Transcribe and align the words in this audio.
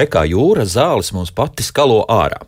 Rekā 0.00 0.22
jūra 0.30 0.64
zāles 0.64 1.10
mums 1.12 1.32
pati 1.34 1.64
skalo 1.66 2.00
ārā. 2.08 2.38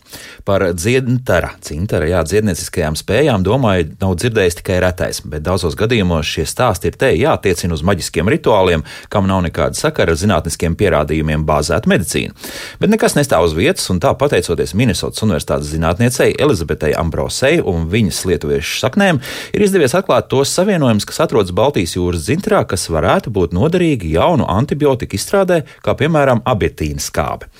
Par 0.46 0.64
dziedintara, 0.72 1.52
cintara, 1.64 2.06
jā, 2.08 2.22
dziednieciskajām 2.24 2.96
spējām, 2.96 3.44
domāju, 3.44 3.90
nav 4.00 4.14
dzirdējis 4.20 4.58
tikai 4.60 4.78
retais, 4.82 5.20
bet 5.28 5.44
daudzos 5.44 5.76
gadījumos 5.78 6.28
šie 6.28 6.46
stāsti 6.48 6.88
ir 6.88 6.96
te 6.98 7.10
jātiecina 7.12 7.76
uz 7.76 7.84
maģiskiem 7.84 8.30
rituāliem, 8.32 8.84
kam 9.12 9.28
nav 9.28 9.42
nekāda 9.44 9.76
sakara 9.76 10.14
ar 10.14 10.20
zinātniskiem 10.20 10.76
pierādījumiem 10.80 11.44
bāzēta 11.48 11.90
medicīna. 11.92 12.32
Bet 12.80 12.92
nekas 12.94 13.18
nestāv 13.18 13.48
uz 13.48 13.56
vietas, 13.58 13.84
un 13.92 14.00
tā 14.02 14.14
pateicoties 14.18 14.74
Minnesotas 14.78 15.24
Universitātes 15.26 15.74
zinātniecei 15.74 16.32
Elizabetei 16.40 16.94
Ambrosei 16.98 17.60
un 17.60 17.88
viņas 17.92 18.24
lietuviešu 18.30 18.80
saknēm, 18.86 19.20
ir 19.52 19.66
izdevies 19.66 19.96
atklāt 19.98 20.30
tos 20.32 20.54
savienojumus, 20.56 21.08
kas 21.10 21.24
atrodas 21.26 21.52
Baltijas 21.52 21.98
jūras 21.98 22.24
dzintrā, 22.28 22.64
kas 22.68 22.88
varētu 22.92 23.34
būt 23.34 23.56
noderīgi 23.56 24.14
jaunu 24.16 24.48
antibiotiku 24.48 25.20
izstrādē, 25.20 25.62
kā 25.84 25.98
piemēram 26.00 26.44
abietīna 26.48 27.02
skābe 27.02 27.41
skābe. 27.42 27.50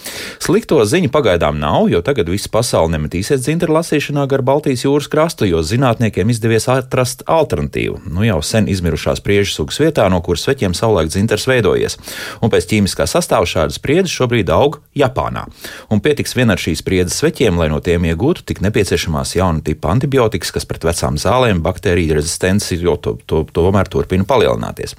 Slikto 0.42 0.82
ziņu 0.84 1.10
pagaidām 1.12 1.59
nav, 1.60 1.88
jo 1.91 2.02
tagad 2.02 2.28
visa 2.28 2.48
pasaule 2.50 2.91
nemetīsies 2.96 3.42
dzintra 3.45 3.72
lasīšanā 3.72 4.27
gar 4.28 4.42
Baltijas 4.42 4.84
jūras 4.84 5.08
krastu, 5.08 5.46
jo 5.46 5.62
zinātniekiem 5.62 6.28
izdevies 6.30 6.68
atrast 6.68 7.22
alternatīvu. 7.27 8.02
Nu 8.10 8.24
jau 8.24 8.41
sen 8.42 8.68
izmirušās 8.68 9.22
priežu 9.22 9.52
sugas 9.52 9.78
vietā, 9.78 10.08
no 10.10 10.20
kuras 10.20 10.42
sveķiem 10.46 10.74
savulaik 10.74 11.12
dzintars 11.12 11.47
veidojies. 11.47 11.98
Un 12.42 12.50
pēc 12.50 12.66
ķīmiskā 12.72 13.06
sastāvā 13.06 13.47
šādas 13.47 13.78
spriedzes 13.78 14.14
šobrīd 14.16 14.50
aug 14.50 14.80
Japānā. 14.98 15.47
Un 15.91 16.03
pietiks 16.03 16.34
vien 16.34 16.50
ar 16.50 16.58
šīs 16.58 16.83
spriedzes 16.83 17.20
sveķiem, 17.22 17.60
lai 17.60 17.70
no 17.70 17.78
tiem 17.80 18.08
iegūtu 18.10 18.42
tik 18.48 18.62
nepieciešamās 18.64 19.36
jauna 19.36 19.62
tipa 19.62 19.92
antibiotikas, 19.94 20.50
kas 20.56 20.66
pret 20.66 20.83
vecām 20.88 21.20
zālēm, 21.22 21.62
baktēriju 21.62 22.19
rezistenci, 22.19 22.80
jo 22.83 22.97
to, 22.98 23.14
to, 23.27 23.44
to 23.47 23.62
tomēr 23.62 23.86
turpina 23.86 24.27
palielināties. 24.27 24.97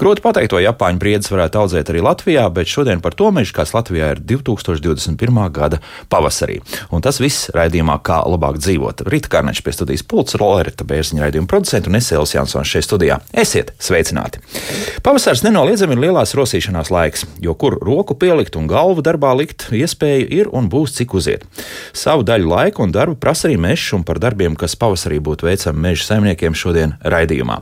Grūti 0.00 0.24
pateikt, 0.24 0.54
to 0.54 0.62
Japāņu 0.64 1.02
spriedzes 1.02 1.34
varētu 1.34 1.60
audzēt 1.60 1.92
arī 1.92 2.02
Latvijā, 2.04 2.48
bet 2.54 2.70
šodien 2.70 3.04
par 3.04 3.16
to 3.18 3.28
mežu, 3.34 3.52
kas 3.56 3.74
Latvijā 3.76 4.14
ir 4.14 4.17
2021. 4.20 5.40
gada 5.54 5.80
pavasarī. 6.10 6.58
Un 6.90 7.04
tas 7.04 7.20
viss 7.22 7.48
raidījumā, 7.54 7.98
kā 8.04 8.20
labāk 8.26 8.58
dzīvot. 8.62 9.04
Rīta 9.08 9.32
Kārneča 9.32 9.64
pie 9.64 9.74
studijas 9.76 10.04
pults, 10.06 10.36
Rollerita 10.38 10.86
Bērziņa 10.88 11.26
raidījuma 11.26 11.50
producenta 11.50 11.90
un 11.90 11.98
Esēls 11.98 12.34
Jansons 12.34 12.68
šeit 12.68 12.86
studijā. 12.86 13.20
Esiet 13.32 13.74
sveicināti! 13.82 14.42
Pavasars 15.04 15.44
nenoliedzami 15.46 15.96
ir 15.96 16.04
lielās 16.08 16.34
rosīšanās 16.38 16.92
laiks, 16.94 17.24
jo 17.42 17.54
kur 17.58 17.78
roku 17.84 18.16
pielikt 18.18 18.58
un 18.58 18.68
galvu 18.70 19.04
darbā 19.04 19.34
likt, 19.38 19.68
iespēja 19.74 20.26
ir 20.40 20.50
un 20.52 20.68
būs 20.72 20.96
cik 20.98 21.14
uziet. 21.18 21.46
Savu 21.96 22.26
daļu 22.26 22.50
laika 22.50 22.82
un 22.84 22.92
darbu 22.94 23.18
prasa 23.20 23.48
arī 23.48 23.58
mežs, 23.60 23.92
un 23.96 24.04
par 24.06 24.20
darbiem, 24.22 24.56
kas 24.58 24.76
pavasarī 24.78 25.20
būtu 25.24 25.48
veicami 25.48 25.88
meža 25.88 26.10
saimniekiem 26.10 26.56
šodien 26.56 26.96
raidījumā. 27.02 27.60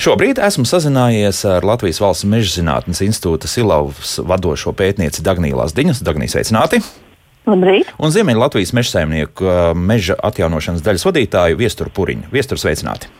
Šobrīd 0.00 0.40
esmu 0.42 0.66
sazinājies 0.68 1.44
ar 1.48 1.66
Latvijas 1.66 2.00
Valsts 2.02 2.26
meža 2.28 2.56
zinātnes 2.58 3.02
institūta 3.04 3.48
Silavas 3.50 4.16
vadošo 4.26 4.74
pētnieci 4.76 5.22
Dagnīlās 5.24 5.74
Diņas. 5.84 6.00
Dagnīs, 6.00 6.32
sveicināti! 6.32 6.78
Labrīt. 7.44 7.90
Un 8.00 8.08
Ziemeļlatvijas 8.08 8.70
meža 8.72 8.94
saimnieku 8.94 9.50
meža 9.76 10.14
atjaunošanas 10.24 10.80
daļas 10.80 11.04
vadītāju 11.04 11.58
Viesturu 11.60 11.92
Puriņu. 11.92 12.30
Viesturu 12.32 12.62
sveicināti! 12.62 13.10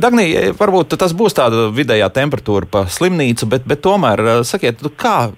Dagnī, 0.00 0.28
varbūt 0.54 0.94
tas 1.00 1.12
būs 1.18 1.34
tāda 1.34 1.66
vidējā 1.74 2.06
temperatūra 2.14 2.70
pa 2.70 2.84
slimnīcu, 2.86 3.50
bet, 3.50 3.66
bet 3.66 3.82
tomēr 3.82 4.22
sakiet, 4.46 4.86
nu 4.86 4.94
kā 4.94 5.32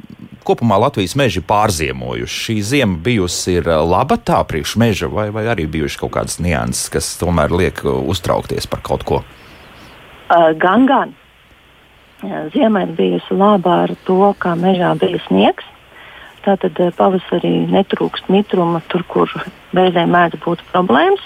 kopumā 0.47 0.77
Latvijas 0.85 1.17
meži 1.17 1.41
pārziemojuši? 1.41 2.37
Šī 2.45 2.61
ziema 2.75 3.01
bijusi 3.09 3.57
laba 3.65 4.21
tā 4.21 4.45
priekš 4.47 4.77
meža, 4.85 5.09
vai, 5.09 5.31
vai 5.35 5.49
arī 5.57 5.65
bijuši 5.73 6.05
kaut 6.05 6.19
kādas 6.21 6.37
nianses, 6.37 6.93
kas 6.93 7.15
tomēr 7.17 7.57
liek 7.65 7.81
uztraukties 7.81 8.69
par 8.69 8.85
kaut 8.85 9.09
ko? 9.09 9.25
Uh, 10.29 10.53
gan, 10.61 10.85
gan. 10.85 11.17
Ziemē 12.25 12.87
bijusi 12.97 13.37
laba 13.37 13.83
ar 13.85 13.93
to, 14.07 14.33
ka 14.41 14.55
mežā 14.57 14.95
bija 14.97 15.21
sniegs. 15.27 15.65
Tātad 16.47 16.79
eh, 16.81 16.93
pavasarī 16.97 17.67
netrūkst 17.69 18.31
mitruma 18.33 18.81
tur, 18.89 19.03
kur 19.11 19.33
reizēm 19.77 20.15
mēdz 20.15 20.41
būt 20.45 20.63
problēmas. 20.71 21.25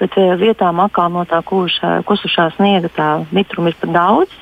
Bet 0.00 0.18
eh, 0.20 0.34
vietām 0.40 0.82
atkal 0.84 1.12
no 1.14 1.24
tā 1.28 1.40
kušā, 1.46 2.02
kusušā 2.08 2.50
sniega 2.58 2.90
tā 2.92 3.08
mitruma 3.32 3.72
ir 3.72 3.78
par 3.80 3.94
daudz. 3.94 4.34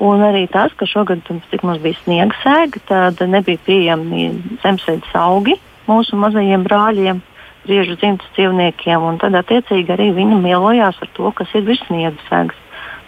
Un 0.00 0.22
arī 0.24 0.46
tas, 0.48 0.72
ka 0.72 0.88
šogad, 0.88 1.26
cik 1.50 1.66
mums 1.66 1.82
bija 1.84 1.98
sniega 2.00 2.36
sēga, 2.40 2.80
tad 2.88 3.20
nebija 3.28 3.60
pieejami 3.66 4.30
zemesēdes 4.62 5.12
augi 5.18 5.58
mūsu 5.90 6.16
mazajiem 6.16 6.64
brāļiem, 6.64 7.20
briežu 7.66 7.98
dzimtas 8.00 8.32
dzīvniekiem. 8.38 9.04
Tad, 9.20 9.36
attiecīgi, 9.42 9.92
arī 9.92 10.08
viņi 10.16 10.40
mielojās 10.40 11.02
ar 11.04 11.12
to, 11.18 11.34
kas 11.36 11.52
ir 11.58 11.66
virs 11.68 11.84
sniega 11.90 12.16
sēgas. 12.30 12.59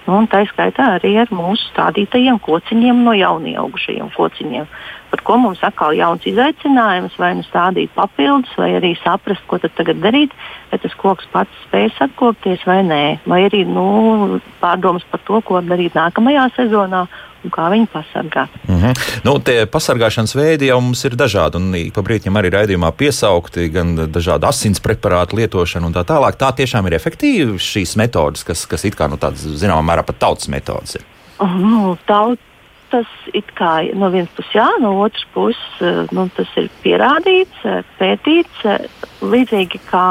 Nu, 0.03 0.19
tā 0.27 0.43
skaitā 0.51 0.97
arī 0.97 1.13
ar 1.23 1.31
mūsu 1.31 1.69
stādītajiem 1.71 2.41
kociņiem 2.43 3.05
no 3.07 3.15
jaunieaugušajiem 3.15 4.09
kociņiem, 4.17 4.67
par 5.13 5.23
ko 5.23 5.37
mums 5.39 5.63
atkal 5.63 5.95
jauns 5.95 6.27
izaicinājums, 6.27 7.15
vai 7.23 7.35
nu 7.39 7.47
stādīt 7.47 7.93
papildus, 7.95 8.51
vai 8.59 8.73
arī 8.81 8.97
saprast, 8.99 9.45
ko 9.47 9.61
tad 9.63 9.77
tagad 9.79 10.01
darīt, 10.03 10.35
vai 10.73 10.81
tas 10.83 10.97
koks 10.99 11.29
pats 11.31 11.63
spēs 11.69 12.01
atkopties 12.03 12.67
vai 12.67 12.81
nē, 12.89 13.03
vai 13.31 13.45
arī 13.47 13.63
nu, 13.69 14.41
pārdomas 14.63 15.07
par 15.13 15.23
to, 15.29 15.39
ko 15.47 15.63
darīt 15.63 15.95
nākamajā 15.99 16.49
sezonā 16.57 17.07
un 17.45 17.53
kā 17.55 17.69
viņu 17.73 17.89
pasargāt. 17.93 18.55
Mm 18.69 18.81
-hmm. 18.81 19.01
nu, 19.25 19.39
tie 19.39 19.67
pasargāšanas 19.67 20.35
veidi 20.37 20.71
jau 20.71 20.81
mums 20.81 21.05
ir 21.05 21.17
dažādi, 21.17 21.57
un 21.57 21.93
pa 21.95 22.03
brīdim 22.03 22.39
arī 22.39 22.51
raidījumā 22.51 22.93
piesaukti 22.93 23.69
gan 23.69 23.97
dažādu 23.97 24.47
asins 24.47 24.81
preparātu 24.81 25.37
lietošanu 25.37 25.87
un 25.87 25.95
tā 25.95 26.05
tālāk. 26.05 26.39
Tā 26.39 26.53
tiešām 26.53 26.87
ir 26.87 26.95
efektīva 26.95 27.59
šīs 27.59 27.97
metodas, 27.97 28.45
kas, 28.45 28.67
kas 28.67 28.85
it 28.85 28.95
kā 28.95 29.09
nu, 29.09 29.17
tādas, 29.17 29.43
zināmā 29.43 29.83
mērā, 29.83 30.03
pat 30.03 30.19
tautas 30.19 30.49
metodas 30.49 30.95
ir. 30.95 31.03
Uh, 31.39 31.51
nu, 31.59 31.99
taut, 32.07 32.39
tas 32.93 33.09
kā, 33.57 33.71
no 33.97 34.11
vienas 34.13 34.33
puses 34.37 34.57
jā, 34.57 34.67
no 34.83 34.93
otras 35.03 35.25
puses 35.35 35.81
eh, 35.81 36.03
nu, 36.13 36.27
tas 36.37 36.51
ir 36.61 36.69
pierādīts, 36.85 37.65
eh, 37.65 37.81
pētīts. 38.01 38.67
Eh, 38.69 38.87
līdzīgi 39.23 39.79
kā 39.87 40.09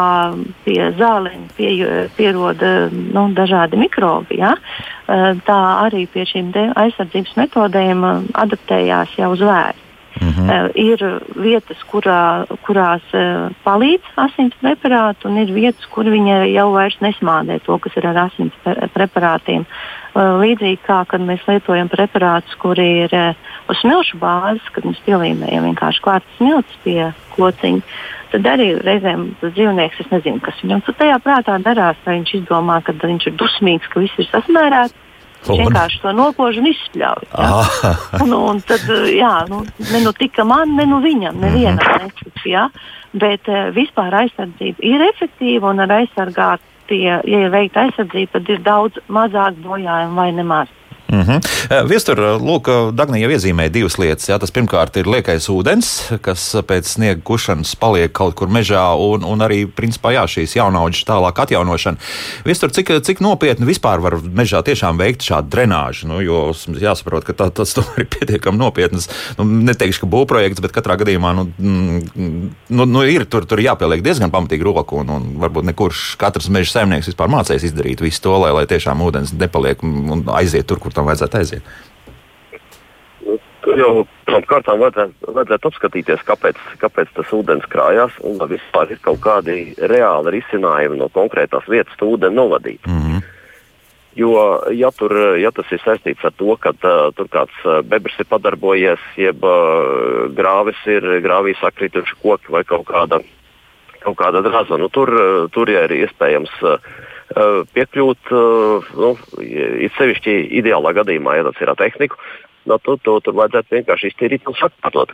pie 0.64 0.80
zālēm 0.96 1.50
pie, 1.58 1.72
pieroda 2.16 2.88
nu, 2.92 3.26
dažādi 3.36 3.76
mikrobi, 3.76 4.40
ja? 4.40 4.54
tā 5.44 5.58
arī 5.84 6.06
pie 6.08 6.24
šīm 6.30 6.54
aizsardzības 6.80 7.36
metodēm 7.36 8.06
adaptējās 8.40 9.18
jau 9.20 9.34
zvēri. 9.36 9.81
Mm 10.20 10.28
-hmm. 10.28 10.48
uh, 10.50 10.70
ir 10.76 11.22
vietas, 11.36 11.78
kurā, 11.92 12.46
kurās 12.68 13.04
uh, 13.14 13.48
palīdz 13.64 14.04
asins 14.16 14.54
preparāti, 14.62 15.26
un 15.26 15.38
ir 15.38 15.54
vietas, 15.54 15.86
kur 15.86 16.06
viņi 16.06 16.52
jau 16.52 16.72
vairs 16.74 16.98
nesmādē 17.00 17.60
to, 17.66 17.78
kas 17.78 17.96
ir 17.96 18.08
ar 18.08 18.18
asins 18.18 18.54
preparātiem. 18.94 19.66
Uh, 20.16 20.22
līdzīgi 20.44 20.80
kā 20.88 21.06
kad 21.08 21.22
mēs 21.22 21.40
lietojam 21.48 21.88
preparātus, 21.90 22.56
kuri 22.60 23.04
ir 23.04 23.12
uh, 23.14 23.36
uz 23.70 23.78
smilšu 23.80 24.18
bāzes, 24.20 24.72
kad 24.72 24.84
mēs 24.84 25.00
pielīmējam 25.06 25.64
vienkārši 25.64 26.02
klātas 26.02 26.36
smilts 26.38 26.76
pie 26.84 27.14
kociņa. 27.38 27.82
Tad 28.32 28.46
arī 28.48 28.68
reizēm 28.80 29.26
tas 29.42 29.54
dzīvnieks, 29.54 30.00
es 30.00 30.12
nezinu, 30.12 30.40
kas 30.40 30.60
viņam 30.64 30.82
tajā 30.88 31.18
prātā 31.24 31.58
darās. 31.64 31.98
Vai 32.06 32.20
viņš 32.20 32.34
izdomā, 32.34 32.82
ka 32.84 32.92
viņš 32.92 33.28
ir 33.28 33.34
dusmīgs, 33.40 33.88
ka 33.92 34.00
viss 34.00 34.20
ir 34.20 34.28
sasmērēts, 34.32 34.96
Viņš 35.42 35.62
vienkārši 35.64 36.02
to 36.04 36.12
nokož 36.14 36.60
un 36.62 36.68
izspļauj. 36.70 37.30
Ah. 37.34 37.78
un, 38.22 38.34
un 38.52 38.60
tad, 38.66 38.84
jā, 39.10 39.34
nu, 39.50 39.64
ne 39.92 40.02
nu 40.04 40.14
tika 40.18 40.46
man, 40.48 40.76
ne 40.78 40.86
nu 40.90 41.02
viņam, 41.02 41.40
nevienam 41.42 41.80
mm 41.82 41.96
-hmm. 41.96 42.04
netic. 42.04 42.46
Ja? 42.46 42.68
Bet 43.14 43.48
uh, 43.50 43.72
vispār 43.76 44.14
aizsardzība 44.24 44.78
ir 44.80 45.02
efektīva 45.10 45.74
un 45.74 45.80
ar 45.80 45.92
aizsargātie, 46.02 47.02
ja 47.02 47.22
ir 47.26 47.50
veikta 47.50 47.88
aizsardzība, 47.88 48.32
tad 48.38 48.50
ir 48.50 48.62
daudz 48.62 49.02
mazāk 49.10 49.58
bojājumu 49.66 50.16
vai 50.16 50.32
nemaz. 50.32 50.68
Mm 51.12 51.22
-hmm. 51.22 51.88
Viestur, 51.88 52.20
lūk, 52.40 52.70
Dagnija 52.96 53.28
jau 53.28 53.36
iezīmēja 53.36 53.70
divas 53.70 53.98
lietas. 54.00 54.30
Jā, 54.30 54.40
tas 54.40 54.52
pirmkārt 54.52 54.96
ir 54.98 55.08
liekais 55.08 55.50
ūdens, 55.50 55.88
kas 56.22 56.56
pēc 56.68 56.88
sniega 56.88 57.22
kušanas 57.24 57.76
paliek 57.76 58.14
kaut 58.14 58.36
kur 58.36 58.48
mežā, 58.48 58.96
un, 58.96 59.24
un 59.24 59.40
arī, 59.40 59.68
principā, 59.68 60.14
jā, 60.16 60.24
šīs 60.24 60.56
jaunaudžas 60.56 61.04
tālāk 61.06 61.40
atjaunošana. 61.44 61.98
Viestur, 62.46 62.72
cik, 62.72 63.02
cik 63.04 63.20
nopietni 63.20 63.66
vispār 63.66 64.00
var 64.00 64.16
mežā 64.24 64.64
tiešām 64.64 64.98
veikt 64.98 65.22
šādu 65.22 65.50
drenāžu? 65.50 66.08
Nu, 66.08 66.22
jo 66.22 66.54
jāsaprot, 66.80 67.24
ka 67.28 67.34
tā, 67.34 67.50
tas 67.52 67.76
ir 68.00 68.08
pietiekami 68.08 68.58
nopietnas, 68.58 69.10
nu, 69.38 69.44
neteikšu, 69.44 70.06
ka 70.06 70.08
būvprojekts, 70.08 70.62
bet 70.64 70.72
katrā 70.72 70.96
gadījumā 70.96 71.36
nu, 71.36 71.48
mm, 71.58 72.50
nu, 72.70 72.86
nu, 72.86 73.04
ir 73.04 73.26
tur, 73.26 73.46
tur 73.46 73.60
jāpieliek 73.60 74.02
diezgan 74.02 74.32
pamatīgi 74.32 74.64
roku, 74.64 75.02
un, 75.04 75.10
un 75.10 75.28
varbūt 75.44 75.68
nekurš 75.74 76.16
katrs 76.22 76.48
meža 76.48 76.72
saimnieks 76.72 77.12
vispār 77.12 77.28
mācīs 77.28 77.68
izdarīt 77.68 78.02
visu 78.02 78.22
to, 78.22 78.38
lai, 78.38 78.52
lai 78.56 78.66
tiešām 78.66 79.04
ūdens 79.04 79.36
nepaliek 79.36 79.84
un 79.84 80.24
aiziet 80.32 80.68
tur, 80.68 80.80
kur 80.80 80.94
tam 81.02 81.10
vajadzētu 81.10 81.42
aiziet? 81.42 81.74
Nu, 83.26 83.38
tur 83.66 83.80
jau 83.80 83.92
pirmām 84.26 84.46
kārtām 84.50 84.82
vajadzētu, 84.82 85.34
vajadzētu 85.34 85.70
apskatīties, 85.72 86.24
kāpēc, 86.30 86.62
kāpēc 86.82 87.12
tas 87.18 87.34
ūdens 87.36 87.68
krājās 87.72 88.18
un 88.28 88.38
vai 88.42 88.52
vispār 88.56 88.94
ir 88.94 89.02
kaut 89.02 89.22
kādi 89.24 89.74
reāli 89.92 90.38
risinājumi 90.38 91.02
no 91.02 91.10
konkrētās 91.14 91.70
vietas 91.70 91.98
to 92.00 92.14
ūdeni 92.16 92.38
novadīt. 92.38 92.86
Mm 92.86 93.02
-hmm. 93.02 93.30
Jo, 94.16 94.32
ja, 94.76 94.90
tur, 94.92 95.14
ja 95.40 95.52
tas 95.56 95.72
ir 95.72 95.80
saistīts 95.80 96.26
ar 96.26 96.34
to, 96.36 96.56
ka 96.60 96.70
uh, 96.70 97.14
tur 97.16 97.28
kāds 97.32 97.56
bebrs 97.88 98.20
ir 98.20 98.28
padarbojies, 98.28 99.00
jeb 99.16 99.44
uh, 99.44 100.28
grāvis 100.36 100.82
ir 100.86 101.02
grāvī 101.24 101.56
sakrituši 101.60 102.16
koki 102.22 102.52
vai 102.52 102.64
kaut 102.64 102.86
kāda, 102.86 103.22
kaut 104.04 104.18
kāda 104.18 104.42
draza, 104.42 104.78
nu, 104.78 104.90
tur, 104.90 105.48
tur 105.52 105.70
ja 105.70 105.86
ir 105.88 105.92
iespējams 105.92 106.52
uh, 106.62 106.78
piekļūt, 107.32 108.32
nu, 109.00 109.12
it 109.40 109.94
sevišķi 109.98 110.34
ideālā 110.62 110.94
gadījumā, 110.98 111.38
ja 111.38 111.46
tas 111.48 111.62
ir 111.64 111.72
ar 111.72 111.80
tehniku, 111.80 112.18
nu, 112.68 112.78
to, 112.84 112.98
to 113.06 113.20
tur 113.26 113.38
vajadzētu 113.40 113.78
vienkārši 113.78 114.12
iztīrīt 114.12 114.50
un 114.50 114.58
sakārtot. 114.60 115.14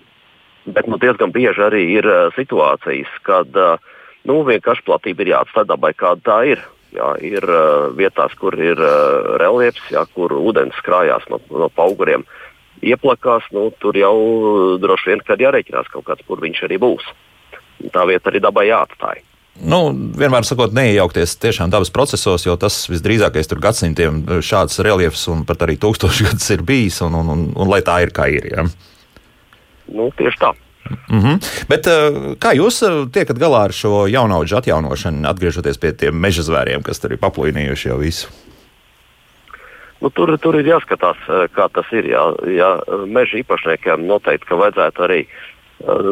Bet 0.67 0.89
nu, 0.91 0.99
diezgan 0.99 1.31
bieži 1.31 1.63
arī 1.63 1.83
ir 1.95 2.07
uh, 2.09 2.33
situācijas, 2.35 3.11
kad 3.23 3.53
nu, 4.27 4.41
vienkārši 4.47 4.83
platība 4.87 5.23
ir 5.23 5.31
jāatstāj 5.35 5.69
dabai, 5.69 5.93
kāda 5.95 6.25
tā 6.25 6.39
ir. 6.55 6.65
Jā, 6.95 7.09
ir 7.19 7.43
vietās, 7.99 8.31
kur 8.39 8.55
ir 8.55 8.79
reliefs, 9.41 9.83
jā, 9.91 10.05
kur 10.15 10.31
ūdens 10.31 10.77
krājās 10.85 11.25
no, 11.27 11.41
no 11.51 11.67
auguriem. 11.83 12.23
Ieplakās, 12.79 13.43
nu, 13.51 13.67
tur 13.83 13.97
jau 13.99 14.15
droši 14.79 15.11
vien 15.11 15.23
jārēķinās 15.43 15.91
kaut 15.91 16.07
kāds, 16.07 16.23
kur 16.27 16.39
viņš 16.39 16.63
arī 16.63 16.79
būs. 16.79 17.09
Tā 17.91 18.05
vieta 18.07 18.31
arī 18.31 18.39
dabai 18.41 18.69
jāatstāj. 18.69 19.19
Nu, 19.57 19.79
vienmēr 20.19 20.45
sakot, 20.45 20.75
neiejaukties 20.77 21.37
tiešām 21.41 21.71
dabas 21.73 21.89
procesos, 21.93 22.45
jo 22.45 22.53
tas 22.61 22.83
visdrīzākais 22.91 23.49
tur 23.49 23.61
gadsimtiem 23.63 24.21
šāds 24.45 24.77
reliefs 24.85 25.25
un 25.33 25.45
pat 25.49 25.65
arī 25.65 25.79
tūkstošgadus 25.81 26.51
ir 26.55 26.63
bijis, 26.67 27.01
un, 27.05 27.17
un, 27.17 27.33
un, 27.33 27.49
un 27.57 27.73
lai 27.73 27.81
tā 27.85 28.01
ir, 28.05 28.13
kā 28.13 28.29
ir. 28.29 28.51
Ja? 28.53 28.67
Nu, 29.87 30.11
tieši 30.17 30.41
tā. 30.41 30.53
Mm 31.09 31.19
-hmm. 31.19 31.65
Bet, 31.69 31.87
eh, 31.87 32.35
kā 32.39 32.53
jūs 32.55 32.81
eh, 32.83 33.07
tiekat 33.11 33.37
galā 33.37 33.63
ar 33.63 33.71
šo 33.71 34.07
jaunauģu 34.07 34.57
atjaunošanu, 34.57 35.27
atgriežoties 35.27 35.77
pie 35.77 35.91
tiem 35.91 36.15
meža 36.15 36.41
zvēriem, 36.41 36.83
kas 36.83 36.99
tur 36.99 37.11
ir 37.11 37.17
paplīnījuši 37.17 37.87
jau 37.87 37.97
visu? 37.97 38.27
Nu, 40.01 40.09
tur, 40.09 40.37
tur 40.37 40.55
ir 40.55 40.65
jāskatās, 40.65 41.17
eh, 41.29 41.47
kā 41.55 41.69
tas 41.73 41.85
ir. 41.91 42.05
Jā, 42.05 42.23
jā, 42.45 42.71
meža 43.07 43.37
īpašniekiem 43.37 44.07
noteikti 44.07 44.53
vajadzētu 44.53 45.03
arī 45.03 45.27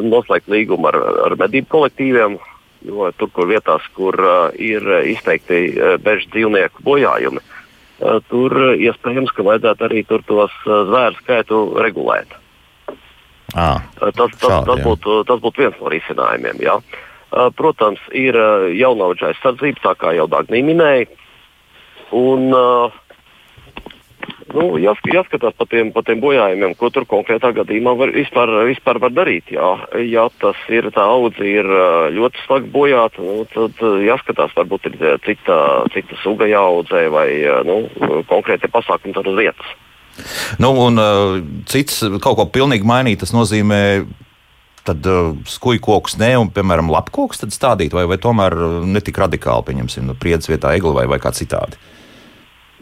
noslēgt 0.03 0.47
līgumu 0.47 0.87
ar, 0.87 0.95
ar 1.25 1.35
medību 1.35 1.67
kolektīviem, 1.67 2.37
jo 2.85 3.09
tur, 3.17 3.31
kur 3.33 3.49
vietās, 3.49 3.85
kur 3.97 4.17
uh, 4.21 4.47
ir 4.61 4.85
izteikti 5.11 5.61
uh, 5.73 5.95
meža 6.05 6.29
dzīvnieku 6.33 6.85
bojājumi, 6.85 7.41
uh, 7.41 8.19
tur 8.29 8.55
iespējams, 8.75 9.33
ka 9.35 9.45
vajadzētu 9.47 9.87
arī 9.89 10.05
tur 10.07 10.23
tos 10.27 10.53
uh, 10.65 10.83
zvēru 10.89 11.19
skaitu 11.21 11.61
regulēt. 11.81 12.37
À, 13.55 13.79
tas, 13.99 14.15
tas, 14.15 14.39
šādi, 14.41 14.67
tas, 14.67 14.81
būtu, 14.83 15.21
tas 15.29 15.39
būtu 15.43 15.63
viens 15.63 15.77
no 15.79 15.91
risinājumiem. 15.93 16.63
Jā. 16.65 16.79
Protams, 17.55 18.01
ir 18.15 18.35
jaunaudža 18.75 19.29
aizsardzība, 19.31 19.81
tā 19.83 19.93
kā 19.99 20.11
jau 20.15 20.25
Dārgājā 20.31 20.63
minēja. 20.63 21.07
Un, 22.15 22.49
nu, 24.53 24.65
jās, 24.81 24.99
jāskatās 25.11 25.55
par 25.57 25.69
tiem, 25.71 25.91
pa 25.95 26.03
tiem 26.05 26.21
bojājumiem, 26.23 26.75
ko 26.79 26.89
tur 26.93 27.07
konkrētā 27.09 27.51
gadījumā 27.55 27.95
var, 27.99 28.13
vispār, 28.15 28.51
vispār 28.69 28.99
var 29.03 29.13
darīt. 29.15 29.53
Jā. 29.55 29.71
Ja 30.05 30.27
tas 30.41 30.59
ir 30.73 30.89
tā 30.95 31.05
audze, 31.05 31.45
ir 31.45 31.69
ļoti 32.15 32.43
smagi 32.45 32.71
bojāta, 32.73 33.23
nu, 33.23 33.45
tad 33.53 33.81
jāskatās, 34.05 34.53
varbūt 34.57 34.91
ir 34.91 34.99
cita, 35.25 35.57
cita 35.95 36.19
suga 36.23 36.49
jāaudzē 36.49 37.07
vai 37.13 37.29
nu, 37.67 37.81
konkrēti 38.29 38.71
pasākumi 38.71 39.15
tur 39.17 39.33
uz 39.33 39.41
vietas. 39.41 39.73
Nu, 40.59 40.71
un 40.85 40.99
uh, 41.01 41.39
cits 41.67 42.03
kaut 42.23 42.37
ko 42.39 42.45
pilnīgi 42.47 42.87
mainīt, 42.87 43.19
tas 43.23 43.33
nozīmē 43.35 43.81
tad 44.85 45.07
uh, 45.09 45.33
skuju 45.49 45.81
kokus 45.83 46.15
ne, 46.21 46.31
un, 46.39 46.51
piemēram, 46.53 46.91
lapkokus 46.93 47.43
stādīt, 47.51 47.95
vai, 47.95 48.05
vai 48.09 48.19
tomēr 48.21 48.55
ne 48.85 49.01
tik 49.03 49.19
radikāli, 49.19 49.67
pieņemsim, 49.71 50.07
nu, 50.07 50.15
priedz 50.19 50.47
vietā 50.51 50.75
egli 50.77 50.93
vai, 50.95 51.07
vai 51.09 51.19
kā 51.19 51.33
citādi? 51.35 51.81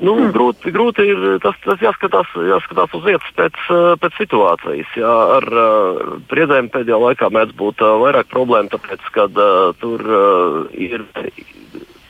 Nu, 0.01 0.15
mm. 0.17 0.31
grūti, 0.33 0.71
grūti 0.73 1.05
ir 1.05 1.25
tas, 1.43 1.57
tas 1.61 1.81
jāskatās, 1.83 2.31
jāskatās 2.33 2.95
uz 2.97 3.03
vietas 3.05 3.35
pēc, 3.37 3.59
uh, 3.69 3.91
pēc 4.01 4.15
situācijas. 4.17 4.95
Jā, 4.97 5.13
ar 5.37 5.45
uh, 5.45 6.15
priedēm 6.31 6.71
pēdējā 6.73 6.97
laikā 7.03 7.29
mēdz 7.33 7.53
būt 7.59 7.83
uh, 7.85 7.99
vairāk 8.01 8.31
problēmu, 8.31 8.73
tāpēc, 8.73 9.05
ka 9.13 9.27
uh, 9.29 9.69
tur 9.77 10.01
uh, 10.01 10.57
ir 10.73 11.05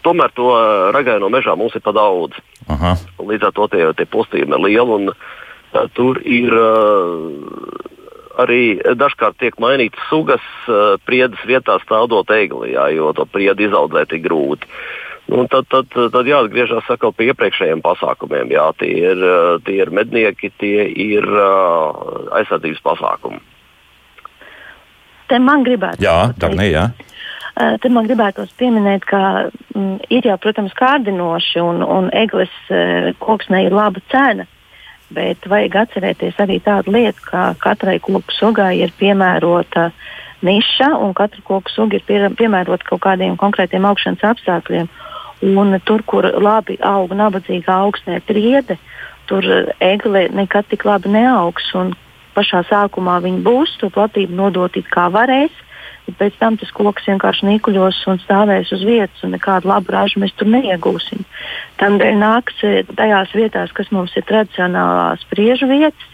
tomēr 0.03 0.31
to 0.35 0.47
ragaino 0.95 1.27
mežā 1.31 1.57
mums 1.59 1.75
ir 1.75 1.83
pa 1.83 1.91
daudz. 1.95 2.39
Aha. 2.71 2.95
Līdz 3.19 3.50
ar 3.50 3.56
to 3.56 3.68
tie, 3.75 3.85
tie 4.00 4.07
postījumi 4.07 4.56
ir 4.56 4.63
lieli 4.63 5.00
un 5.00 5.12
uh, 5.12 5.88
tur 5.97 6.24
ir. 6.24 6.53
Uh, 6.53 7.89
Arī 8.33 8.80
dažkārt 8.97 9.35
tiek 9.38 9.59
mainītas 9.62 10.07
sugas, 10.09 10.41
uh, 10.65 10.95
priedes 11.06 11.38
vietā 11.45 11.75
stādot 11.83 12.31
egli, 12.33 12.71
jā, 12.71 12.88
jo 12.89 13.12
to 13.13 13.27
priedu 13.30 13.68
izaudzēt 13.68 14.15
ir 14.18 14.24
grūti. 14.24 14.65
Nu, 15.31 15.46
tad, 15.48 15.70
tad, 15.72 15.88
tad 15.94 16.28
jāatgriežas 16.28 16.90
atkal 16.92 17.14
pie 17.16 17.30
iepriekšējiem 17.31 17.81
pasākumiem. 17.86 18.52
Jā, 18.54 18.68
tie, 18.78 18.92
ir, 19.14 19.24
tie 19.64 19.80
ir 19.80 19.92
mednieki, 19.96 20.52
tie 20.60 20.84
ir 20.90 21.24
uh, 21.24 22.28
aizsardzības 22.42 22.84
pasākumi. 22.84 23.40
Te 25.31 25.40
man 25.40 25.64
gribētu. 25.66 26.04
Jā, 26.04 26.34
tā 26.38 26.52
nē, 26.52 26.68
jā. 26.70 26.86
Eh, 27.54 27.75
tad 27.78 27.94
man 27.94 28.08
gribētos 28.10 28.50
pieminēt, 28.58 29.04
ka 29.06 29.20
m, 29.46 29.52
mm, 29.78 29.98
ir 30.18 30.25
jau, 30.25 30.40
protams, 30.42 30.74
kārdinoši 30.74 31.62
un, 31.62 31.84
un 31.86 32.10
eglis 32.18 32.54
eh, 32.74 33.12
koksnē 33.22 33.68
ir 33.68 33.76
laba 33.78 34.02
cena. 34.10 34.48
Bet 35.14 35.46
vajag 35.46 35.76
atcerēties 35.84 36.40
arī 36.42 36.58
tādu 36.66 36.96
lietu, 36.96 37.22
ka 37.28 37.52
katrai 37.62 38.00
koku 38.02 38.34
sugai 38.34 38.80
ir 38.81 38.94
piemērota 38.98 39.92
niša, 40.45 40.92
un 41.00 41.16
katra 41.18 41.42
koku 41.45 41.72
suga 41.74 41.98
ir 41.98 42.06
pie, 42.07 42.19
piemērota 42.38 42.88
kaut 42.88 43.04
kādiem 43.06 43.38
konkrētiem 43.40 43.86
augšanas 43.90 44.25
apstākļiem. 44.34 44.92
Un 45.54 45.75
tur, 45.84 46.04
kur 46.07 46.28
labi 46.40 46.78
aug 46.88 47.12
nabadzīga 47.19 47.81
augsnē 47.84 48.22
priede, 48.24 48.78
tur 49.28 49.44
egle 49.84 50.30
nekad 50.31 50.69
tik 50.72 50.86
labi 50.88 51.12
neaugs. 51.12 51.74
Pašā 52.34 52.63
sākumā 52.66 53.19
viņi 53.22 53.44
būs 53.45 53.75
to 53.81 53.92
platību 53.94 54.34
nodot 54.34 54.78
it 54.80 54.88
kā 54.90 55.06
varēs, 55.13 55.54
bet 56.07 56.16
pēc 56.19 56.40
tam 56.40 56.57
tas 56.57 56.72
koks 56.75 57.06
vienkārši 57.07 57.48
nīkuļos 57.48 58.00
un 58.12 58.19
stāvēs 58.24 58.72
uz 58.75 58.84
vietas, 58.88 59.22
un 59.24 59.36
nekādu 59.36 59.69
labu 59.69 59.94
ražu 59.94 60.24
mēs 60.24 60.34
tur 60.40 60.50
neiegūsim. 60.51 61.24
Tādēļ 61.80 62.18
nāks 62.19 62.63
e, 62.66 62.74
tajās 62.90 63.36
vietās, 63.38 63.75
kas 63.75 63.92
mums 63.94 64.16
ir 64.18 64.25
tradicionālās 64.28 65.24
priežu 65.30 65.69
vietas. 65.69 66.10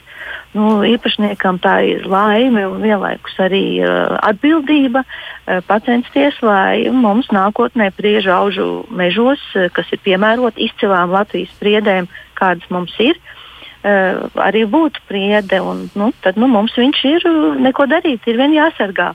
Nu, 0.58 0.80
īpašniekam 0.82 1.60
tā 1.62 1.76
ir 1.86 2.08
laime 2.10 2.64
un 2.66 2.82
vienlaikus 2.82 3.36
arī 3.38 3.64
uh, 3.84 4.16
atbildība 4.26 5.04
uh, 5.06 5.60
pacensties, 5.68 6.40
lai 6.42 6.90
mums 6.90 7.30
nākotnē 7.30 7.92
priežu 7.94 8.34
aužu 8.34 8.70
mežos, 8.90 9.44
uh, 9.54 9.68
kas 9.74 9.92
ir 9.94 10.02
piemēroti 10.08 10.66
izcilām 10.66 11.14
Latvijas 11.14 11.54
priedēm, 11.62 12.10
kādas 12.40 12.66
mums 12.74 12.96
ir, 12.98 13.20
uh, 13.20 14.26
arī 14.42 14.66
būtu 14.66 15.06
priede. 15.12 15.62
Un, 15.62 15.86
nu, 15.94 16.10
tad 16.26 16.42
nu, 16.42 16.50
mums 16.50 16.74
viņš 16.74 17.06
ir 17.12 17.30
neko 17.62 17.86
darīt, 17.92 18.26
ir 18.26 18.42
vien 18.42 18.58
jāsargā. 18.58 19.14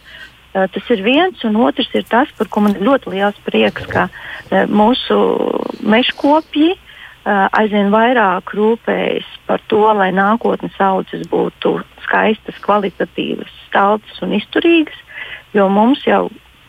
Uh, 0.54 0.68
tas 0.70 0.94
ir 0.94 1.02
viens, 1.02 1.42
un 1.42 1.58
otrs 1.66 1.90
ir 1.98 2.06
tas, 2.06 2.30
par 2.38 2.46
ko 2.46 2.62
man 2.62 2.78
ļoti 2.78 3.10
liels 3.16 3.42
prieks, 3.42 3.90
ka 3.90 4.06
uh, 4.06 4.64
mūsu 4.70 5.18
meškopji 5.82 6.76
uh, 6.76 6.83
aizvien 7.24 7.90
vairāk 7.94 8.52
rūpējas 8.56 9.28
par 9.48 9.62
to, 9.72 9.84
lai 9.96 10.10
nākotnes 10.12 10.76
audzes 10.80 11.26
būtu 11.30 11.78
skaistas, 12.04 12.58
kvalitatīvas, 12.64 13.52
staltas 13.68 14.20
un 14.22 14.36
izturīgas, 14.36 14.98
jo 15.56 15.68
mums 15.72 16.04
jau 16.06 16.28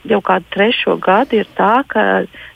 jau 0.10 0.22
kādu 0.22 0.46
trešo 0.54 0.96
gadu 1.02 1.40
ir 1.40 1.48
tā, 1.58 1.84
ka 1.90 2.04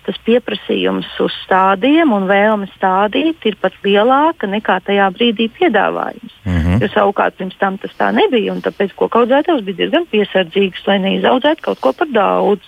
tas 0.05 0.17
pieprasījums 0.25 1.09
uz 1.23 1.35
stādiem 1.43 2.13
un 2.15 2.27
vēlme 2.29 2.69
stādīt 2.75 3.45
ir 3.49 3.57
pat 3.61 3.75
lielāka 3.85 4.49
nekā 4.49 4.79
tajā 4.85 5.09
brīdī 5.15 5.49
piedāvājums. 5.57 6.33
Mm 6.45 6.57
-hmm. 6.57 6.81
Jo 6.81 6.87
savukārt 6.93 7.37
pirms 7.37 7.57
tam 7.59 7.77
tas 7.77 7.93
tā 7.97 8.11
nebija, 8.13 8.53
un 8.53 8.61
tāpēc 8.61 8.93
kokaudzētājs 8.95 9.65
bija 9.65 9.77
diezgan 9.81 10.05
piesardzīgs, 10.11 10.87
lai 10.87 10.99
neizaudzētu 10.99 11.61
kaut 11.61 11.79
ko 11.79 11.93
par 11.93 12.07
daudz. 12.07 12.61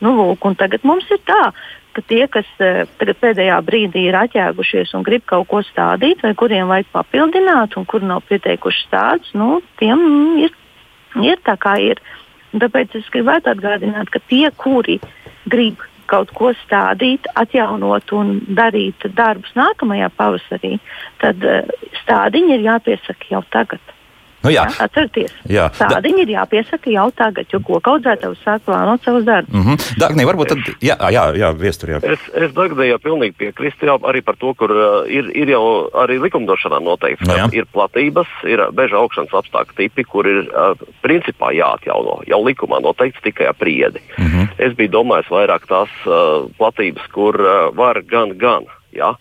Nu, 0.00 0.14
lūk, 0.16 0.56
tagad 0.56 0.80
mums 0.82 1.04
ir 1.10 1.18
tā, 1.26 1.52
ka 1.96 2.04
tie, 2.06 2.24
kas 2.30 2.48
eh, 2.62 2.84
pēdējā 2.98 3.58
brīdī 3.66 4.06
ir 4.08 4.18
atjēgušies 4.20 4.94
un 4.98 5.04
grib 5.06 5.26
kaut 5.30 5.48
ko 5.50 5.62
stādīt, 5.66 6.22
vai 6.24 6.32
kuriem 6.38 6.70
vajag 6.70 6.90
papildināt, 6.94 7.76
un 7.78 7.86
kur 7.88 8.04
nav 8.06 8.24
pieteikuši 8.30 8.86
stādus, 8.86 9.30
nu, 9.34 9.60
tiem 9.80 10.02
ir, 10.46 10.56
ir 11.20 11.42
tā 11.46 11.56
kā 11.60 11.76
ir. 11.82 12.02
Tāpēc 12.50 12.96
es 12.98 13.06
gribētu 13.14 13.52
atgādināt, 13.52 14.10
ka 14.10 14.18
tie, 14.26 14.48
kuri 14.58 14.98
grib 15.50 15.84
kaut 16.10 16.32
ko 16.34 16.50
stādīt, 16.64 17.28
atjaunot 17.38 18.10
un 18.18 18.40
darīt 18.58 19.06
darbus 19.14 19.52
nākamajā 19.54 20.08
pavasarī, 20.18 20.72
tad 21.22 21.46
uh, 21.46 21.70
stādiņi 22.02 22.56
ir 22.56 22.66
jāpiesaka 22.66 23.30
jau 23.30 23.44
tagad. 23.54 23.94
Nu, 24.40 24.48
jā. 24.48 24.62
Jā, 24.64 24.86
atcerieties, 24.86 25.32
jā. 25.52 25.66
tādiņi 25.76 26.22
ir 26.24 26.30
jāpiesaka 26.32 26.92
jau 26.94 27.06
tagad, 27.16 27.48
jo 27.52 27.60
koku 27.60 27.92
audzētājs 27.92 28.40
sāk 28.44 28.62
plānot 28.64 29.04
savus 29.04 29.26
darbus. 29.26 29.52
Mm 29.52 29.66
-hmm. 29.66 29.98
Dāngnī, 30.00 30.24
varbūt 30.28 30.52
tad, 30.54 30.70
jā, 30.80 30.96
jā, 31.12 31.24
jā 31.36 31.50
viestur, 31.60 31.92
jā. 31.92 32.00
Es, 32.02 32.24
es 32.32 32.54
Dagdējā 32.56 32.96
pilnīgi 33.04 33.36
piekrīstu 33.36 33.90
jā, 33.90 33.98
arī 34.00 34.22
par 34.24 34.36
to, 34.40 34.54
kur 34.54 34.72
uh, 34.72 35.04
ir, 35.08 35.28
ir 35.36 35.52
jau 35.52 35.90
arī 35.92 36.16
likumdošanā 36.24 36.80
noteikts, 36.80 37.26
ka 37.26 37.36
no, 37.36 37.48
ir 37.52 37.68
platības, 37.72 38.28
ir 38.48 38.64
beža 38.72 38.96
augšanas 38.96 39.36
apstākļu 39.42 39.76
tipi, 39.76 40.04
kur 40.04 40.26
ir 40.26 40.48
uh, 40.48 40.72
principā 41.02 41.52
jāatjauno. 41.52 42.22
Jau 42.26 42.40
likumā 42.44 42.80
noteikts 42.80 43.20
tikai 43.22 43.46
apriedi. 43.46 44.00
Mm 44.18 44.26
-hmm. 44.26 44.48
Es 44.58 44.72
biju 44.76 44.90
domājis 44.90 45.28
vairāk 45.28 45.68
tās 45.68 45.92
uh, 46.06 46.48
platības, 46.56 47.04
kur 47.12 47.36
uh, 47.36 47.76
var 47.76 48.02
gan, 48.02 48.38
gan. 48.38 48.64
Jā. 48.92 49.14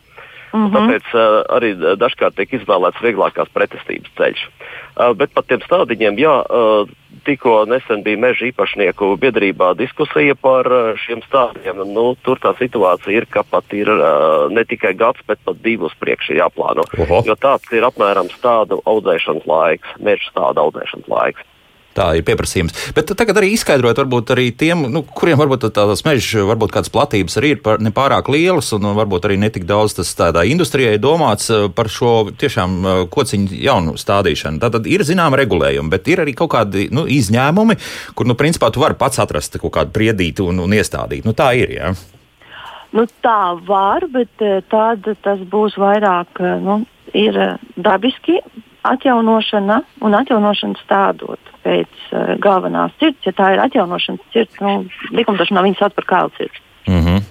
Mm 0.53 0.65
-hmm. 0.65 0.73
Tāpēc 0.75 1.05
uh, 1.13 1.43
arī 1.57 1.69
dažkārt 1.97 2.35
tiek 2.35 2.53
izvēlēts 2.53 3.03
vieglākās 3.05 3.49
pretestības 3.53 4.11
ceļš. 4.17 4.41
Uh, 4.97 5.13
bet 5.13 5.33
par 5.33 5.43
tiem 5.43 5.61
stādiņiem, 5.61 6.17
jā, 6.17 6.35
uh, 6.41 6.89
tikko 7.25 7.65
nesen 7.65 8.03
bija 8.03 8.17
meža 8.17 8.45
īpašnieku 8.49 9.17
biedrībā 9.21 9.73
diskusija 9.77 10.35
par 10.35 10.65
šiem 11.05 11.21
stādiem. 11.27 11.83
Nu, 11.93 12.15
tur 12.23 12.39
tā 12.39 12.55
situācija 12.57 13.17
ir, 13.17 13.25
ka 13.25 13.43
pat 13.43 13.73
ir 13.73 13.89
ne 14.49 14.63
tikai 14.65 14.93
gads, 14.93 15.21
bet 15.27 15.39
pat 15.45 15.61
divus 15.61 15.93
priekšā 15.99 16.39
jāplāno. 16.39 16.85
Oho. 16.97 17.21
Jo 17.25 17.35
tāds 17.35 17.69
ir 17.71 17.83
apmēram 17.83 18.29
stādu 18.39 18.81
audzēšanas 18.85 19.45
laiks, 19.45 19.89
meža 19.99 20.31
stāda 20.31 20.61
audzēšanas 20.65 21.07
laiks. 21.07 21.48
Tā 21.99 22.13
ir 22.15 22.23
pieprasījums. 22.23 22.75
Bet 22.95 23.11
tagad 23.19 23.41
arī 23.41 23.51
izskaidrot, 23.55 23.97
varbūt 23.99 24.31
arī 24.31 24.49
tiem, 24.55 24.85
nu, 24.91 25.01
kuriem 25.03 25.39
varbūt 25.41 25.65
tādas 25.75 26.05
meža, 26.07 26.45
varbūt 26.47 26.71
kādas 26.71 26.91
platības 26.93 27.35
arī 27.41 27.51
ir 27.57 27.81
nepārāk 27.83 28.29
lielas, 28.31 28.69
un 28.77 28.87
varbūt 28.95 29.27
arī 29.27 29.35
netik 29.41 29.65
daudz 29.67 29.97
tas 29.97 30.13
tādā 30.15 30.45
industrijai 30.47 30.95
domāts 31.01 31.49
eh, 31.51 31.65
par 31.75 31.89
šo 31.91 32.29
tiešām 32.39 32.77
eh, 32.79 33.01
kociņu 33.11 33.59
jaunu 33.65 33.97
stādīšanu. 33.99 34.61
Tātad 34.63 34.87
ir 34.87 35.03
zināma 35.07 35.41
regulējuma, 35.41 35.91
bet 35.91 36.07
ir 36.13 36.23
arī 36.23 36.37
kaut 36.39 36.53
kādi 36.53 36.87
nu, 36.95 37.03
izņēmumi, 37.09 37.75
kur, 38.15 38.29
nu, 38.29 38.37
principā 38.39 38.71
tu 38.71 38.85
vari 38.85 38.95
pats 38.99 39.19
atrast 39.19 39.59
kaut 39.59 39.75
kādu 39.75 39.91
priedīti 39.95 40.45
un, 40.45 40.63
un 40.63 40.77
iestādīt. 40.79 41.27
Nu, 41.27 41.35
tā 41.35 41.51
ir, 41.59 41.75
jā. 41.81 41.91
Nu, 42.95 43.03
tā 43.25 43.41
var, 43.67 44.07
bet 44.13 44.45
eh, 44.45 44.61
tad 44.71 45.11
tas 45.25 45.43
būs 45.51 45.75
vairāk 45.81 46.39
nu, 46.63 46.79
dabiski 47.75 48.39
atjaunošana 48.87 49.81
un 50.05 50.15
atjaunošana 50.15 50.79
stādot 50.83 51.51
pēc 51.65 51.89
uh, 52.11 52.35
galvenās 52.41 52.95
sirds. 52.99 53.25
Ja 53.27 53.33
tā 53.35 53.53
ir 53.53 53.63
atjaunošanas 53.63 54.33
sirds, 54.33 54.59
nu, 54.63 54.85
likumdošanā 55.15 55.63
viņi 55.65 55.79
sauc 55.79 55.95
par 55.97 56.07
kālu 56.13 56.35
sirds. 56.37 56.61
Mm 56.87 57.01
-hmm. 57.05 57.23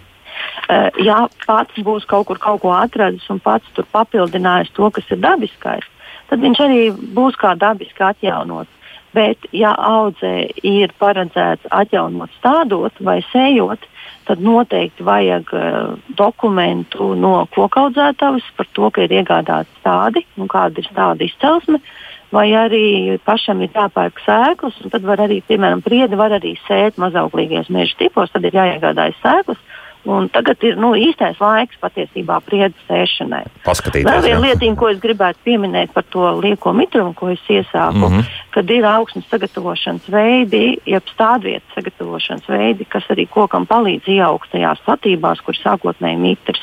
uh, 0.68 1.04
ja 1.04 1.28
pats 1.46 1.78
būs 1.78 2.06
kaut 2.06 2.26
kur 2.26 2.38
kaut 2.38 2.60
ko 2.60 2.72
atradis 2.72 3.30
un 3.30 3.40
pats 3.40 3.66
tur 3.74 3.86
papildinājis 3.92 4.72
to, 4.72 4.90
kas 4.90 5.10
ir 5.10 5.18
dabiskais, 5.18 5.86
tad 6.28 6.40
viņš 6.40 6.58
arī 6.60 6.80
būs 7.14 7.34
kā 7.36 7.56
dabiski 7.56 8.02
atjaunots. 8.02 8.77
Bet, 9.16 9.46
ja 9.56 9.72
audzē 9.72 10.34
ir 10.66 10.92
paredzēts 11.00 11.70
atjaunot 11.72 12.32
stādot 12.36 12.98
vai 13.00 13.22
sējot, 13.30 13.86
tad 14.28 14.42
noteikti 14.44 15.06
vajag 15.06 15.54
uh, 15.56 15.94
dokumentu 16.18 17.14
no 17.16 17.46
kokaudzētājs 17.54 18.50
par 18.58 18.68
to, 18.76 18.90
ka 18.92 19.06
ir 19.06 19.16
iegādāts 19.22 19.80
tādi 19.84 20.26
un 20.36 20.50
kāda 20.52 20.84
ir 20.84 20.92
tāda 20.92 21.24
izcelsme. 21.24 21.80
Vai 22.28 22.50
arī 22.52 23.16
pašam 23.24 23.62
ir 23.64 23.72
jāpērk 23.72 24.20
sēklas, 24.20 24.76
un 24.84 24.92
tad 24.92 25.06
var 25.08 25.22
arī, 25.24 25.38
piemēram, 25.48 25.80
priedi 25.80 26.18
var 26.20 26.34
arī 26.36 26.58
sēt 26.66 27.00
mazauglīgajos 27.00 27.70
meža 27.72 27.96
tipos, 28.02 28.28
tad 28.34 28.44
ir 28.44 28.58
jāiegādājas 28.58 29.16
sēklas. 29.22 29.62
Un 30.06 30.28
tagad 30.32 30.62
ir 30.64 30.76
nu, 30.78 30.92
īstais 30.96 31.40
laiks 31.42 31.76
patiesībā 31.82 32.38
priedes 32.46 32.78
sēšanai. 32.86 33.42
Vēl 33.66 34.22
viena 34.24 34.40
lietiņa, 34.44 34.76
ko 34.78 34.88
es 34.92 35.00
gribētu 35.02 35.42
pieminēt 35.44 35.92
par 35.92 36.06
to 36.08 36.24
lieko 36.38 36.72
mitrumu, 36.76 37.12
ko 37.18 37.32
es 37.34 37.42
iesāku, 37.50 37.98
mm 37.98 38.14
-hmm. 38.14 38.30
kad 38.54 38.70
ir 38.70 38.86
augsnes 38.86 39.26
sagatavošanas 39.30 40.08
veidi, 40.08 40.78
jeb 40.86 41.02
stādvietas 41.12 41.74
sagatavošanas 41.74 42.48
veidi, 42.48 42.84
kas 42.84 43.04
arī 43.10 43.26
kokam 43.28 43.66
palīdz 43.66 44.08
ieaugt 44.08 44.50
tajās 44.50 44.78
platībās, 44.86 45.40
kur 45.40 45.54
sākotnēji 45.54 46.16
mitrs. 46.16 46.62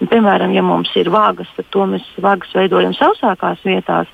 Un, 0.00 0.08
piemēram, 0.08 0.52
ja 0.54 0.62
mums 0.62 0.90
ir 0.96 1.10
vagas, 1.10 1.48
tad 1.56 1.66
to 1.70 1.86
mēs 1.86 2.04
vagas 2.20 2.54
veidojam 2.54 2.92
sausākās 2.92 3.64
vietās 3.64 4.08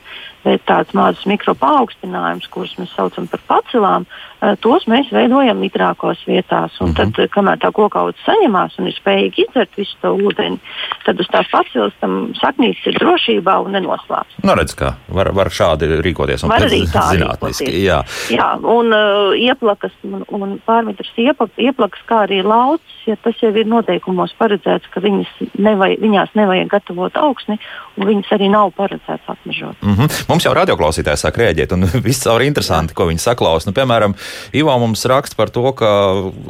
bet 0.48 0.64
tāds 0.68 0.94
mazs 0.96 1.26
mikropaukstinājums, 1.28 2.48
kurus 2.52 2.75
mēs 2.78 2.92
saucam 2.96 3.26
par 3.30 3.42
pacelām, 3.50 4.06
eh, 4.06 4.38
tos 4.62 4.87
mēs 4.90 5.11
veidojam 5.12 5.59
mitrākos 5.59 6.21
vietās. 6.26 6.75
Un 6.80 6.88
mm 6.88 6.92
-hmm. 6.92 6.97
tad, 6.97 7.25
eh, 7.25 7.28
kamēr 7.28 7.59
tā 7.59 7.73
kokauts 7.73 8.18
saņemās 8.26 8.78
un 8.78 8.87
ir 8.87 8.95
spējīgi 8.95 9.45
izdzert 9.47 9.71
visu 9.76 9.97
to 10.02 10.14
ūdeni, 10.14 10.59
tad 11.04 11.21
uz 11.21 11.26
tās 11.33 11.47
paceles 11.50 11.95
tam 12.00 12.33
saknītes 12.35 12.87
ir 12.87 12.99
drošībā 13.02 13.59
un 13.64 13.73
nenoslēpts. 13.73 14.38
Nu, 14.42 14.54
redz, 14.54 14.75
kā 14.75 14.95
var, 15.09 15.33
var 15.35 15.50
šādi 15.50 16.00
rīkoties. 16.02 16.47
Var 16.49 16.68
arī 16.68 16.83
tā 16.87 17.02
zinātniski. 17.12 17.83
Jā. 17.83 18.02
jā, 18.30 18.49
un 18.62 18.92
uh, 18.92 19.35
ieplakas 19.35 19.92
un, 20.04 20.25
un 20.28 20.61
pārmetras 20.66 21.11
ieplak, 21.16 21.50
ieplakas, 21.57 22.00
kā 22.07 22.26
arī 22.26 22.42
laucis, 22.42 22.99
ja 23.07 23.16
tas 23.16 23.35
jau 23.42 23.50
ir 23.57 23.66
noteikumos 23.66 24.35
paredzēts, 24.38 24.88
ka 24.92 25.00
viņas 25.00 25.30
nevajag, 25.59 26.00
viņās 26.00 26.35
nevajag 26.35 26.68
gatavot 26.68 27.16
augsni, 27.16 27.59
un 27.97 28.07
viņas 28.07 28.33
arī 28.37 28.50
nav 28.52 28.73
paredzēts 28.76 29.26
apmežot. 29.26 29.76
Mm 29.83 29.95
-hmm. 29.95 30.25
Mums 30.28 30.45
jau 30.45 30.54
radioklausītājs 30.54 31.25
sāk 31.26 31.38
rēģēt, 31.42 31.73
un 31.73 31.88
viss 32.09 32.25
caur 32.25 32.42
interesanti, 32.42 32.95
ko 32.95 33.07
viņi 33.07 33.18
saklaus. 33.18 33.66
Nu, 33.66 33.73
piemēram, 33.73 34.14
Ivo 34.56 34.75
mums 34.80 35.04
raksta 35.08 35.38
par 35.38 35.52
to, 35.54 35.64
ka 35.76 35.90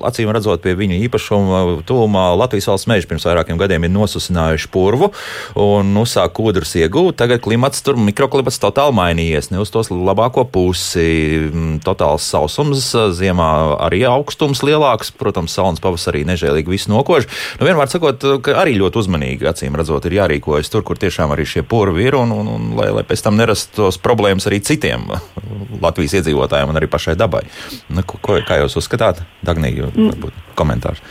acīm 0.08 0.32
redzot 0.35 0.62
pie 0.64 0.76
viņa 0.78 1.00
īpašuma 1.08 1.62
tuvumā 1.88 2.30
Latvijas 2.38 2.70
valsts 2.70 2.90
meži 2.90 3.08
pirms 3.11 3.26
vairākiem 3.28 3.58
gadiem 3.61 3.87
ir 3.87 3.94
nosusinājuši 3.94 4.70
purvu 4.75 5.11
un 5.58 5.92
uzsāk 6.00 6.35
kūdrus 6.38 6.76
iegūt. 6.82 7.18
Tagad 7.18 7.42
klimats 7.44 7.82
tur 7.85 7.99
mikroklimats 8.00 8.61
totāli 8.62 8.97
mainījies, 8.99 9.50
ne 9.52 9.62
uz 9.62 9.73
tos 9.75 9.92
labāko 9.92 10.47
pusi. 10.49 11.08
Mm, 11.49 11.78
totāls 11.85 12.26
sausums, 12.28 12.90
ziemā 13.16 13.49
arī 13.87 14.02
augstums 14.08 14.62
lielāks, 14.66 15.11
protams, 15.14 15.54
saules 15.54 15.82
pavasarī 15.82 16.25
nežēlīgi 16.28 16.73
visu 16.73 16.92
nokož. 16.92 17.28
Nu, 17.58 17.68
vienmēr 17.68 17.90
sakot, 17.90 18.25
ka 18.44 18.56
arī 18.62 18.76
ļoti 18.80 19.02
uzmanīgi 19.02 19.49
acīm 19.49 19.76
redzot 19.78 20.08
ir 20.08 20.18
jārīkojas 20.20 20.73
tur, 20.73 20.85
kur 20.87 21.00
tiešām 21.00 21.32
arī 21.35 21.47
šie 21.49 21.64
purvi 21.68 22.08
ir 22.08 22.18
un, 22.18 22.32
un, 22.35 22.50
un 22.54 22.70
lai, 22.78 22.90
lai 22.94 23.04
pēc 23.08 23.25
tam 23.25 23.38
nerast 23.38 23.75
tos 23.76 24.00
problēmas 24.02 24.49
arī 24.50 24.61
citiem 24.64 25.08
Latvijas 25.85 26.18
iedzīvotājiem 26.20 26.73
un 26.73 26.80
arī 26.80 26.90
pašai 26.90 27.16
dabai. 27.18 27.44
Nu, 27.92 28.04
ko, 28.06 28.38
kā 28.46 28.60
jūs 28.62 28.76
uzskatāt, 28.80 29.22
Dagnīgi, 29.46 29.87
varbūt 29.94 30.37
komentārs? 30.58 31.02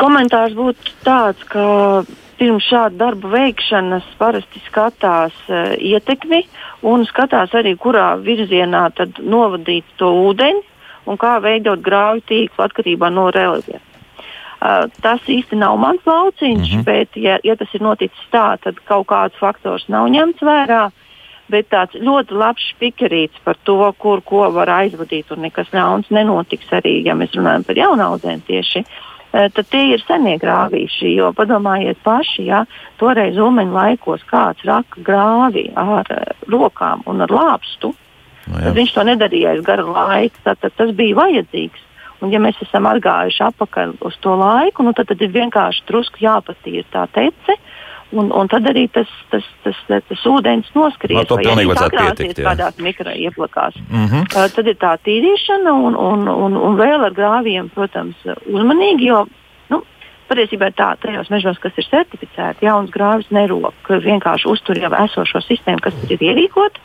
Komentārs 0.00 0.54
būtu 0.56 0.94
tāds, 1.06 1.42
ka 1.48 2.04
pirms 2.36 2.66
šāda 2.68 2.98
darba 3.00 3.30
veikšanas 3.32 4.08
parasti 4.20 4.60
skatās 4.66 5.36
uh, 5.48 5.72
ietekmi 5.80 6.42
un 6.84 7.06
skatās 7.08 7.54
arī, 7.56 7.76
kurā 7.80 8.14
virzienā 8.20 8.90
novadīt 9.22 9.88
to 9.96 10.10
ūdeni 10.28 10.60
un 11.06 11.16
kā 11.20 11.38
veidot 11.40 11.80
grāvju 11.80 12.26
tīklu 12.28 12.66
atkarībā 12.66 13.10
no 13.14 13.30
reliefa. 13.32 13.80
Uh, 14.56 14.86
tas 15.04 15.24
īsti 15.28 15.56
nav 15.60 15.78
mans 15.80 16.04
lauciņš, 16.04 16.68
mm 16.68 16.78
-hmm. 16.78 16.84
bet, 16.84 17.16
ja, 17.16 17.38
ja 17.44 17.56
tas 17.56 17.72
ir 17.74 17.82
noticis 17.82 18.30
tā, 18.32 18.56
tad 18.60 18.80
kaut 18.84 19.06
kāds 19.06 19.36
faktors 19.40 19.88
nav 19.88 20.08
ņemts 20.08 20.42
vērā. 20.42 20.86
Uh, 20.86 21.05
bet 21.52 21.68
tāds 21.70 21.96
ļoti 21.98 22.36
labs 22.36 22.70
spikerīts 22.74 23.42
par 23.44 23.58
to, 23.64 23.78
kur 24.00 24.22
ko 24.26 24.46
var 24.54 24.70
aizvadīt, 24.82 25.30
un 25.34 25.44
nekas 25.46 25.70
ļauns 25.74 26.10
nenotiks 26.14 26.72
arī, 26.74 26.98
ja 27.06 27.16
mēs 27.18 27.36
runājam 27.36 27.66
par 27.66 27.78
jaunaudzēm 27.80 28.42
tieši. 28.48 28.82
Eh, 29.36 29.48
tad 29.52 29.68
tie 29.70 29.82
ir 29.92 30.02
senie 30.06 30.36
grāvīši, 30.42 31.12
jo 31.18 31.32
padomājiet 31.36 32.00
paši, 32.06 32.46
ja 32.48 32.64
toreiz 33.00 33.38
umeņu 33.38 33.74
laikos 33.74 34.24
kāds 34.30 34.64
raka 34.66 35.02
grāvi 35.04 35.68
ar 35.76 36.06
uh, 36.08 36.44
rokām 36.50 37.02
un 37.10 37.24
ar 37.26 37.34
lāpstu, 37.34 37.92
no, 37.92 38.54
nu 38.54 38.62
tad 38.62 38.78
viņš 38.78 38.94
to 38.94 39.04
nedarīja 39.10 39.56
aiz 39.56 39.64
gara 39.66 39.84
laika, 39.84 40.40
tad, 40.46 40.62
tad 40.62 40.78
tas 40.78 40.94
bija 40.96 41.18
vajadzīgs. 41.18 41.82
Un, 42.24 42.30
ja 42.32 42.40
mēs 42.40 42.56
esam 42.64 42.86
atgājuši 42.88 43.42
atpakaļ 43.50 43.98
uz 44.08 44.14
to 44.24 44.32
laiku, 44.40 44.86
nu, 44.86 44.94
tad, 44.96 45.10
tad 45.10 45.20
ir 45.20 45.34
vienkārši 45.34 45.84
drusku 45.90 46.22
jāpatīra 46.24 46.86
tā 46.94 47.04
tece, 47.12 47.58
uh, 47.58 47.85
Un, 48.14 48.28
un 48.30 48.46
tad 48.46 48.66
arī 48.70 48.84
tas, 48.94 49.08
tas, 49.32 49.46
tas, 49.64 49.78
tas, 49.88 50.02
tas 50.06 50.26
ūdens 50.30 50.68
noskries. 50.76 51.16
No, 51.26 51.38
vai 51.40 51.46
arī 51.50 51.64
sakrāsies 51.74 52.38
kādās 52.38 52.78
mikroieplakās. 52.78 53.80
Mm 53.88 54.06
-hmm. 54.06 54.28
uh, 54.30 54.46
tad 54.54 54.66
ir 54.66 54.76
tā 54.78 54.92
tīrīšana 55.02 55.72
un, 55.74 55.96
un, 55.96 56.28
un, 56.28 56.56
un 56.56 56.78
vēl 56.78 57.02
ar 57.08 57.16
grāviem, 57.16 57.68
protams, 57.74 58.14
uzmanīgi. 58.46 59.10
Jo, 59.10 59.26
nu, 59.70 59.82
Patiesībā 60.28 60.70
tā, 60.74 60.94
tajos 60.98 61.30
mežos, 61.30 61.58
kas 61.58 61.72
ir 61.78 61.86
certificēti, 61.90 62.66
jauns 62.66 62.90
grāvis 62.90 63.30
nerok, 63.30 63.74
vienkārši 63.88 64.48
uztur 64.48 64.78
jau 64.78 64.90
esošo 65.04 65.40
sistēmu, 65.40 65.80
kas 65.80 65.94
ir 66.10 66.18
ierīkota. 66.18 66.80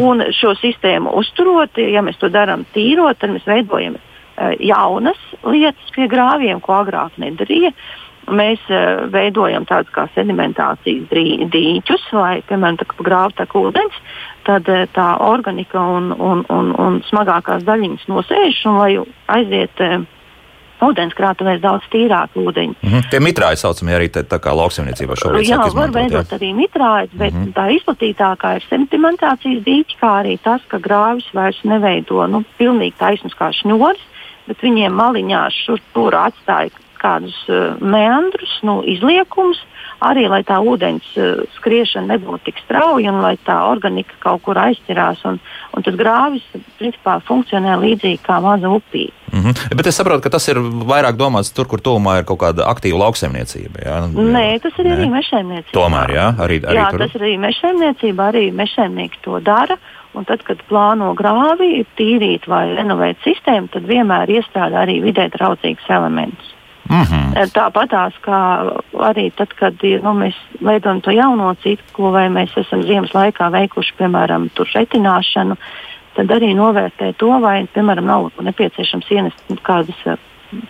Un 0.00 0.24
šo 0.32 0.54
sistēmu 0.54 1.12
uzturot, 1.16 1.76
ja 1.76 2.02
mēs 2.02 2.16
to 2.16 2.28
darām 2.28 2.64
tīrot, 2.74 3.18
tad 3.18 3.30
mēs 3.30 3.46
veidojam 3.46 3.96
uh, 3.96 4.52
jaunas 4.60 5.20
lietas 5.44 5.92
pie 5.94 6.08
grāviem, 6.08 6.60
ko 6.60 6.72
agrāk 6.72 7.12
nedarīja. 7.16 7.68
Uh, 7.68 8.02
mēs 8.30 8.62
uh, 8.70 9.08
veidojam 9.12 9.66
tādus 9.68 9.92
kā 9.94 10.06
sedimentācijas 10.14 11.10
dīķus, 11.52 12.08
vai, 12.12 12.42
piemēram, 12.48 12.78
tā 12.80 12.88
kā 12.90 13.06
grāvta 13.06 13.46
ūdens, 13.58 14.00
tad 14.46 14.68
uh, 14.68 14.86
tā 14.94 15.08
organika 15.26 15.80
un, 15.80 16.12
un, 16.12 16.44
un, 16.48 16.72
un 16.78 17.00
smagākās 17.10 17.64
daļiņas 17.68 18.08
nosēž 18.08 18.64
un 18.70 18.82
lai 18.82 18.90
aiziet. 19.38 19.80
Uh, 19.80 20.10
Ūdenskrātuvēs 20.82 21.60
daudz 21.62 21.84
tīrāk 21.92 22.34
ūdeņi. 22.34 22.74
Mm 22.82 22.88
-hmm. 22.90 23.10
Tie 23.10 23.20
mitrāji 23.22 23.60
saucami 23.60 23.94
arī 23.94 24.08
tā, 24.10 24.24
tā 24.26 24.38
kā 24.42 24.50
lauksaimniecībā 24.50 25.14
šobrīd. 25.14 25.46
Jā, 25.46 25.62
var 25.74 25.92
veidot 25.94 26.26
jā. 26.26 26.38
arī 26.38 26.50
mitrājus, 26.58 27.12
bet 27.14 27.34
mm 27.34 27.44
-hmm. 27.44 27.52
tā 27.54 27.64
izplatītākā 27.76 28.56
ir 28.56 28.64
sedimentācijas 28.70 29.62
dīķi, 29.68 29.98
kā 30.02 30.10
arī 30.22 30.38
tas, 30.42 30.60
ka 30.68 30.78
grāvis 30.78 31.28
vairs 31.34 31.60
neveido 31.62 32.26
nu, 32.26 32.42
pilnīgi 32.58 32.98
taisnus 32.98 33.34
kā 33.38 33.52
šņuris, 33.54 34.02
bet 34.48 34.58
viņiem 34.62 34.92
maliņās 34.92 35.52
šur 35.66 35.78
tur 35.94 36.14
atstāja 36.14 36.70
kādus 37.02 37.36
uh, 37.50 37.76
meandrus, 37.82 38.54
nu, 38.66 38.80
izliekumus, 38.88 39.60
arī 40.02 40.26
lai 40.30 40.42
tā 40.46 40.58
ūdens 40.62 41.06
uh, 41.18 41.42
skriešana 41.58 42.14
nebūtu 42.14 42.48
tik 42.48 42.62
strauja 42.64 43.12
un 43.12 43.22
lai 43.24 43.34
tā 43.46 43.58
organika 43.70 44.16
kaut 44.22 44.42
kur 44.46 44.60
aizķerās. 44.62 45.24
Un, 45.28 45.40
un 45.76 45.86
tas 45.86 45.98
grāvis 45.98 46.46
principā 46.78 47.18
funkcionē 47.26 47.78
līdzīgi 47.82 48.22
kā 48.26 48.40
maza 48.44 48.70
upīte. 48.70 49.14
Mm 49.32 49.40
-hmm. 49.40 49.74
Bet 49.76 49.86
es 49.86 49.96
saprotu, 49.96 50.20
ka 50.20 50.30
tas 50.30 50.48
ir 50.48 50.56
vairāk 50.92 51.16
domāts 51.16 51.54
tur, 51.54 51.66
kur 51.66 51.80
tuvumā 51.80 52.18
ir 52.18 52.24
kaut 52.24 52.38
kāda 52.38 52.66
aktīva 52.68 52.98
lauksaimniecība. 52.98 53.78
Jā? 53.86 53.96
Nē, 54.12 54.60
tas 54.62 54.72
ir 54.78 54.84
Nē. 54.84 54.92
arī 54.96 55.06
mežsaimniecība. 55.10 55.72
Tomēr, 55.72 56.08
jā, 56.10 56.26
arī, 56.38 56.60
arī 56.60 56.76
jā 56.76 56.90
tur. 56.90 56.98
tas 56.98 57.14
ir 57.14 57.20
arī 57.22 57.36
mežsaimniecība, 57.38 58.28
arī 58.28 58.52
mežsaimnieki 58.52 59.18
to 59.22 59.40
dara. 59.40 59.76
Un 60.14 60.24
tad, 60.24 60.42
kad 60.44 60.58
plāno 60.68 61.14
grāvi, 61.16 61.86
tīrīt 61.96 62.44
vai 62.46 62.74
renovēt 62.76 63.16
sistēmu, 63.24 63.68
tad 63.72 63.82
vienmēr 63.88 64.28
iestrādā 64.28 64.84
arī 64.84 65.00
vidē 65.00 65.30
draudzīgus 65.32 65.88
elementus. 65.88 66.52
Mm 66.88 67.02
-hmm. 67.02 67.50
Tāpatās 67.54 68.14
kā 68.22 68.40
arī 68.92 69.30
tad, 69.36 69.54
kad 69.54 69.74
nu, 69.82 70.12
mēs 70.12 70.34
veidojam 70.60 71.00
to 71.00 71.10
jauno 71.10 71.54
ciklu, 71.54 72.10
vai 72.10 72.28
mēs 72.28 72.56
esam 72.56 72.82
ziemas 72.82 73.14
laikā 73.14 73.50
veikuši, 73.50 73.94
piemēram, 73.98 74.50
retināšanu, 74.74 75.56
tad 76.14 76.26
arī 76.26 76.54
novērtē 76.54 77.14
to, 77.16 77.40
vai, 77.40 77.66
piemēram, 77.74 78.04
nav 78.04 78.30
nepieciešams 78.40 79.10
ienest 79.10 79.44
kādas 79.62 80.18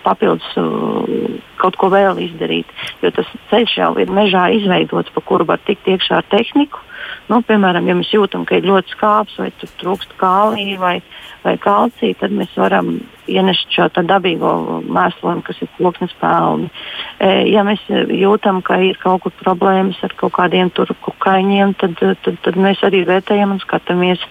papildus 0.03 0.47
kaut 1.57 1.77
ko 1.77 1.91
vēl 1.93 2.19
izdarīt. 2.19 2.67
Jo 3.03 3.11
tas 3.11 3.27
ceļš 3.51 3.77
jau 3.79 3.99
ir 3.99 4.11
mežā 4.11 4.49
izveidots, 4.55 5.11
pa 5.15 5.21
kuru 5.21 5.45
var 5.45 5.59
tikt 5.67 5.87
iekšā 5.87 6.17
ar 6.17 6.29
tehniku. 6.31 6.79
Nu, 7.31 7.39
piemēram, 7.47 7.87
ja 7.87 7.95
mēs 7.97 8.11
jūtam, 8.13 8.45
ka 8.49 8.59
ir 8.59 8.67
ļoti 8.67 8.97
skāps 8.97 9.39
vai 9.41 9.51
trūkst 9.81 10.17
kālija 10.21 10.79
vai, 10.81 10.97
vai 11.45 11.55
kalcija, 11.61 12.19
tad 12.21 12.35
mēs 12.35 12.53
varam 12.59 12.97
ienest 13.31 13.71
šo 13.71 13.87
dabīgo 13.95 14.81
mēslojumu, 14.91 15.45
kas 15.47 15.61
ir 15.63 15.71
koksnes 15.77 16.13
pelni. 16.21 16.69
E, 17.23 17.31
ja 17.53 17.63
mēs 17.67 17.83
jūtam, 17.89 18.61
ka 18.67 18.81
ir 18.83 18.99
kaut 19.03 19.23
kur 19.25 19.35
problēmas 19.39 20.01
ar 20.03 20.15
kaut 20.19 20.35
kādiem 20.39 20.73
kukaiņiem, 20.75 21.75
tad, 21.81 21.97
tad, 22.01 22.39
tad 22.43 22.59
mēs 22.59 22.83
arī 22.83 23.05
vērtējam 23.09 23.55
un 23.55 23.63
skatāmies, 23.63 24.23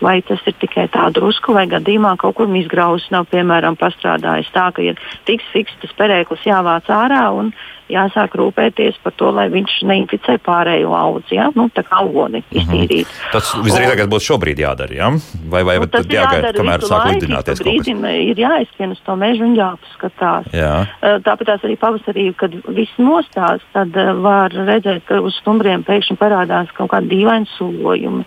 vai 0.00 0.18
tas 0.22 0.40
ir 0.48 0.56
tikai 0.58 0.88
tā 0.94 1.10
drusku, 1.12 1.52
vai 1.52 1.66
gadījumā 1.68 2.16
kaut 2.16 2.38
kur 2.40 2.56
izgraužs 2.56 3.10
nav, 3.14 3.28
piemēram, 3.32 3.76
pastrādājis 3.76 4.52
tā, 4.54 4.70
ka 4.72 4.82
ir 4.82 5.00
tiks 5.28 5.44
fiks 5.52 5.76
tas 5.82 5.92
perēklis 6.00 6.48
jāvāc 6.48 6.88
ārā 6.88 7.28
un 7.36 7.52
jāsāk 7.92 8.34
rūpēties 8.38 8.98
par 9.02 9.14
to, 9.18 9.30
lai 9.34 9.48
viņš 9.52 9.78
neinficē 9.88 10.38
pārējo 10.44 10.94
audzi, 10.96 11.38
ja? 11.38 11.48
nu, 11.56 11.68
tā 11.74 11.84
kā 11.86 12.02
augoni 12.02 12.42
mhm. 12.42 12.58
iztīrīt. 12.60 13.06
Mm 13.06 13.14
-hmm. 13.14 13.32
Tas 13.32 13.52
visdrīzāk 13.64 14.04
būtu 14.12 14.26
šobrīd 14.30 14.62
jādara, 14.64 14.94
ja? 14.94 15.10
vai, 15.50 15.62
vai 15.64 15.78
nu, 15.78 15.86
tas 15.86 16.06
jāgaida, 16.06 16.52
kamēr 16.56 16.84
sāk 16.84 17.08
lidināties 17.12 17.62
kaut 17.62 17.78
kas? 17.78 17.88
Ir 18.18 18.42
jāizskan 18.44 18.92
uz 18.92 19.00
to 19.06 19.16
mežu 19.16 19.44
un 19.44 19.56
jāpaskatās. 19.56 20.52
Jā. 20.52 20.86
Tāpēc 21.00 21.64
arī 21.64 21.76
pavasarī, 21.76 22.28
kad 22.36 22.54
viss 22.68 22.98
nostās, 22.98 23.64
tad 23.72 23.96
var 24.22 24.52
redzēt, 24.52 25.04
ka 25.08 25.20
uz 25.20 25.34
stumbriem 25.42 25.84
pēkšņi 25.84 26.16
parādās 26.16 26.72
kaut 26.76 26.90
kādi 26.92 27.08
dīvaini 27.16 27.48
sulojumi. 27.56 28.24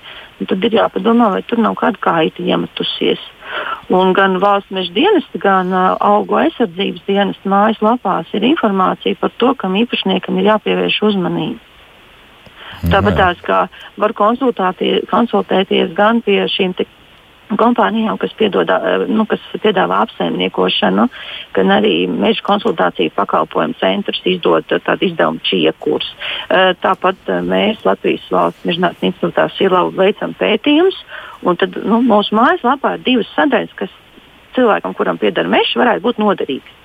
Tad 0.50 0.64
ir 0.66 0.78
jāpadomā, 0.80 1.30
vai 1.36 1.42
tur 1.46 1.60
nav 1.62 1.76
kāda 1.80 2.00
kaita 2.02 2.44
iemetusies. 2.44 3.22
Un 3.94 4.14
gan 4.16 4.40
valsts 4.42 4.72
meža 4.74 4.94
dienesta, 4.96 5.42
gan 5.42 5.74
uh, 5.76 5.98
augu 6.00 6.40
aizsardzības 6.40 7.04
dienesta 7.08 7.52
mājaslapās 7.52 8.32
ir 8.38 8.48
informācija 8.48 9.20
par 9.20 9.34
to, 9.42 9.52
kam 9.60 9.76
īpašniekam 9.82 10.40
ir 10.40 10.54
jāpievērš 10.54 11.02
uzmanība. 11.12 11.60
Tāpat 12.90 13.18
tās 13.20 13.42
kā 13.46 13.60
var 14.02 14.14
konsultēties 14.18 15.92
gan 15.98 16.22
pie 16.26 16.40
šīm 16.50 16.74
kompānijām, 17.60 18.18
kas, 18.22 18.34
piedod, 18.38 18.70
nu, 19.12 19.26
kas 19.30 19.44
piedāvā 19.64 20.02
apsaimniekošanu, 20.06 21.08
gan 21.56 21.74
arī 21.78 21.94
meža 22.12 22.44
konsultāciju 22.48 23.14
pakalpojumu 23.16 23.78
centrs 23.80 24.22
izdod 24.30 24.68
tādu 24.72 25.10
izdevumu 25.10 25.42
čiekurs. 25.48 26.12
Tāpat 26.84 27.34
mēs 27.48 27.82
Latvijas 27.88 28.28
valsts 28.34 28.68
mežģinātnes 28.68 29.10
institūtā 29.12 29.48
Silavu 29.58 29.96
veicam 29.98 30.36
pētījumus, 30.40 31.00
un 31.48 31.60
tad 31.60 31.76
nu, 31.82 32.04
mūsu 32.06 32.38
mājaslapā 32.38 32.96
ir 32.98 33.08
divas 33.08 33.34
sadaļas, 33.36 33.74
kas 33.80 33.98
cilvēkam, 34.56 34.96
kuram 34.98 35.20
pieder 35.22 35.50
mežs, 35.50 35.76
varētu 35.80 36.06
būt 36.06 36.22
noderīgas. 36.22 36.80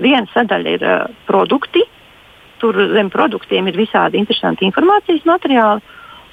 Viena 0.00 0.26
sadaļa 0.32 0.76
ir 0.76 0.84
produkti, 1.28 1.82
tur 2.60 2.76
zem 2.92 3.10
produktiem 3.12 3.68
ir 3.68 3.78
visādi 3.80 4.20
interesanti 4.20 4.66
informācijas 4.68 5.26
materiāli. 5.28 5.84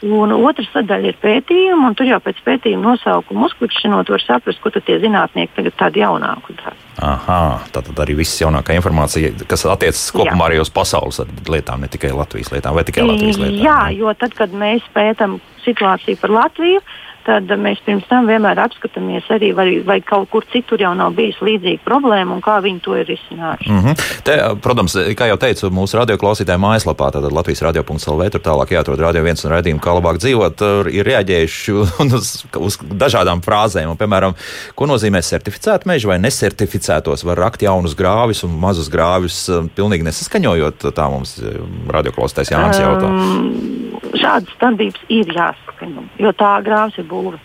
Un 0.06 0.30
otrs 0.36 0.68
sadaļa 0.76 1.10
ir 1.10 1.16
pētījumi, 1.24 1.88
un 1.88 1.96
tur 1.98 2.06
jau 2.06 2.20
pēc 2.22 2.38
pētījuma 2.46 2.92
nosaukuma 2.92 3.48
uzklikšķinot, 3.48 4.12
var 4.14 4.22
saprast, 4.22 4.62
ko 4.62 4.70
tie 4.76 5.00
zinātnieki 5.02 5.56
tagad 5.56 5.78
tādu 5.80 6.04
jaunāku 6.04 6.54
dara. 6.60 6.76
Aha, 7.02 7.40
tā 7.74 7.82
tad 7.82 7.98
arī 8.06 8.20
viss 8.20 8.38
jaunākā 8.42 8.78
informācija, 8.78 9.34
kas 9.50 9.66
attiecas 9.66 10.04
kopumā 10.14 10.46
Jā. 10.46 10.52
arī 10.52 10.62
uz 10.62 10.70
pasaules 10.74 11.18
lietām, 11.50 11.82
ne 11.82 11.90
tikai 11.90 12.14
Latvijas 12.14 12.54
lietām, 12.54 12.78
vai 12.78 12.86
tikai 12.86 13.08
Latvijas 13.10 13.42
lietām. 13.42 13.60
Jā, 13.66 13.80
jo 13.98 14.14
tad, 14.22 14.38
kad 14.38 14.54
mēs 14.54 14.86
pētām 14.94 15.40
situāciju 15.66 16.22
par 16.22 16.36
Latviju, 16.44 16.86
tad 17.28 17.52
mēs 17.60 17.82
pirms 17.86 18.08
tam 18.10 18.28
vienmēr 18.30 18.60
apskatāmies 18.64 19.28
arī, 19.34 19.52
vai, 19.56 19.68
vai 19.86 20.00
kaut 20.06 20.30
kur 20.32 20.46
citur 20.54 20.82
jau 20.82 20.94
nav 20.98 21.16
bijis 21.18 21.40
līdzīga 21.44 21.84
problēma 21.86 22.38
un 22.38 22.44
kā 22.44 22.58
viņi 22.64 22.84
to 22.86 22.96
ir 22.96 23.08
risinājuši. 23.10 23.72
Mm 23.72 23.84
-hmm. 23.84 24.06
Te, 24.24 24.38
protams, 24.64 24.96
kā 25.20 25.28
jau 25.32 25.38
teicu, 25.38 25.72
mūsu 25.74 26.00
radioklausītāju 26.00 26.64
mājaslapā, 26.64 27.12
tātad 27.16 27.36
Latvijas 27.36 27.62
radio.lv, 27.68 28.30
tur 28.32 28.44
tālāk 28.44 28.72
jāatrod 28.76 29.04
radio 29.04 29.24
viens 29.24 29.46
un 29.46 29.52
raidījumu, 29.52 29.84
kā 29.84 29.96
labāk 29.98 30.22
dzīvot, 30.24 30.64
ir 30.92 31.06
reaģējuši 31.06 31.72
uz, 32.18 32.32
uz 32.58 32.80
dažādām 32.82 33.44
frāzēm. 33.44 33.90
Un, 33.92 33.98
piemēram, 33.98 34.36
ko 34.76 34.88
nozīmē 34.88 35.22
certificēt 35.22 35.86
mežu 35.86 36.08
vai 36.08 36.20
nesertificētos? 36.20 37.26
Var 37.28 37.38
rakt 37.38 37.62
jaunus 37.62 37.96
grāvis 37.96 38.44
un 38.44 38.56
mazus 38.60 38.90
grāvis, 38.90 39.48
um, 39.52 39.70
pilnīgi 39.70 40.08
nesaskaņojot. 40.08 40.88
Tā 40.96 41.10
mums 41.12 41.38
um, 41.42 41.92
radioklausītājs 41.92 42.56
Jānis 42.56 42.80
jautā. 42.80 43.12
Um, 43.12 43.87
šādas 44.16 44.58
darbības 44.62 45.06
ir 45.10 45.36
jāsaskaņo, 45.36 46.08
jo 46.24 46.34
tā 46.38 46.56
grāvs 46.66 46.98
ir 47.02 47.08
būve. 47.10 47.40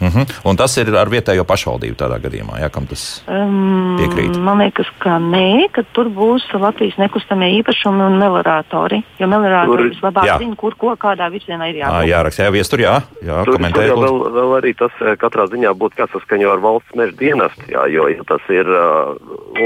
Uh 0.00 0.06
mhm. 0.06 0.18
-huh. 0.20 0.40
Un 0.44 0.56
tas 0.56 0.76
ir 0.76 0.96
ar 0.96 1.08
vietējo 1.08 1.44
pašvaldību 1.44 1.96
tādā 1.96 2.18
gadījumā, 2.20 2.60
ja 2.60 2.68
kam 2.68 2.86
tas 2.86 3.24
um, 3.28 3.96
piekrīt? 3.96 4.36
Man 4.38 4.58
liekas, 4.58 4.86
ka 4.98 5.16
nē, 5.18 5.72
ka 5.72 5.82
tur 5.92 6.10
būs 6.12 6.44
Latvijas 6.52 6.98
nekustamie 6.98 7.48
īpašumi 7.60 8.02
un 8.06 8.18
melorātori. 8.20 9.02
Jo 9.18 9.26
melorātori 9.26 9.88
vislabāk 9.90 10.38
zina, 10.38 10.56
kur 10.56 10.74
ko 10.76 10.96
kādā 10.96 11.30
virzienā 11.32 11.70
ir 11.70 11.76
jābūt. 11.80 12.08
Jā, 12.08 12.22
raksta, 12.22 12.42
jā, 12.42 12.50
viestur, 12.52 12.80
jā, 12.80 13.00
jā 13.22 13.44
tur, 13.44 13.56
komentēja. 13.56 13.94
Tur 13.94 14.04
vēl, 14.04 14.18
vēl 14.36 14.56
arī 14.58 14.74
tas 14.74 14.92
eh, 15.00 15.16
katrā 15.16 15.46
ziņā 15.46 15.72
būtu 15.72 15.96
jāsaskaņo 16.02 16.52
ar 16.52 16.60
valsts 16.60 16.94
meža 16.94 17.16
dienestu, 17.16 17.64
jā, 17.72 17.86
jo 17.88 18.08
ja 18.08 18.22
tas 18.28 18.44
ir 18.48 18.68
uh, 18.68 19.16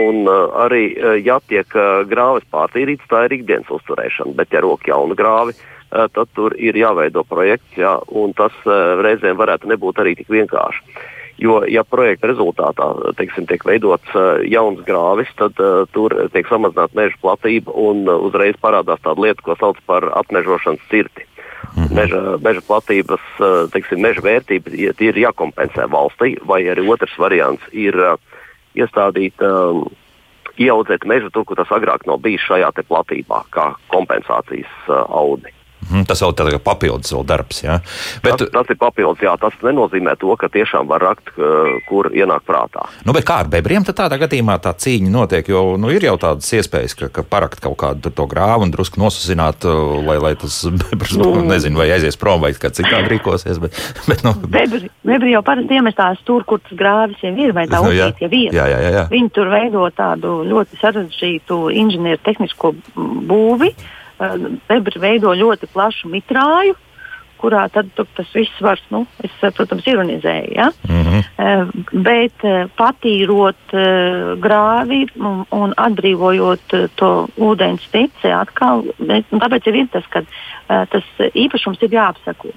un 0.04 0.28
uh, 0.28 0.62
arī 0.62 0.94
jātiek 1.24 1.66
grāvis 2.06 2.46
pārtīrīts, 2.52 3.10
tā 3.10 3.24
ir 3.26 3.32
ikdienas 3.40 3.70
uzturēšana, 3.70 4.34
bet 4.34 4.52
ja 4.52 4.60
rok 4.60 4.86
jaunu 4.86 5.14
grāvi, 5.18 5.58
tad 5.90 6.28
tur 6.34 6.54
ir 6.58 6.76
jāveido 6.78 7.24
projekts, 7.26 7.78
jā, 7.78 7.96
un 8.08 8.34
tas 8.38 8.54
eh, 8.66 8.82
reizēm 9.02 9.38
varētu 9.40 9.70
nebūt 9.70 10.02
arī 10.02 10.16
tik 10.18 10.30
vienkārši. 10.30 11.00
Jo, 11.40 11.62
ja 11.64 11.80
projekta 11.88 12.28
rezultātā 12.28 12.86
teiksim, 13.16 13.46
tiek 13.48 13.62
veidots 13.64 14.12
uh, 14.12 14.42
jauns 14.44 14.82
grāvis, 14.84 15.30
tad 15.40 15.56
uh, 15.56 15.86
tur 15.88 16.12
tiek 16.34 16.44
samazināta 16.50 16.92
meža 16.98 17.16
platība 17.22 17.72
un 17.80 18.04
uzreiz 18.12 18.58
parādās 18.60 19.00
tāda 19.00 19.24
lieta, 19.24 19.40
ko 19.46 19.56
sauc 19.56 19.80
par 19.88 20.04
apmežošanas 20.20 20.84
cirti. 20.92 21.24
-hmm. 21.74 21.94
meža, 21.94 22.20
meža 22.42 22.60
platības, 22.66 23.24
teiksim, 23.72 24.02
meža 24.02 24.24
vērtība 24.24 24.74
ir 25.00 25.20
jākompensē 25.24 25.86
valstī, 25.90 26.34
vai 26.46 26.62
arī 26.70 26.86
otrs 26.90 27.16
variants 27.18 27.62
ir 27.72 27.96
uh, 27.96 28.16
iestādīt. 28.74 29.40
Um, 29.44 29.90
Ieaudzēt 30.60 31.06
mežu 31.08 31.30
tur, 31.32 31.46
kur 31.48 31.56
tas 31.56 31.70
agrāk 31.72 32.02
nav 32.04 32.18
bijis 32.20 32.42
šajā 32.44 32.68
platībā, 32.84 33.38
kā 33.54 33.70
kompensācijas 33.88 34.68
uh, 34.90 35.06
audi. 35.08 35.54
Mm, 35.88 36.04
tas 36.08 36.20
vēl 36.22 36.52
ir 36.52 36.58
papildus 36.62 37.14
vēl 37.14 37.24
darbs. 37.26 37.62
Ja? 37.64 37.78
Bet, 38.24 38.36
tas, 38.42 38.50
tas 38.52 38.72
ir 38.72 38.78
papildus, 38.80 39.22
jā. 39.24 39.32
Tas 39.40 39.56
nenozīmē 39.64 40.14
to, 40.20 40.32
ka 40.38 40.50
tiešām 40.52 40.90
var 40.90 41.02
rakt, 41.02 41.32
kur 41.88 42.10
ienāk 42.12 42.44
prātā. 42.46 42.84
Nu, 43.06 43.14
kā 43.16 43.40
ar 43.44 43.50
bebriem 43.52 43.86
tādā 43.86 44.18
gadījumā 44.20 44.58
tā 44.62 44.74
cīņa 44.76 45.10
notiek? 45.12 45.48
Jo 45.50 45.76
nu, 45.80 45.90
ir 45.94 46.04
jau 46.04 46.16
tādas 46.20 46.50
iespējas, 46.56 46.96
ka, 46.98 47.10
ka 47.14 47.24
parakt 47.26 47.62
kaut 47.64 47.78
kādu 47.80 48.12
to 48.14 48.26
grāvu 48.30 48.66
un 48.66 48.74
drusku 48.74 49.00
nosusināt, 49.00 49.64
lai, 50.06 50.18
lai 50.22 50.34
tas 50.40 50.60
bebrs, 50.82 51.16
nu, 51.20 51.32
nezinu, 51.48 51.80
vai 51.80 51.90
aizies 51.96 52.18
prom 52.20 52.44
vai 52.44 52.52
kā 52.54 52.72
citādi 52.74 53.14
rīkosies. 53.14 53.60
Bet, 53.62 53.78
bet, 54.10 54.24
nu, 54.26 54.34
bebri, 54.46 54.90
bebri 55.06 55.34
jau 55.34 55.44
parasti 55.46 55.80
iemestās 55.80 56.20
tur, 56.28 56.44
kur 56.48 56.62
tas 56.64 56.76
grāvis 56.78 57.22
jau 57.24 57.32
ir, 57.34 57.54
vai 57.56 57.66
tā 57.70 57.80
nu, 57.80 57.94
upīt 57.94 58.26
jau 58.26 58.30
ir. 58.30 58.52
Jā, 58.56 58.66
jā, 58.70 58.82
jā, 58.84 58.92
jā. 58.98 59.06
Viņi 59.12 59.32
tur 59.36 59.50
veido 59.52 59.86
tādu 59.96 60.40
ļoti 60.50 60.80
sarežģītu 60.82 61.62
inženieru 61.80 62.22
tehnisko 62.26 62.74
būvi. 63.30 63.72
Bebri 64.68 65.00
veido 65.00 65.32
ļoti 65.34 65.68
plašu 65.72 66.10
mitrāju, 66.12 66.76
kurā 67.40 67.62
tad 67.72 67.88
tas 67.96 68.32
viss 68.36 68.60
var, 68.60 68.80
nu, 68.92 69.06
es, 69.24 69.32
protams, 69.56 69.86
ironizēju. 69.88 70.52
Ja? 70.56 70.68
Mm 70.88 71.04
-hmm. 71.06 72.02
Bet 72.04 72.44
patīrot 72.76 73.74
grāvi 74.44 75.06
un, 75.16 75.44
un 75.50 75.72
atbrīvojot 75.76 76.76
to 77.00 77.12
ūdens 77.38 77.86
tici 77.92 78.28
atkal, 78.28 78.84
bet, 78.98 79.24
tāpēc 79.30 79.70
ir 79.72 79.86
tas, 79.92 80.04
ka 80.12 80.22
tas 80.68 81.04
īpašums 81.34 81.80
ir 81.82 81.96
jāapsako. 81.96 82.52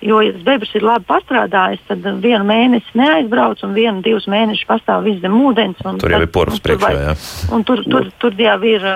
Jo, 0.00 0.22
ja 0.24 0.32
tas 0.32 0.44
bebrs 0.46 0.70
ir 0.78 0.84
labi 0.84 1.04
pastrādājis, 1.10 1.82
tad 1.84 2.06
vienu 2.22 2.40
mēnesi 2.48 2.96
neaizbrauc 2.96 3.60
un 3.66 3.74
vienu, 3.76 4.00
divus 4.04 4.24
mēnešus 4.32 4.68
pastāv 4.68 5.04
viss 5.04 5.20
zem 5.20 5.34
ūdens. 5.36 5.82
Tur 6.00 6.14
jau 6.14 6.20
ir 6.24 6.30
porus 6.32 6.62
priekšā. 6.64 6.92
Jā. 6.96 7.12
Un 7.52 7.66
tur, 7.68 7.82
tur, 7.84 8.08
tur 8.22 8.38
jau 8.40 8.56
ir, 8.64 8.86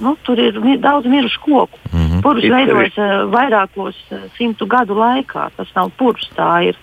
nu, 0.00 0.14
tur 0.24 0.40
ir 0.40 0.56
daudz 0.80 1.10
mirušu 1.10 1.42
koku. 1.44 1.78
Mm 1.92 2.00
-hmm. 2.00 2.22
Purus 2.24 2.48
veidojas 2.48 2.96
vairākos 3.36 4.00
simtu 4.38 4.66
gadu 4.66 4.96
laikā. 4.96 5.50
Tas 5.56 5.68
nav 5.76 5.90
purus, 5.98 6.30
tā 6.36 6.68
ir, 6.68 6.76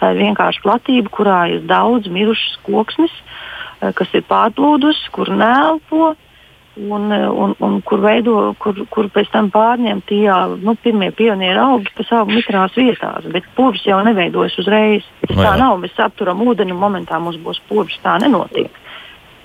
tā 0.00 0.10
ir 0.14 0.22
vienkārši 0.24 0.62
platība, 0.66 1.08
kurā 1.08 1.40
ir 1.54 1.60
daudz 1.60 2.10
mirušas 2.10 2.58
koksnes, 2.66 3.14
kas 3.94 4.08
ir 4.14 4.26
pārplūdus, 4.26 4.98
kur 5.12 5.30
nelpo 5.30 6.16
un, 6.78 7.12
un, 7.12 7.54
un 7.58 7.78
kur, 7.82 8.00
veido, 8.04 8.54
kur, 8.62 8.78
kur 8.92 9.08
pēc 9.14 9.30
tam 9.32 9.50
pārņem 9.54 10.02
tie 10.08 10.26
nu, 10.62 10.74
pirmie 10.82 11.10
pionieru 11.16 11.64
augi, 11.64 11.94
kas 11.98 12.12
aug 12.20 12.30
mitrās 12.32 12.76
vietās. 12.78 13.26
Bet 13.34 13.48
purvs 13.56 13.86
jau 13.86 13.98
neveidojas 14.06 14.58
uzreiz. 14.62 15.06
Tas 15.26 15.36
no, 15.36 15.44
tā 15.44 15.56
nav. 15.60 15.78
Mēs 15.82 15.98
apturam 16.02 16.44
ūdeni 16.46 16.74
un 16.74 16.82
momentā 16.82 17.20
mums 17.22 17.40
būs 17.42 17.60
purvs. 17.68 17.98
Tā 18.04 18.18
nenotiek. 18.22 18.70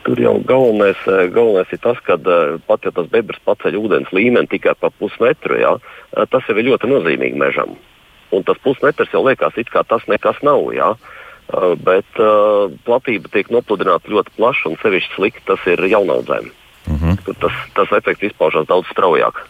Tur 0.04 0.19
jau 0.19 0.36
galvenais, 0.43 1.00
eh, 1.08 1.28
galvenais 1.32 1.72
ir 1.72 1.80
tas, 1.80 2.00
ka 2.04 2.17
eh, 2.19 2.60
pat 2.67 2.84
ja 2.84 2.91
tas 2.91 3.08
bebrs 3.08 3.39
paceļ 3.48 3.78
ūdens 3.80 4.12
līmeni 4.12 4.52
tikai 4.52 4.76
pa 4.76 4.89
pusmetru, 4.91 5.56
jā, 5.62 5.78
eh, 5.80 6.26
tas 6.30 6.43
jau 6.48 6.58
ir 6.58 6.67
ļoti 6.67 6.89
nozīmīgi 6.91 7.39
mežam. 7.39 7.78
Un 8.36 8.43
tas 8.43 8.60
pusmetrs 8.60 9.13
jau 9.13 9.24
liekas, 9.24 9.56
it 9.58 9.69
kā 9.72 9.86
tas 9.88 10.04
nekas 10.08 10.41
nav. 10.43 10.74
Jā. 10.74 10.96
Bet 11.86 12.08
uh, 12.17 12.72
platība 12.88 13.30
tiek 13.30 13.50
nopludināta 13.52 14.10
ļoti 14.10 14.32
plaši 14.38 14.69
un 14.69 14.78
sevišķi 14.80 15.13
slikti 15.13 15.43
tas 15.46 15.60
ir 15.67 15.78
jaunaudzēm. 15.91 16.48
Mhm. 17.13 17.26
-huh. 17.26 17.41
tas, 17.41 17.60
tas 17.78 17.97
efekts 17.97 18.32
izpaužās 18.32 18.67
daudz 18.67 18.89
straujāk. 18.91 19.45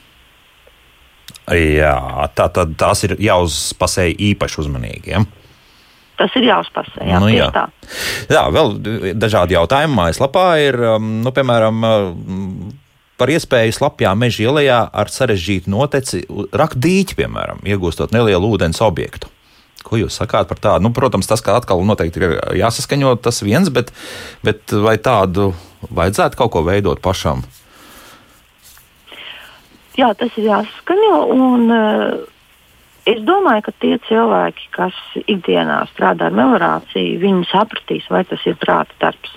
Jā, 1.52 1.98
tā 2.36 2.48
tad 2.56 2.78
tās 2.80 3.04
ir 3.04 3.18
jāuzpasē 3.20 4.08
īpaši 4.16 4.62
uzmanīgi. 4.64 5.12
Ja? 5.12 5.24
Tas 6.20 6.36
ir 6.40 6.46
jāuzpasē. 6.48 7.04
Jā, 7.10 7.20
nu, 7.20 7.28
jā. 7.34 7.50
Tā. 7.52 7.66
jā, 8.32 8.44
vēl 8.54 8.78
dažādi 9.18 9.58
jautājumi 9.58 9.98
mājaslapā 9.98 10.46
ir, 10.62 10.78
um, 10.94 11.10
nu, 11.26 11.34
piemēram, 11.36 11.84
um, 11.84 12.72
par 13.20 13.34
iespēju 13.34 13.76
slapjā 13.76 14.14
meža 14.16 14.46
ielā 14.46 14.80
ar 14.88 15.12
sarežģītu 15.12 15.74
noteci 15.74 16.24
rakt 16.56 16.80
dīķi, 16.80 17.18
piemēram, 17.20 17.64
iegūstot 17.66 18.16
nelielu 18.16 18.54
ūdens 18.56 18.80
objektu. 18.86 19.33
Ko 19.84 20.00
jūs 20.00 20.16
sakāt 20.20 20.50
par 20.50 20.62
tādu? 20.64 20.88
Nu, 20.88 20.94
protams, 20.96 21.28
tas 21.30 21.44
kā 21.44 21.58
atkal 21.60 21.84
noteikti 21.86 22.22
ir 22.22 22.38
jāsaskaņo 22.60 23.18
tas 23.24 23.44
viens, 23.46 23.72
bet, 23.74 23.92
bet 24.46 24.72
vai 24.72 24.96
tādu 25.02 25.52
vajadzētu 25.92 26.40
kaut 26.40 26.54
ko 26.56 26.64
veidot 26.66 27.04
pašam? 27.04 27.44
Jā, 30.00 30.14
tas 30.18 30.32
ir 30.40 30.48
jāsaskaņo. 30.50 31.18
Un, 31.36 31.68
uh, 31.70 32.30
Es 33.04 33.20
domāju, 33.28 33.66
ka 33.66 33.72
tie 33.84 33.98
cilvēki, 34.08 34.70
kas 34.72 34.96
ikdienā 35.28 35.82
strādā 35.90 36.30
ar 36.30 36.36
meliorāciju, 36.38 37.18
viņi 37.20 37.50
sapratīs, 37.50 38.06
vai 38.08 38.22
tas 38.30 38.40
ir 38.48 38.56
prāta 38.62 38.96
darbs. 39.02 39.34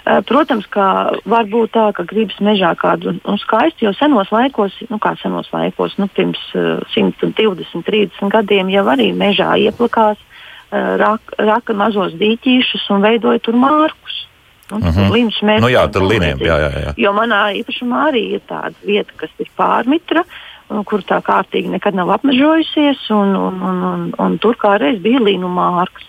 Eh, 0.00 0.20
protams, 0.24 0.64
ka 0.72 1.12
var 1.28 1.44
būt 1.50 1.74
tā, 1.76 1.90
ka 1.92 2.06
gribas 2.08 2.38
mežā 2.40 2.72
kādu 2.78 3.12
nu, 3.18 3.36
skaistu, 3.42 3.84
jo 3.84 3.92
senos 3.98 4.30
laikos, 4.32 4.72
nu 4.88 4.96
kā 5.02 5.12
senos 5.20 5.50
laikos, 5.52 5.98
nu, 6.00 6.08
pirms 6.08 6.40
uh, 6.56 6.80
120, 6.94 7.84
30 7.84 8.32
gadiem 8.32 8.72
jau 8.72 8.86
arī 8.88 9.10
mežā 9.12 9.52
ieplakās 9.60 10.16
uh, 10.16 10.96
rak, 11.02 11.34
raka 11.36 11.76
mazos 11.76 12.16
dīķīšus 12.16 12.88
un 12.94 13.04
veidoja 13.04 13.44
tur 13.44 13.60
mārkus. 13.60 14.24
Nu, 14.70 14.78
uh 14.78 14.86
-huh. 14.86 15.10
Līnijas 15.12 15.42
mērķis. 15.42 15.64
Nu 15.66 15.68
jā, 15.68 15.82
tur 15.92 16.06
līnijām, 16.06 16.38
jā, 16.38 16.56
jā, 16.64 16.70
jā. 16.84 16.92
Jo 16.96 17.12
manā 17.12 17.40
īpašumā 17.60 18.06
arī 18.08 18.24
ir 18.38 18.42
tāda 18.48 18.74
vieta, 18.86 19.12
kas 19.16 19.30
ir 19.38 19.50
pārmitra. 19.56 20.24
Kur 20.70 21.02
tā 21.02 21.18
kārtīgi 21.18 21.66
nekad 21.66 21.94
nav 21.94 22.10
apmežojusies, 22.14 23.10
un, 23.10 23.34
un, 23.36 23.62
un, 23.62 23.82
un, 23.82 24.12
un 24.18 24.38
tur 24.38 24.54
kādreiz 24.54 25.00
bija 25.02 25.18
līnuma 25.18 25.66
mārks 25.66 26.06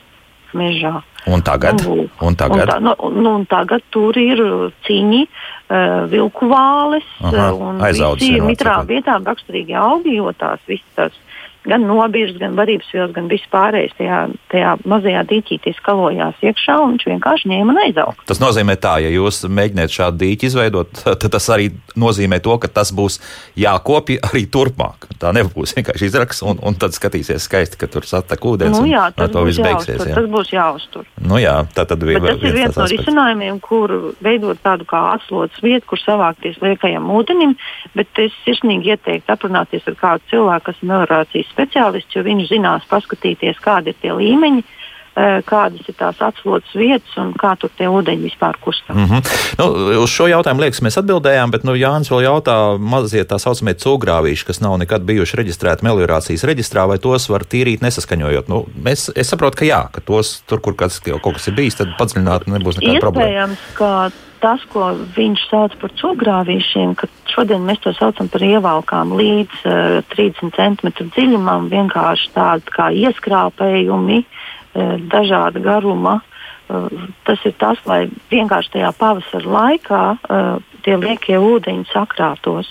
mežā. 0.57 1.01
Un 1.29 1.43
tagad? 1.45 1.83
Un, 1.85 2.07
un 2.25 2.37
tagad? 2.37 2.63
Un, 2.65 2.69
tā, 2.71 2.77
nu, 2.81 2.93
nu, 3.13 3.33
un 3.39 3.43
tagad 3.49 3.83
tur 3.93 4.17
ir 4.17 4.41
cīņi, 4.87 5.21
uh, 5.27 6.07
vilku 6.09 6.49
vāles 6.49 7.05
Aha, 7.21 7.51
un 7.53 7.83
visi 8.17 8.39
mitrām 8.41 8.89
vietām 8.89 9.27
raksturīgi 9.29 9.77
augi, 9.77 10.17
jo 10.17 10.33
tās 10.37 10.63
visas 10.69 10.89
tās 10.97 11.19
gan 11.67 11.85
nobirs, 11.85 12.33
gan 12.41 12.55
varības 12.57 12.89
vielas, 12.93 13.11
gan 13.15 13.27
viss 13.29 13.45
pārējais 13.53 13.93
tajā, 13.97 14.19
tajā 14.51 14.71
mazajā 14.89 15.21
dīķītī 15.29 15.73
skalojās 15.77 16.39
iekšā, 16.41 16.77
un 16.81 16.95
viņš 16.95 17.07
vienkārši 17.11 17.51
ņēma 17.51 17.75
un 17.75 17.81
aizauga. 17.83 18.25
Tas 18.29 18.41
nozīmē 18.41 18.77
tā, 18.81 18.95
ja 19.03 19.11
jūs 19.13 19.43
mēģiniet 19.45 19.93
šādu 19.93 20.21
dīķi 20.23 20.49
izveidot, 20.49 21.03
tad 21.21 21.27
tas 21.35 21.49
arī 21.53 21.69
nozīmē 21.99 22.41
to, 22.43 22.57
ka 22.61 22.71
tas 22.81 22.93
būs 22.95 23.19
jākopja 23.59 24.31
arī 24.31 24.45
turpmāk. 24.49 25.09
Tā 25.21 25.33
nebūs 25.37 25.75
vienkārši 25.77 26.09
izraks, 26.09 26.41
un, 26.45 26.57
un 26.65 26.77
tad 26.81 26.95
skatīsies 26.97 27.45
skaisti, 27.45 27.77
ka 27.81 27.89
tur 27.91 28.07
satek 28.09 28.49
ūdens. 28.53 28.79
Nu, 28.79 28.89
jā, 28.89 29.05
tas, 29.15 29.29
būs 29.35 29.61
beigsies, 29.61 30.01
jā. 30.01 30.17
tas 30.17 30.29
būs 30.31 30.53
jāuztur. 30.55 31.05
Nu, 31.21 31.37
jā, 31.41 31.59
tā 31.75 31.85
tad 31.89 32.01
viens, 32.07 32.25
tas 32.25 32.41
ir 32.41 32.57
viens 32.57 32.79
no 32.79 32.89
risinājumiem, 32.89 33.61
kur 33.61 33.93
veidot 34.23 34.59
tādu 34.65 34.87
kā 34.89 35.03
atslotas 35.13 35.61
vietu, 35.61 35.91
kur 35.93 36.01
savākties 36.01 36.57
liekajam 36.63 37.09
ūdenim, 37.13 37.53
bet 37.97 38.23
es 38.23 38.33
sirsnīgi 38.47 38.95
ieteiktu 38.95 39.35
aprunāties 39.35 39.85
ar 39.91 39.97
kādu 39.99 40.31
cilvēku, 40.33 40.71
kas 40.71 40.81
ir 40.81 40.91
meliorācijas 40.91 41.50
speciālists, 41.51 42.15
jo 42.15 42.23
viņš 42.25 42.51
zinās 42.51 42.87
paskatīties, 42.91 43.59
kādi 43.63 43.93
ir 43.93 43.99
tie 44.01 44.13
līmeņi, 44.15 44.63
eh, 44.63 45.41
kādas 45.47 45.89
ir 45.89 45.97
tās 45.99 46.21
atslotas 46.23 46.71
vietas 46.77 47.17
un 47.21 47.33
kā 47.37 47.53
tur 47.59 47.69
tie 47.77 47.89
ūdeņi 47.91 48.25
vispār 48.29 48.57
kustās. 48.63 48.95
Mm 48.95 49.05
-hmm. 49.05 49.35
nu, 49.59 49.99
uz 50.03 50.09
šo 50.09 50.27
jautājumu 50.31 50.65
liekas, 50.65 50.81
mēs 50.81 50.97
atbildējām, 51.03 51.51
bet 51.51 51.63
nu, 51.67 51.75
Jānis 51.75 52.11
vēl 52.11 52.23
jautā, 52.25 52.57
mazie 52.79 53.23
tā 53.23 53.39
saucamie 53.39 53.73
cūgrāvīši, 53.73 54.45
kas 54.45 54.61
nav 54.61 54.77
nekad 54.79 55.05
bijuši 55.05 55.37
reģistrēti 55.37 55.83
meliorācijas 55.83 56.43
reģistrā, 56.43 56.87
vai 56.87 56.97
tos 56.97 57.29
var 57.29 57.43
tīrīt 57.43 57.81
nesaskaņojot. 57.81 58.49
Nu, 58.49 58.65
mēs, 58.83 59.11
es 59.15 59.29
saprotu, 59.29 59.57
ka 59.57 59.65
jā, 59.65 59.85
ka 59.91 60.01
tos 60.01 60.41
tur, 60.47 60.59
kur 60.59 60.73
kāds, 60.73 60.99
kaut 61.03 61.33
kas 61.33 61.47
ir 61.47 61.55
bijis, 61.55 61.75
tad 61.75 61.95
padziļināt 61.99 62.47
nebūs 62.47 62.79
nekāda 62.79 62.99
problēma. 62.99 63.55
Ka 63.73 64.11
tas, 64.41 64.63
ko 64.73 64.91
viņš 65.15 65.45
sauc 65.49 65.75
par 65.81 65.93
cūgrāvīšiem, 66.01 66.95
ka 66.99 67.07
Šodien 67.31 67.63
mēs 67.63 67.79
to 67.83 67.93
saucam 67.95 68.27
par 68.31 68.43
ievalkām 68.43 69.13
līdz 69.15 69.61
uh, 69.63 69.99
30 70.11 70.51
cm 70.57 71.07
dziļumam, 71.13 71.69
vienkārši 71.71 72.33
tādi 72.35 72.73
kā 72.73 72.89
ieskrāpējumi, 73.05 74.19
uh, 74.25 74.97
dažāda 75.11 75.63
garuma. 75.63 76.19
Uh, 76.67 76.89
tas 77.27 77.39
ir 77.47 77.55
tas, 77.61 77.79
lai 77.87 78.03
vienkārši 78.31 78.75
tajā 78.75 78.91
pavasara 78.99 79.55
laikā 79.55 80.03
uh, 80.17 80.51
tie 80.83 80.97
liekie 80.99 81.39
ūdeņi 81.39 81.87
sakrātos 81.93 82.67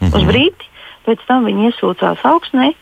-hmm. 0.00 0.14
uz 0.14 0.28
brīdi. 0.28 0.70
Pēc 1.08 1.24
tam 1.26 1.46
viņi 1.48 1.70
iesūcās 1.70 2.22
augsnē, 2.28 2.72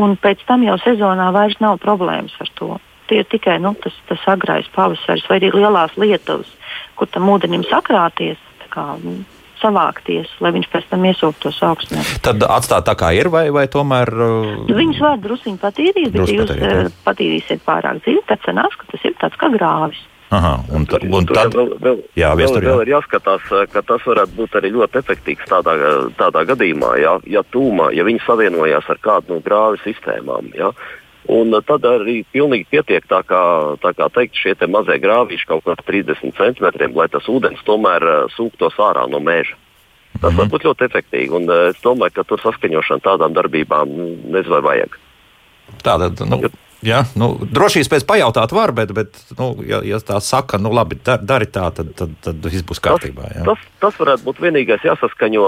un 0.00 0.16
pēc 0.16 0.42
tam 0.48 0.64
jau 0.64 0.76
sezonā 0.80 1.30
vairs 1.32 1.58
nav 1.60 1.78
problēmas 1.82 2.34
ar 2.40 2.50
to. 2.58 2.78
Tie 3.10 3.20
ir 3.20 3.28
tikai 3.28 3.58
nu, 3.60 3.74
tas, 3.82 3.92
tas 4.08 4.22
agrais 4.32 4.68
pavasaris 4.72 5.26
vai 5.28 5.36
arī 5.36 5.50
lielās 5.52 5.92
lietuvas, 6.00 6.48
kur 6.98 7.10
tam 7.12 7.30
ūdenim 7.34 7.66
sakrāties. 7.70 8.40
Kā, 8.74 8.96
nu, 8.98 9.20
savākties, 9.64 10.30
lai 10.44 10.52
viņš 10.56 10.70
pēc 10.72 10.88
tam 10.90 11.04
iesūktos 11.08 11.60
augstnē. 11.64 12.02
Tad 12.24 12.44
atstāt 12.46 12.88
tā 12.88 12.96
kā 12.98 13.12
ir, 13.16 13.30
vai, 13.32 13.46
vai 13.54 13.66
tomēr? 13.70 14.10
Uh, 14.10 14.48
nu, 14.68 14.78
viņus 14.78 15.04
var 15.04 15.20
druskuļi 15.22 15.60
patīrīt, 15.62 16.10
bet 16.14 16.32
ja 16.32 16.40
jūs 16.40 16.50
patīrīt, 16.50 16.88
uh, 16.88 16.98
patīrīsiet 17.06 17.62
pārāk 17.66 18.02
dziļi, 18.04 18.24
tad 18.30 18.42
sanāks, 18.44 18.80
ka 18.80 18.90
tas 18.92 19.06
ir 19.08 19.14
tāds 19.20 19.38
kā 19.40 19.50
grāvis. 19.54 20.02
Aha, 20.34 20.54
un, 20.74 20.86
tur, 20.90 21.04
un 21.14 21.28
tad, 21.28 21.54
vēl, 21.54 21.68
vēl, 21.84 22.00
jā, 22.18 22.32
viestur, 22.34 22.64
vēl, 22.64 22.72
vēl 22.72 22.82
ir 22.86 22.92
jāskatās, 22.96 23.46
uh, 23.52 23.64
ka 23.70 23.84
tas 23.86 24.02
varētu 24.08 24.36
būt 24.40 24.58
arī 24.58 24.72
ļoti 24.74 25.00
efektīvs 25.04 25.48
tādā, 25.52 25.76
tādā 26.18 26.44
gadījumā, 26.50 26.96
ja, 27.02 27.14
ja 27.30 27.44
tūmā, 27.54 27.92
ja 27.94 28.06
viņi 28.08 28.24
savienojās 28.26 28.90
ar 28.90 29.00
kādu 29.04 29.36
no 29.36 29.44
grāvi 29.44 29.80
sistēmām. 29.84 30.50
Ja, 30.58 30.72
Un 31.32 31.56
tad 31.64 31.86
arī 31.88 32.18
pilnīgi 32.34 32.66
pietiek 32.68 33.06
tā 33.08 33.22
kā, 33.24 33.42
tā 33.80 33.94
kā 33.96 34.08
teikt, 34.12 34.36
šie 34.36 34.54
mazie 34.68 34.98
grāvīši 35.00 35.46
kaut 35.48 35.64
kādā 35.64 35.84
30 35.86 36.36
centimetriem, 36.36 36.92
lai 36.92 37.08
tas 37.08 37.24
ūdens 37.32 37.62
tomēr 37.64 38.04
uh, 38.04 38.16
sūktos 38.36 38.76
ārā 38.76 39.06
no 39.08 39.20
meža. 39.20 39.56
Tas 40.20 40.20
mm 40.20 40.28
-hmm. 40.28 40.38
var 40.38 40.46
būt 40.52 40.66
ļoti 40.68 40.84
efektīvi, 40.84 41.30
un 41.32 41.48
uh, 41.48 41.70
es 41.72 41.80
domāju, 41.82 42.12
ka 42.14 42.24
tur 42.24 42.40
saskaņošana 42.40 43.00
tādām 43.00 43.32
darbībām 43.32 43.88
nezinu, 44.30 44.54
vai 44.54 44.60
vajag. 44.60 44.98
Tātad, 45.82 46.20
nu, 46.28 46.50
Ja? 46.84 47.02
Nu, 47.18 47.32
drošības 47.40 47.88
pēc 47.90 48.04
pajautāt 48.08 48.52
var, 48.54 48.72
bet, 48.76 48.92
bet 48.96 49.16
nu, 49.38 49.50
ja, 49.66 49.80
ja 49.86 49.98
tā 50.04 50.18
saka, 50.24 50.58
nu 50.60 50.72
labi, 50.74 50.98
dar, 51.04 51.22
dari 51.24 51.48
tā, 51.50 51.70
tad, 51.74 51.94
tad, 51.96 52.12
tad 52.24 52.44
viss 52.44 52.64
būs 52.66 52.82
kārtībā. 52.84 53.30
Ja? 53.32 53.44
Tas, 53.48 53.62
tas 53.82 53.98
varētu 54.00 54.26
būt 54.26 54.42
vienīgais 54.44 54.84
jāsaskaņo 54.84 55.44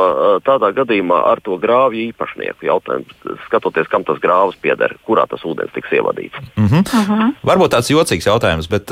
tādā 0.46 0.72
gadījumā 0.77 1.20
ar 1.31 1.42
to 1.44 1.59
grāvju 1.61 2.09
īpašnieku 2.11 2.68
jautājumu, 2.68 3.37
skatoties, 3.46 3.90
kam 3.92 4.07
tas 4.09 4.20
grāvs 4.22 4.57
pieder, 4.62 4.96
kurā 5.09 5.27
tas 5.31 5.44
ūdens 5.46 5.75
tiks 5.77 5.92
ievadīts. 5.92 6.40
Mm 6.57 6.68
-hmm. 6.68 6.85
Uh 6.87 7.11
-huh. 7.11 7.33
Varbūt 7.44 7.75
tāds 7.75 7.90
jocīgs 7.92 8.27
jautājums, 8.27 8.70
bet 8.70 8.90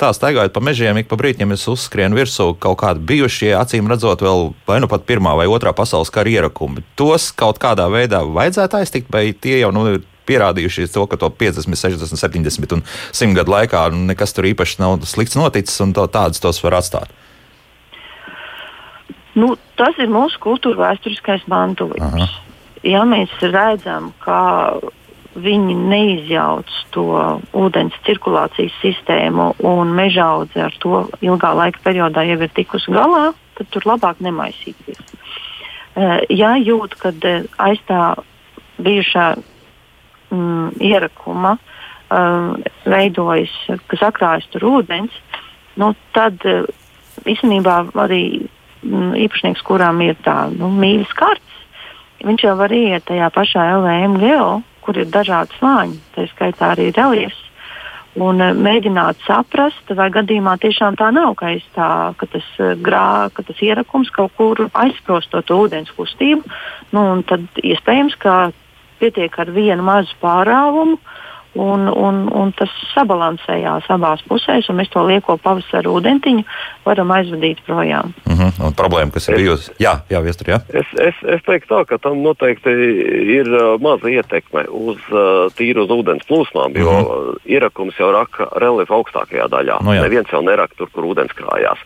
tā 0.00 0.12
staigājot 0.12 0.52
pa 0.52 0.60
mežiem, 0.60 0.96
ik 0.96 1.08
pa 1.08 1.16
brīdim 1.16 1.52
es 1.52 1.68
uzskrienu 1.68 2.16
virsū 2.16 2.54
kaut 2.58 2.78
kādi 2.78 3.00
bijušie, 3.00 3.54
acīm 3.54 3.88
redzot, 3.88 4.22
vēl 4.22 4.52
vai 4.66 4.80
nu 4.80 4.88
pat 4.88 5.06
pirmā 5.06 5.36
vai 5.36 5.46
otrā 5.46 5.72
pasaules 5.72 6.10
kara 6.10 6.28
ierakumi. 6.28 6.82
Tos 6.94 7.32
kaut 7.32 7.58
kādā 7.58 7.88
veidā 7.90 8.20
vajadzētu 8.24 8.76
aiztikt, 8.76 9.06
vai 9.12 9.32
tie 9.32 9.58
jau 9.60 9.72
nu, 9.72 9.86
ir 9.94 10.00
pierādījušies 10.26 10.94
to, 10.94 11.06
ka 11.10 11.18
to 11.20 11.30
50, 11.30 11.78
60, 11.78 12.20
70 12.20 12.76
un 12.78 12.84
100 12.86 13.38
gadu 13.38 13.54
laikā 13.54 13.86
nekas 13.94 14.34
tur 14.36 14.48
īpaši 14.50 14.82
nav 14.82 14.98
slikts 15.08 15.38
noticis, 15.38 15.78
un 15.84 15.94
to, 15.96 16.06
tādus 16.10 16.42
tos 16.42 16.62
var 16.64 16.80
atstāt. 16.80 17.12
Nu, 19.36 19.54
tas 19.76 19.98
ir 20.00 20.08
mūsu 20.08 20.40
kultūra 20.40 20.90
vēsturiskais 20.90 21.44
mantojums. 21.52 22.00
Aha. 22.08 22.28
Ja 22.86 23.02
mēs 23.08 23.32
redzam, 23.42 24.12
ka 24.22 24.78
viņi 25.36 25.74
neizjauc 25.76 26.70
to 26.94 27.04
ūdens 27.56 27.96
cirkulācijas 28.06 28.76
sistēmu 28.80 29.50
un 29.68 29.92
meža 29.96 30.30
audze 30.38 30.62
ar 30.68 30.76
to 30.80 31.02
ilgā 31.24 31.52
laika 31.58 31.82
periodā 31.84 32.24
jau 32.24 32.38
ir 32.40 32.54
tikusi 32.56 32.94
galā, 32.94 33.34
tad 33.58 33.68
tur 33.74 33.84
labāk 33.88 34.22
nemaisīties. 34.24 35.02
Eh, 35.96 36.20
ja 36.36 36.54
jūt, 36.60 36.96
ka 37.00 37.12
eh, 37.24 37.44
aiz 37.60 37.80
tā 37.88 38.16
bijušā 38.80 39.28
mm, 40.30 40.76
ierakuma 40.80 41.56
um, 42.10 42.56
veidojas, 42.86 43.54
kas 43.90 44.04
akrājas 44.10 44.48
tur 44.52 44.66
ūdens, 44.76 45.14
nu, 45.80 45.92
tad 46.16 46.42
uh, 46.48 46.66
īstenībā 47.26 47.78
arī 48.06 48.22
mm, 48.82 49.14
īpašnieks, 49.26 49.64
kuram 49.66 50.02
ir 50.04 50.18
tā 50.26 50.46
nu, 50.54 50.70
mīļas 50.72 51.16
kartes, 51.18 51.64
viņš 52.26 52.46
jau 52.46 52.54
var 52.58 52.72
iet 52.74 53.06
tajā 53.08 53.30
pašā 53.34 53.66
LVM 53.78 54.20
geo, 54.22 54.52
kur 54.86 54.98
ir 54.98 55.10
dažādi 55.10 55.56
slāņi, 55.58 55.98
tā 56.14 56.28
skaitā 56.30 56.72
arī 56.74 56.92
reliefs. 56.96 57.42
Un 58.16 58.40
uh, 58.40 58.54
mēģināt 58.56 59.20
saprast, 59.26 59.90
vai 59.92 60.08
gadījumā 60.14 60.54
tiešām 60.62 60.96
tā 60.96 61.10
nav, 61.12 61.34
ka, 61.36 61.50
tā, 61.76 61.88
ka, 62.16 62.28
tas, 62.32 62.46
uh, 62.62 62.72
grā, 62.80 63.28
ka 63.36 63.44
tas 63.44 63.58
ierakums 63.60 64.08
kaut 64.14 64.32
kur 64.38 64.62
aizsprosto 64.72 65.42
to 65.44 65.58
ūdens 65.66 65.92
kustību. 65.98 66.46
Nu, 66.96 67.02
tad 67.28 67.44
iespējams, 67.60 68.16
ka 68.22 68.36
pietiek 69.00 69.38
ar 69.38 69.52
vienu 69.54 69.82
mazu 69.86 70.16
pārāvumu, 70.22 70.98
uh, 70.98 71.26
un, 71.56 71.88
un, 71.88 72.20
un 72.32 72.52
tas 72.56 72.70
sabalansējās 72.92 73.88
abās 73.92 74.22
pusēs, 74.28 74.68
un 74.70 74.78
mēs 74.80 74.90
to 74.92 75.02
lieko 75.06 75.36
pavasara 75.42 75.90
ūdentiņu 75.90 76.44
varam 76.84 77.12
aizvadīt 77.16 77.62
projām. 77.66 78.12
Uh 78.26 78.32
mhm, 78.32 78.48
-huh. 78.48 78.66
Un 78.66 78.74
problēma, 78.74 79.12
kas 79.12 79.28
ir 79.28 79.36
bijusi? 79.36 79.72
Jā, 79.80 80.00
jā 80.10 80.22
viestur, 80.22 80.48
jā. 80.54 80.60
Es, 80.68 80.86
es, 81.00 81.14
es 81.36 81.42
teiktu 81.46 81.74
tā, 81.74 81.84
ka 81.88 81.98
tam 81.98 82.22
noteikti 82.22 82.72
ir 83.38 83.48
uh, 83.48 83.80
maza 83.80 84.08
ietekme 84.08 84.66
uz 84.68 84.98
uh, 85.10 85.46
tīru 85.56 85.84
uz 85.84 85.90
ūdens 85.90 86.26
plūsmām, 86.28 86.76
jo 86.78 86.90
uh 86.90 86.96
mhm. 86.96 87.06
-huh. 87.06 87.36
ierakums 87.44 87.98
jau 87.98 88.12
raka 88.12 88.48
reliefa 88.56 88.94
augstākajā 88.94 89.48
daļā. 89.48 89.80
No, 89.80 89.90
nu 89.90 89.96
jā. 89.96 90.02
Neviens 90.02 90.32
jau 90.32 90.42
nerak 90.42 90.74
tur, 90.76 90.90
kur 90.92 91.04
ūdens 91.04 91.32
krājās. 91.32 91.78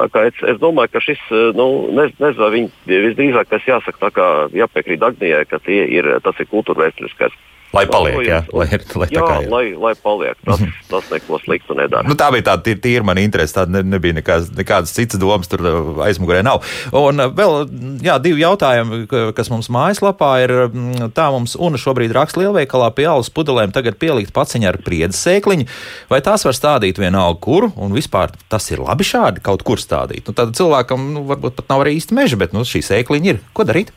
Es, 0.00 0.42
es 0.48 0.58
domāju, 0.62 0.94
ka 0.94 1.04
šis, 1.04 1.20
uh, 1.30 1.50
nu, 1.56 1.66
nez, 1.96 2.14
nezinu, 2.22 2.50
viņi 2.54 3.00
visdrīzāk 3.06 3.50
tas 3.50 3.66
jāsaka, 3.68 3.98
tā 4.06 4.10
kā 4.16 4.26
jāpiekrīt 4.56 5.04
Agnijai, 5.04 5.44
ka 5.50 5.60
ir, 5.68 6.08
tas 6.24 6.40
ir 6.40 6.48
kultūrvēsturiskais 6.52 7.36
Lai 7.70 7.84
paliek, 7.86 8.16
jā, 8.26 8.40
lai, 8.50 8.64
lai, 8.66 9.06
jā, 9.14 9.24
ir. 9.44 9.46
lai, 9.46 9.62
lai 9.78 9.92
paliek. 10.02 10.34
Tas, 10.42 10.62
tas 10.90 11.10
neko 11.12 11.38
sliktu 11.38 11.76
nedara. 11.78 12.02
Nu, 12.08 12.16
tā 12.18 12.26
bija 12.34 12.48
tāda 12.48 12.64
tīra, 12.66 12.80
tīra 12.82 13.06
mana 13.06 13.22
interese. 13.22 13.54
Tāda 13.54 13.76
ne, 13.76 13.82
nebija 13.92 14.16
nekādas, 14.16 14.48
nekādas 14.58 14.94
citas 14.96 15.20
domas, 15.22 15.46
tur 15.50 15.62
uh, 15.62 16.00
aizmugurē 16.02 16.40
nav. 16.42 16.64
Un 16.98 17.22
uh, 17.22 17.30
vēl 17.30 17.54
jā, 18.02 18.16
divi 18.24 18.42
jautājumi, 18.42 19.04
kas 19.38 19.52
mums 19.54 19.70
mājaslapā 19.70 20.32
ir. 20.42 20.54
Mm, 20.66 21.12
tā 21.14 21.28
mums 21.30 21.54
un 21.54 21.78
šobrīd 21.78 22.16
raksta 22.16 22.42
lielveikalā 22.42 22.90
pie 22.98 23.06
alus 23.12 23.30
pudelēm 23.38 23.70
tagad 23.76 24.00
pielikt 24.02 24.34
paciņa 24.34 24.72
ar 24.72 24.80
priedzes 24.82 25.22
sēkliņu. 25.28 25.70
Vai 26.10 26.22
tās 26.26 26.48
var 26.48 26.58
stādīt 26.58 26.98
vienalga 26.98 27.38
kur? 27.46 27.70
Un 27.78 27.94
vispār 27.94 28.34
tas 28.50 28.66
ir 28.74 28.82
labi 28.82 29.06
šādi 29.06 29.46
kaut 29.46 29.62
kur 29.62 29.78
stādīt. 29.78 30.26
Nu, 30.26 30.34
tad 30.34 30.58
cilvēkam 30.58 31.10
nu, 31.14 31.26
varbūt 31.30 31.62
pat 31.62 31.70
nav 31.70 31.86
arī 31.86 31.94
īsti 32.02 32.18
meža, 32.18 32.42
bet 32.42 32.56
nu, 32.56 32.66
šī 32.66 32.82
sēkliņa 32.90 33.36
ir. 33.36 33.42
Ko 33.54 33.68
darīt? 33.68 33.94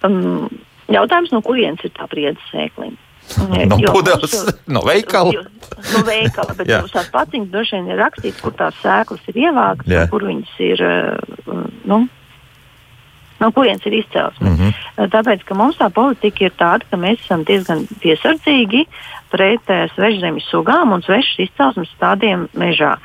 Um 0.00 0.48
Jautājums, 0.90 1.30
no 1.32 1.42
kurienes 1.44 1.82
ir 1.86 1.92
tā 1.94 2.08
priedzes 2.10 2.50
sēkliņa? 2.50 2.98
No 3.68 3.78
pudeles, 3.92 4.46
no 4.66 4.82
veikala. 4.86 5.32
No 5.82 6.02
veikala, 6.06 6.54
bet 6.54 6.68
uz 6.84 6.92
tās 6.94 7.08
paciņas 7.10 7.48
droši 7.50 7.78
vien 7.78 7.88
ir 7.90 7.98
rakstīts, 7.98 8.40
kur 8.42 8.52
tās 8.54 8.76
sēklas 8.84 9.22
ir 9.32 9.38
ievāktas, 9.48 10.10
kur 10.12 10.22
viņas 10.28 10.52
ir, 10.62 10.82
uh, 10.86 11.62
nu, 11.90 11.98
no 13.40 13.48
kurienes 13.56 13.86
ir 13.88 13.96
izcelsme. 13.98 14.50
Mm 14.50 14.58
-hmm. 14.60 15.08
Tāpēc, 15.10 15.42
ka 15.48 15.56
mums 15.58 15.80
tā 15.80 15.88
politika 15.90 16.44
ir 16.44 16.54
tāda, 16.58 16.86
ka 16.90 16.96
mēs 16.96 17.24
esam 17.24 17.42
diezgan 17.48 17.86
piesardzīgi 18.04 18.84
pret 19.34 19.74
uh, 19.74 19.88
svežzemes 19.94 20.46
sugām 20.52 20.92
un 20.92 21.02
svešas 21.02 21.48
izcelsmes 21.48 21.90
stādiem 21.96 22.46
mežā. 22.54 22.96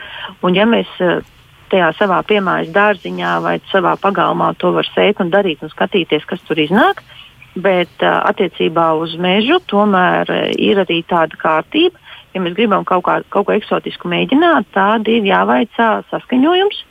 Un 0.41 0.55
ja 0.55 0.65
mēs 0.65 0.91
uh, 0.99 1.23
tajā 1.71 1.93
savā 1.97 2.21
piemājas 2.23 2.69
dārziņā 2.69 3.41
vai 3.41 3.59
savā 3.71 3.97
pagalmā 3.97 4.53
to 4.57 4.71
var 4.71 4.85
sēt 4.95 5.19
un 5.19 5.31
darīt 5.31 5.63
un 5.63 5.69
skatīties, 5.69 6.25
kas 6.25 6.41
tur 6.41 6.59
iznāk, 6.59 7.01
uh, 7.01 7.26
bet 7.63 8.03
uh, 8.03 8.19
attiecībā 8.29 8.89
uz 9.01 9.15
mežu 9.21 9.59
tomēr 9.69 10.29
uh, 10.31 10.43
ir 10.57 10.81
arī 10.83 11.01
tāda 11.09 11.39
kārtība. 11.41 11.99
Ja 12.35 12.43
mēs 12.43 12.57
gribam 12.57 12.85
kaut, 12.85 13.05
kā, 13.07 13.19
kaut 13.33 13.47
ko 13.47 13.55
eksotisku 13.55 14.09
mēģināt, 14.11 14.69
tad 14.75 15.07
ir 15.09 15.25
jāvaicā 15.25 15.89
saskaņojums. 16.11 16.83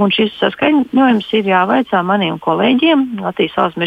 Un 0.00 0.12
šis 0.14 0.32
saskaņojums 0.40 1.26
ir 1.36 1.48
jāvaicā 1.50 2.00
maniem 2.06 2.38
kolēģiem 2.40 3.20
Latvijas 3.20 3.56
valsts 3.58 3.80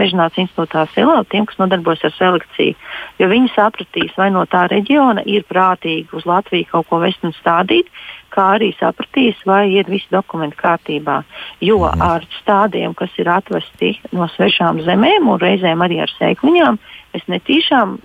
mežģinātnes 0.00 0.40
institūtā 0.44 0.86
Silā, 0.94 1.20
tiem, 1.30 1.46
kas 1.46 1.60
nodarbojas 1.60 2.08
ar 2.08 2.14
selekciju. 2.16 2.74
Jo 3.20 3.28
viņi 3.30 3.52
sapratīs, 3.54 4.16
vai 4.18 4.32
no 4.34 4.42
tā 4.50 4.64
reģiona 4.72 5.22
ir 5.30 5.46
prātīgi 5.46 6.10
uz 6.18 6.26
Latviju 6.26 6.66
kaut 6.72 6.90
ko 6.90 6.98
vest 7.04 7.22
un 7.26 7.36
stādīt, 7.38 7.86
kā 8.34 8.48
arī 8.56 8.72
sapratīs, 8.80 9.38
vai 9.46 9.68
ir 9.76 9.86
visi 9.90 10.10
dokumenti 10.10 10.58
kārtībā. 10.58 11.20
Jo 11.62 11.78
mhm. 11.84 12.02
ar 12.02 12.26
stādiem, 12.40 12.96
kas 12.98 13.14
ir 13.22 13.30
atvesti 13.30 13.94
no 14.10 14.26
svešām 14.34 14.82
zemēm 14.86 15.30
un 15.30 15.38
reizēm 15.42 15.86
arī 15.86 16.02
ar 16.02 16.10
sēkliņām, 16.18 16.82
mēs 17.14 17.30
netīšām 17.30 17.98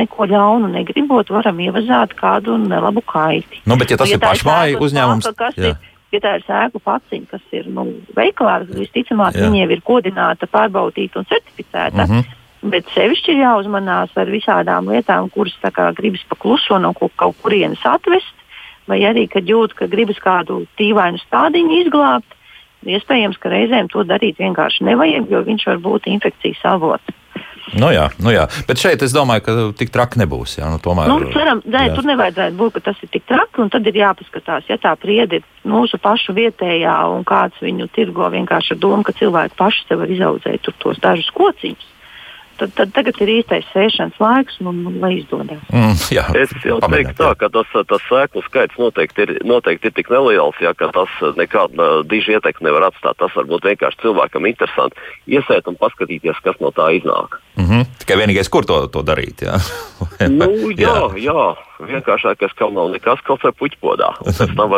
neko 0.00 0.26
ļaunu 0.32 0.72
negribot, 0.72 1.28
varam 1.30 1.60
ievazāt 1.62 2.16
kādu 2.18 2.56
nelabu 2.58 3.04
kaiti. 3.04 3.62
Nu, 3.68 3.76
bet, 3.76 3.92
ja 3.92 4.00
tas 4.00 4.10
ja 4.10 4.18
ir 4.18 4.24
pašmāju 4.24 4.80
uzņēmums, 4.82 5.28
tad 5.28 5.90
ja 6.12 6.20
tā 6.20 6.36
ir 6.38 6.44
sēklu 6.46 6.82
paciņa, 6.84 7.26
kas 7.30 7.56
ir 7.56 7.66
nu, 7.72 7.86
veikalā, 8.16 8.60
visticamāk, 8.68 9.38
viņa 9.40 9.64
jau 9.64 9.70
ir 9.72 9.82
kodināta, 9.86 10.50
pārbaudīta 10.50 11.22
un 11.22 11.28
certificēta. 11.30 12.06
Mm 12.06 12.12
-hmm. 12.12 12.38
Bet 12.72 12.86
sevišķi 12.94 13.32
ir 13.32 13.42
jāuzmanās 13.42 14.12
ar 14.16 14.28
visādām 14.30 14.92
lietām, 14.92 15.30
kuras 15.30 15.56
gribas 15.96 16.22
pakluso 16.28 16.78
no 16.78 16.92
kaut 16.94 17.12
kurienes 17.42 17.82
atvest 17.84 18.34
vai 18.86 19.00
arī, 19.06 19.26
kad 19.30 19.46
jūt, 19.46 19.74
ka 19.74 19.86
gribas 19.86 20.18
kādu 20.22 20.66
tīvainu 20.78 21.18
stādiņu 21.22 21.80
izglābt, 21.82 22.38
iespējams, 22.84 23.38
ka 23.38 23.52
reizēm 23.52 23.88
to 23.92 24.04
darīt 24.04 24.40
vienkārši 24.42 24.84
nevajag, 24.84 25.30
jo 25.30 25.42
viņš 25.46 25.66
var 25.66 25.78
būt 25.78 26.08
infekcijas 26.10 26.64
avots. 26.64 27.18
Nu 27.78 27.92
jā, 27.94 28.08
nu 28.20 28.32
jā, 28.34 28.48
bet 28.68 28.80
šeit 28.82 29.04
es 29.06 29.14
domāju, 29.14 29.44
ka 29.46 29.52
tik 29.78 29.92
traki 29.94 30.18
nebūs. 30.20 30.56
Jā, 30.58 30.68
nu, 30.72 30.80
tomēr, 30.82 31.08
nu, 31.08 31.30
ceram, 31.34 31.62
nē, 31.62 31.84
jā. 31.88 31.94
tur 31.96 32.08
nevajadzētu 32.10 32.58
būt, 32.58 32.74
ka 32.76 32.84
tas 32.90 33.04
ir 33.06 33.12
tik 33.14 33.24
traki, 33.30 33.62
un 33.62 33.70
tad 33.72 33.86
ir 33.86 34.00
jāpaskatās, 34.02 34.66
ja 34.68 34.78
tā 34.82 34.92
priede 35.00 35.40
ir 35.40 35.46
mūsu 35.68 36.00
pašu 36.02 36.34
vietējā, 36.36 36.96
un 37.14 37.24
kāds 37.28 37.62
viņu 37.62 37.88
tirgo 37.94 38.28
vienkārši 38.34 38.74
ar 38.74 38.82
domu, 38.82 39.06
ka 39.06 39.14
cilvēki 39.16 39.58
paši 39.58 39.86
sev 39.86 40.02
var 40.02 40.12
izaudzēt 40.12 40.72
tos 40.82 41.00
dažus 41.02 41.30
kociņus 41.38 41.88
tad, 42.62 42.72
tad 42.78 42.92
tagad 42.94 43.18
ir 43.24 43.32
īstais 43.38 43.66
sēšanas 43.72 44.18
laiks, 44.22 44.58
un, 44.62 44.84
un 44.86 44.98
lai 45.02 45.12
izdodas. 45.18 45.60
Mm, 45.72 45.96
jā, 46.14 46.24
es 46.38 46.52
jau 46.64 46.78
teiktu, 46.84 47.16
tā, 47.18 47.32
ka 47.40 47.50
tas, 47.52 47.74
tas 47.90 48.04
sēklu 48.08 48.44
skaits 48.46 48.78
noteikti 48.80 49.26
ir, 49.26 49.34
noteikti 49.48 49.90
ir 49.90 49.96
tik 49.96 50.12
neliels, 50.12 50.58
ja, 50.62 50.74
ka 50.78 50.90
tas 50.94 51.12
nekādu 51.38 52.02
dižu 52.10 52.36
ietekmi 52.36 52.68
nevar 52.68 52.90
atstāt. 52.90 53.18
Tas 53.22 53.34
varbūt 53.38 53.66
vienkārši 53.72 54.02
cilvēkam 54.04 54.46
interesanti 54.50 55.34
iesēt 55.38 55.70
un 55.70 55.78
paskatīties, 55.80 56.38
kas 56.44 56.58
no 56.62 56.72
tā 56.74 56.92
iznāk. 56.98 57.40
Mm 57.56 57.66
-hmm. 57.68 57.84
Tikai 57.98 58.16
vienīgais, 58.22 58.48
kur 58.48 58.64
to, 58.64 58.86
to 58.86 59.02
darīt. 59.02 59.42
Jā, 59.42 59.58
nu, 60.38 60.70
jā, 60.70 60.96
jā. 61.16 61.32
jā. 61.32 61.50
Vienkāršākais, 61.82 62.52
ka 62.54 62.68
nav 62.70 62.92
nekas, 62.94 63.20
kaut 63.26 63.42
vai 63.42 63.50
puķpodā. 63.58 64.12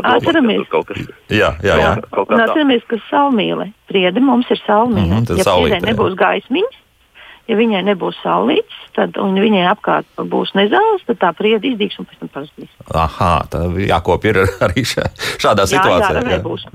Atceramies, 0.05 0.64
ka 0.73 0.81
kas... 0.88 0.99
jā, 1.29 1.51
jā, 1.61 1.77
jā. 1.77 1.77
jā. 1.77 1.92
Atceramies, 2.38 2.83
ka 2.88 2.97
saulmīle, 3.11 3.73
priede 3.90 4.20
mums 4.25 4.49
ir 4.51 4.61
saulmīle. 4.66 5.20
Mm 5.20 5.27
-hmm, 5.27 5.38
ja 5.38 5.44
priedē 5.44 5.81
nebūs 5.85 6.16
gaismiņas, 6.16 6.84
ja 7.48 7.57
viņai 7.59 7.83
nebūs 7.90 8.18
saulītes, 8.22 8.76
tad 8.96 9.18
viņai 9.18 9.64
apkārt 9.72 10.07
būs 10.30 10.54
nezāles, 10.57 11.04
tad 11.09 11.20
tā 11.20 11.30
prieda 11.37 11.66
izdīgs 11.68 11.98
un 12.00 12.09
pēc 12.09 12.22
tam 12.22 12.30
pazudīs. 12.35 12.70
Aha, 12.94 13.33
tā 13.52 13.64
jākop 13.85 14.26
ir 14.30 14.40
arī 14.66 14.85
šā, 14.88 15.07
šādā 15.42 15.66
situācijā. 15.70 16.20
Jā, 16.20 16.22
jā, 16.22 16.38
nebūs. 16.38 16.66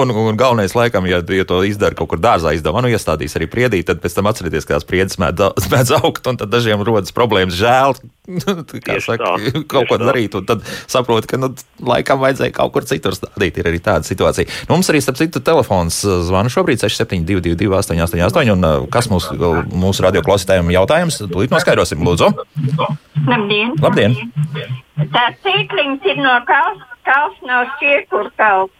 un, 0.00 0.14
un 0.26 0.40
galvenais, 0.40 0.74
laikam, 0.78 1.08
ja, 1.10 1.20
ja 1.20 1.48
to 1.48 1.62
izdara 1.68 1.98
kaut 1.98 2.10
kur 2.14 2.22
dārzā, 2.22 2.56
izdevā, 2.56 2.82
nu 2.84 2.92
iestādīs 2.92 3.36
arī 3.38 3.50
priedī, 3.52 3.82
tad 3.86 4.02
pēc 4.02 4.18
tam 4.18 4.30
atcerieties, 4.32 4.66
ka 4.66 4.78
tās 4.78 4.88
priedes 4.88 5.20
mēdz 5.22 5.96
augt, 6.00 6.26
un 6.26 6.40
tad 6.40 6.52
dažiem 6.52 6.82
rodas 6.86 7.14
problēmas 7.16 7.56
žēl, 7.58 7.98
kā 8.86 8.98
saka, 9.04 9.36
kaut 9.70 9.86
ko 9.92 10.00
darīt, 10.02 10.34
un 10.38 10.48
tad 10.48 10.66
saprot, 10.90 11.28
ka, 11.30 11.38
nu, 11.38 11.52
laikam 11.86 12.18
vajadzēja 12.24 12.56
kaut 12.58 12.74
kur 12.74 12.88
citur 12.88 13.14
stādīt. 13.14 13.62
Ir 13.62 13.70
arī 13.70 13.78
tāda 13.82 14.06
situācija. 14.06 14.50
Nu, 14.66 14.74
mums 14.74 14.90
arī, 14.90 15.00
starp 15.04 15.22
citu, 15.22 15.44
telefons 15.44 16.02
zvana 16.26 16.50
šobrīd 16.52 16.82
6722, 16.82 17.70
888, 17.70 18.52
un 18.56 18.90
kas 18.90 19.10
mūs, 19.12 19.30
mūsu 19.70 20.02
radio 20.02 20.16
radio 20.16 20.24
klausītājiem 20.24 20.72
jautājums. 20.72 21.20
Tūlīt 21.20 21.52
noskaidrosim, 21.52 22.02
lūdzu. 22.04 22.32
Labdien! 23.26 23.76
Labdien. 23.82 24.16
Tā 25.12 25.26
sīkliņš 25.44 26.08
ir 26.12 26.22
no 26.22 26.38
Kals 26.48 27.36
no 27.46 27.62
Šiekurkals. 27.76 28.72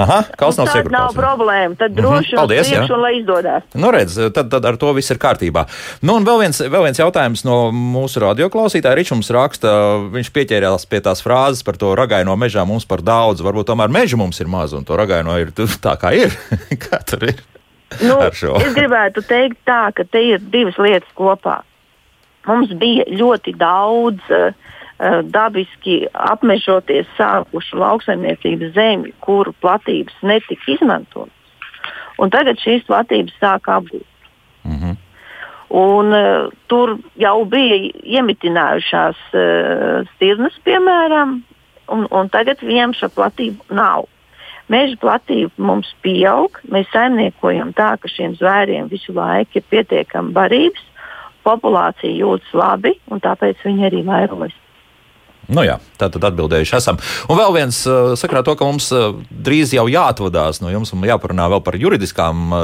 Aha, 0.00 0.20
kaut 0.38 0.58
nav 0.58 0.68
tāda 0.70 0.92
nav 0.94 1.14
problēma. 1.16 1.74
Tad 1.78 1.92
mhm, 1.92 1.98
droši 1.98 2.32
vien 2.32 2.38
Paldies, 2.38 2.70
priekš, 2.70 2.92
un 2.94 3.02
lai 3.02 3.12
izdodas. 3.18 3.66
Nu, 3.74 3.90
redz, 3.94 4.16
tad, 4.34 4.50
tad 4.52 4.68
ar 4.70 4.78
to 4.80 4.92
viss 4.96 5.12
ir 5.12 5.20
kārtībā. 5.22 5.64
Nu, 6.06 6.16
un 6.20 6.26
vēl 6.26 6.44
viens, 6.44 6.60
vēl 6.62 6.86
viens 6.86 7.00
jautājums 7.00 7.44
no 7.46 7.58
mūsu 7.74 8.22
radioklausītāja. 8.24 8.98
Ričs 8.98 9.14
mums 9.16 9.32
raksta, 9.34 9.72
viņš 10.14 10.32
pieķērās 10.36 10.86
pie 10.90 11.02
tās 11.04 11.24
frāzes 11.24 11.66
par 11.66 11.78
to 11.80 11.92
ragaino 11.98 12.36
mežā 12.40 12.64
mums 12.68 12.86
par 12.88 13.04
daudz. 13.06 13.42
Varbūt 13.44 13.70
tomēr 13.72 13.92
meža 13.92 14.18
mums 14.20 14.40
ir 14.42 14.50
maz, 14.50 14.74
un 14.76 14.86
to 14.86 14.98
ragaino 14.98 15.36
ir 15.42 15.52
tā, 15.54 15.96
kā 16.00 16.14
ir. 16.16 16.34
kā 16.86 17.02
tur 17.06 17.30
ir? 17.32 17.42
Nu, 17.98 18.20
es 18.22 18.74
gribētu 18.76 19.24
teikt, 19.26 19.58
tā, 19.66 19.88
ka 19.94 20.06
te 20.06 20.22
ir 20.22 20.42
divas 20.52 20.78
lietas 20.78 21.10
kopā. 21.18 21.60
Mums 22.46 22.70
bija 22.80 23.04
ļoti 23.10 23.52
daudz 23.58 24.30
uh, 24.32 24.54
dabiski 25.32 26.02
apmežoties 26.12 27.08
sākušu 27.16 27.78
lauksaimniecības 27.80 28.74
zemju, 28.74 29.12
kuru 29.24 29.54
platības 29.62 30.16
netika 30.22 30.74
izmantotas. 30.74 31.36
Un 32.20 32.32
tagad 32.32 32.60
šīs 32.60 32.84
platības 32.88 33.36
sāk 33.40 33.70
apgūt. 33.72 34.06
Mm 34.64 34.76
-hmm. 34.76 34.96
Un, 35.70 36.12
uh, 36.12 36.50
tur 36.66 36.98
jau 37.14 37.44
bija 37.44 37.76
iemitinājušās 38.02 39.18
uh, 39.32 40.08
stirnas, 40.14 40.56
piemēram, 40.64 41.42
un, 41.88 42.06
un 42.10 42.28
tagad 42.28 42.58
viņiem 42.58 42.94
šo 42.98 43.08
platību 43.14 43.64
nav. 43.68 44.08
Meža 44.70 44.96
platība 45.02 45.50
mums 45.56 45.94
pieaug, 46.02 46.58
mēs 46.70 46.90
saimniekojam 46.92 47.72
tā, 47.72 47.96
ka 47.98 48.08
šiem 48.08 48.34
zvēriem 48.34 48.90
visu 48.90 49.14
laiku 49.14 49.58
ir 49.58 49.64
pietiekami 49.70 50.32
barības, 50.32 50.82
populācija 51.42 52.18
jūtas 52.18 52.52
labi 52.54 52.94
un 53.10 53.20
tāpēc 53.20 53.62
viņi 53.64 53.86
arī 53.86 54.02
vairojas. 54.06 54.54
Nu 55.50 55.64
jā, 55.66 55.76
tā 55.98 56.06
tad 56.12 56.24
atbildējuši 56.30 56.76
esam. 56.78 56.98
Un 57.30 57.38
vēl 57.40 57.54
viens 57.56 57.80
uh, 57.90 58.12
sakrā 58.18 58.44
to, 58.46 58.54
ka 58.58 58.68
mums 58.68 58.86
uh, 58.94 59.16
drīz 59.30 59.74
jau 59.74 59.86
jāatvadās 59.90 60.62
no 60.62 60.70
jums 60.70 60.94
un 60.94 61.02
jāparunā 61.08 61.48
vēl 61.50 61.62
par 61.66 61.78
juridiskām 61.80 62.54
uh, 62.54 62.62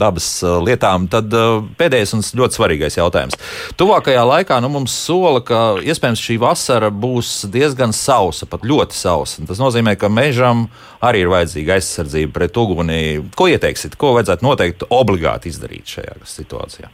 dabas 0.00 0.28
lietām, 0.66 1.08
tad 1.12 1.32
pēdējais 1.80 2.14
un 2.16 2.24
ļoti 2.42 2.58
svarīgais 2.58 2.98
jautājums. 3.00 3.38
Tuvākajā 3.80 4.22
laikā 4.28 4.60
nu, 4.64 4.72
mums 4.76 4.94
sola, 5.06 5.40
ka 5.44 5.80
iespējams 5.80 6.24
šī 6.28 6.36
vasara 6.42 6.92
būs 6.92 7.46
diezgan 7.52 7.94
sausa, 7.96 8.48
pat 8.50 8.68
ļoti 8.68 8.96
sausa. 8.96 9.46
Tas 9.48 9.62
nozīmē, 9.62 9.96
ka 10.00 10.12
mežam 10.12 10.68
arī 11.04 11.24
ir 11.24 11.32
vajadzīga 11.32 11.78
aizsardzība 11.78 12.36
pret 12.36 12.60
uguni. 12.60 13.02
Ko 13.36 13.48
ieteiksit, 13.50 13.96
ko 14.00 14.14
vajadzētu 14.18 14.46
noteikti 14.46 14.90
obligāti 14.92 15.52
izdarīt 15.52 15.96
šajā 15.96 16.20
situācijā? 16.28 16.92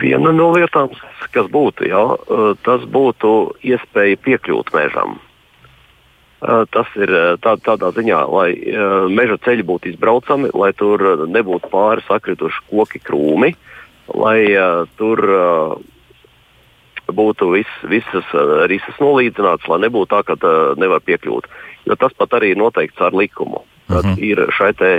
Viena 0.00 0.32
no 0.34 0.48
lietām, 0.56 0.90
kas 1.34 1.50
būtu, 1.52 1.86
jā, 1.90 2.02
tas 2.66 2.86
būtu 2.90 3.32
iespēja 3.62 4.18
piekļūt 4.24 4.72
mežam. 4.74 5.20
Tas 6.42 6.88
ir 6.98 7.12
tā, 7.38 7.54
tādā 7.62 7.92
ziņā, 7.94 8.20
lai 8.34 8.48
meža 9.14 9.38
ceļi 9.44 9.66
būtu 9.68 9.92
izbraucami, 9.92 10.50
lai 10.58 10.72
tur 10.74 11.28
nebūtu 11.30 11.70
pāri 11.70 12.02
sakrituši 12.08 12.64
koki, 12.70 12.98
krūmi, 13.06 13.52
lai 14.10 14.40
tur 14.98 15.22
būtu 17.12 17.52
vis, 17.52 17.70
visas 17.86 18.26
risas 18.70 18.98
nolīdzinātas, 18.98 19.68
lai 19.70 19.84
nebūtu 19.86 20.10
tā, 20.10 20.22
ka 20.26 20.56
nevar 20.82 21.04
piekļūt. 21.06 21.46
Jo 21.86 21.98
tas 21.98 22.14
pat 22.18 22.34
arī 22.38 22.56
noteikts 22.58 23.00
ar 23.02 23.14
likumu. 23.14 23.62
Tad 23.86 24.04
uh 24.04 24.10
mhm. 24.10 24.18
-huh. 24.18 24.22
ir 24.22 24.74
te, 24.78 24.90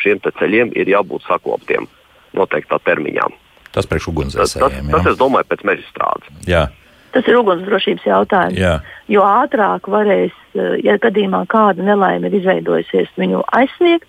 šiem 0.00 0.20
te 0.20 0.30
ceļiem 0.30 0.72
ir 0.76 0.88
jābūt 0.88 1.28
sakloptiem 1.28 1.88
noteiktā 2.32 2.78
termiņā. 2.84 3.28
Tas 3.74 3.88
priekš 3.88 4.10
ugunsdzēsējiem. 4.12 4.88
Tas, 4.88 4.90
tas, 4.90 5.04
tas, 5.04 5.12
es 5.12 5.18
domāju, 5.20 5.48
pēc 5.50 5.64
meža 5.68 5.86
strādes. 5.90 6.44
Jā. 6.48 6.66
Tas 7.14 7.28
ir 7.28 7.38
ugunsdrošības 7.40 8.04
jautājums. 8.04 8.58
Jā. 8.60 8.74
Jo 9.10 9.24
ātrāk 9.24 9.88
varēs, 9.90 10.34
eh, 10.54 10.76
ja 10.84 10.98
gadījumā 11.00 11.44
kāda 11.48 11.84
nelaime 11.84 12.28
ir 12.28 12.38
izveidojusies, 12.40 13.10
viņu 13.16 13.42
aizsniegt, 13.56 14.08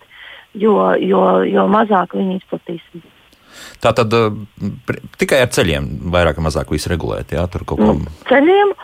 jo, 0.54 0.76
jo, 1.00 1.24
jo 1.48 1.66
mazāk 1.72 2.18
viņi 2.18 2.40
izplatīs. 2.42 2.84
Tā 3.82 3.92
tad 3.98 4.14
uh, 4.14 4.30
tikai 5.18 5.42
ar 5.44 5.50
ceļiem 5.52 5.88
vairāk 6.14 6.38
vai 6.38 6.46
mazāk 6.48 6.72
viss 6.72 6.88
regulēt, 6.92 7.34
jā, 7.34 7.48
tur 7.52 7.66
kaut 7.68 7.82
ko. 7.82 7.94
Nu, 7.98 8.18
ceļiem. 8.30 8.76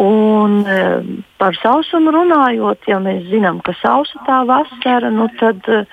Un 0.00 0.60
e, 0.70 0.76
par 1.36 1.56
sausumu 1.58 2.12
runājot, 2.14 2.86
ja 2.88 3.00
mēs 3.02 3.26
zinām, 3.28 3.58
ka 3.66 3.74
sausa 3.82 4.20
tā 4.24 4.38
vasara, 4.48 5.10
nu 5.12 5.26
tad 5.40 5.66
Eh, 5.66 5.84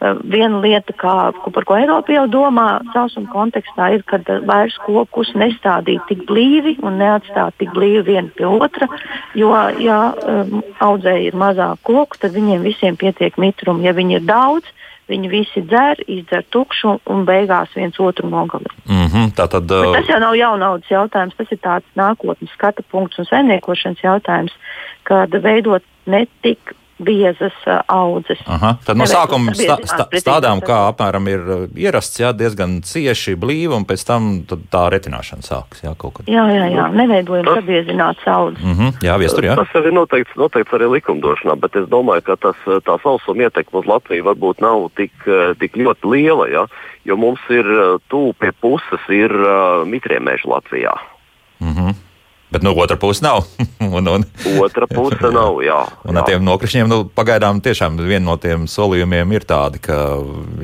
viena 0.00 0.60
lieta, 0.62 0.94
kā, 0.96 1.14
par 1.52 1.66
ko 1.68 1.76
Eiropa 1.76 2.14
jau 2.14 2.24
domā, 2.30 2.80
sausuma 2.94 3.28
kontekstā, 3.32 3.90
ir, 3.94 4.04
ka 4.08 4.20
vairs 4.48 4.78
kokus 4.86 5.32
nestādīt 5.36 6.06
tik 6.08 6.24
blīvi 6.28 6.78
un 6.82 6.96
neatstāt 7.00 7.58
tik 7.60 7.74
blīvi 7.76 8.06
viena 8.08 8.32
pie 8.36 8.48
otra. 8.48 8.88
Jo, 9.36 9.52
ja 9.80 10.00
um, 10.16 10.62
audzēji 10.80 11.30
ir 11.30 11.38
mazāk 11.38 11.84
koku, 11.86 12.20
tad 12.22 12.36
viņiem 12.36 12.64
visiem 12.64 12.96
pietiek 13.00 13.36
mitrumu. 13.40 13.84
Ja 13.84 13.92
viņi 13.96 14.20
ir 14.20 14.26
daudz, 14.28 14.72
viņi 15.10 15.30
visi 15.30 15.64
dzer, 15.66 16.00
izdzer 16.08 16.46
tukšu 16.54 16.96
un 17.10 17.24
beigās 17.28 17.72
viens 17.76 17.98
otru 18.00 18.30
nogalina. 18.30 18.72
Mm 18.88 19.06
-hmm, 19.06 19.30
tā 19.36 19.48
tad, 19.52 19.70
uh... 19.70 19.92
Tas 19.98 20.08
jau 20.08 20.20
nav 20.22 20.36
jaunaudas 20.38 20.90
jautājums, 20.90 21.36
tas 21.36 21.52
ir 21.52 21.58
tāds 21.58 21.86
nākotnes 21.98 22.52
skata 22.54 22.82
punkts 22.90 23.18
un 23.18 23.28
saimniekošanas 23.28 24.04
jautājums, 24.04 24.52
kad 25.02 25.30
veidot 25.42 25.82
ne 26.06 26.26
tik 26.42 26.74
biezas 27.00 27.56
audzes. 27.88 28.40
Aha, 28.46 28.74
tad 28.86 28.98
no 29.00 29.06
sākuma 29.08 29.54
stā, 29.56 29.78
stā, 29.88 30.06
stādām, 30.20 30.62
kā 30.64 30.82
apmēram 30.90 31.28
ir 31.32 31.46
ierasts, 31.78 32.20
jā, 32.20 32.32
diezgan 32.36 32.80
cieši 32.86 33.36
blīvi, 33.40 33.72
un 33.76 33.86
pēc 33.88 34.04
tam 34.06 34.30
tā 34.46 34.86
retināšana 34.92 35.46
sākas. 35.46 35.82
Jā, 35.84 35.94
jā, 36.30 36.44
jā, 36.54 36.66
jā, 36.74 36.86
neveidojam 36.94 37.48
sabiezināts 37.50 38.26
audzes. 38.28 38.64
Mm 38.64 38.76
-hmm, 38.78 38.92
jā, 39.06 39.18
viestur, 39.18 39.44
jā. 39.44 39.56
Tas 39.56 39.74
ir 39.80 39.92
noteikts, 39.92 40.36
noteikts 40.36 40.76
arī 40.76 40.90
likumdošanā, 40.96 41.56
bet 41.60 41.76
es 41.76 41.88
domāju, 41.88 42.22
ka 42.22 42.36
tas, 42.36 42.56
tā 42.66 42.98
sausuma 43.02 43.48
ietekme 43.48 43.80
uz 43.80 43.86
Latviju 43.86 44.24
varbūt 44.24 44.60
nav 44.60 44.90
tik, 44.96 45.12
tik 45.58 45.76
ļoti 45.76 46.04
liela, 46.04 46.48
jā, 46.48 46.66
jo 47.04 47.16
mums 47.16 47.40
ir 47.48 47.66
tūp 48.10 48.40
pie 48.40 48.52
puses 48.60 49.08
ir 49.08 49.32
uh, 49.32 49.86
mitrie 49.88 50.20
meži 50.20 50.48
Latvijā. 50.48 50.94
Mm 51.60 51.74
-hmm. 51.74 51.94
Bet 52.50 52.62
no 52.62 52.72
nu, 52.72 52.80
otras 52.82 52.98
puses 52.98 53.22
nav. 53.22 53.44
un, 53.96 54.08
un, 54.08 54.24
Otra 54.58 54.86
puse 54.90 55.30
nav, 55.30 55.60
jā. 55.62 55.78
Un 56.02 56.16
jā. 56.16 56.18
ar 56.18 56.26
tiem 56.26 56.42
nokrišņiem 56.44 56.88
nu, 56.90 56.98
pagaidām 57.14 57.60
tiešām 57.62 57.98
viena 58.02 58.24
no 58.26 58.36
tiem 58.42 58.66
solījumiem 58.70 59.34
ir 59.36 59.46
tāda, 59.46 59.78
ka 59.82 59.98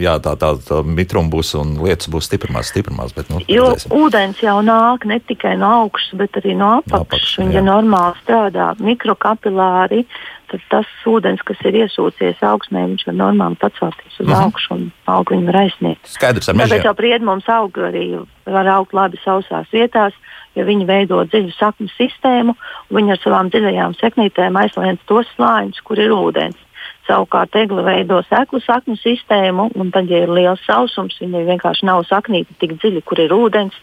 jā, 0.03 0.17
tā, 0.23 0.35
tā, 0.41 0.57
tā 0.67 0.81
mitruma 0.83 1.31
būs 1.31 1.55
un 1.61 1.77
lietas 1.85 2.11
būs 2.11 2.27
stiprinās, 2.27 2.73
stiprinās. 2.75 3.15
Bet, 3.15 3.31
nu, 3.31 3.39
jo 3.47 3.71
redzēsim. 3.71 3.95
ūdens 4.03 4.43
jau 4.43 4.57
nāk 4.67 5.07
ne 5.07 5.21
tikai 5.23 5.55
no 5.61 5.71
augšas, 5.85 6.17
bet 6.19 6.41
arī 6.43 6.57
no 6.59 6.81
apakšas. 6.83 7.37
Viņa 7.45 7.63
normāli 7.69 8.19
strādā 8.25 8.73
mikrokapilāri. 8.83 10.07
Tad 10.47 10.63
tas 10.71 10.91
ūdens, 11.11 11.41
kas 11.43 11.59
ir 11.67 11.75
iesūcies 11.75 12.43
augsnē, 12.47 12.85
viņš 12.93 13.09
var 13.09 13.17
normāli 13.19 13.59
pacelties 13.59 14.15
uz 14.15 14.21
uh 14.21 14.31
mhm. 14.31 14.35
-huh. 14.35 14.45
augšu 14.45 14.75
un 14.75 14.85
augu 15.11 15.35
viņu 15.35 15.47
var 15.51 15.57
aizsniegt. 15.65 16.07
Skaidrs, 16.07 16.49
ar 16.49 16.55
mežiem. 16.55 16.71
Tāpēc 16.71 16.87
jau 16.87 16.95
priedmums 16.95 17.49
aug 17.51 17.79
arī 17.79 18.07
var 18.47 18.67
augt 18.71 18.95
labi 18.95 19.19
sausās 19.25 19.67
vietās 19.75 20.15
jo 20.57 20.67
viņi 20.67 20.87
veido 20.89 21.23
dziļu 21.29 21.55
saknu 21.57 21.89
sistēmu, 21.95 22.57
un 22.91 23.01
viņi 23.01 23.15
ar 23.15 23.23
savām 23.23 23.51
dziļajām 23.53 23.97
seknītēm 24.01 24.61
aizliedz 24.63 25.03
tos 25.09 25.29
slāņus, 25.37 25.83
kur 25.87 26.01
ir 26.03 26.15
ūdens. 26.17 26.63
Savukārt 27.07 27.55
egli 27.55 27.83
veido 27.87 28.19
seklu 28.27 28.59
saknu 28.65 28.97
sistēmu, 28.99 29.69
un 29.79 29.91
tad, 29.95 30.11
ja 30.11 30.25
ir 30.25 30.33
liels 30.33 30.63
sausums, 30.67 31.19
viņai 31.23 31.45
vienkārši 31.53 31.87
nav 31.87 32.03
saknīte 32.09 32.57
tik 32.59 32.77
dziļi, 32.81 33.03
kur 33.07 33.23
ir 33.23 33.35
ūdens, 33.35 33.75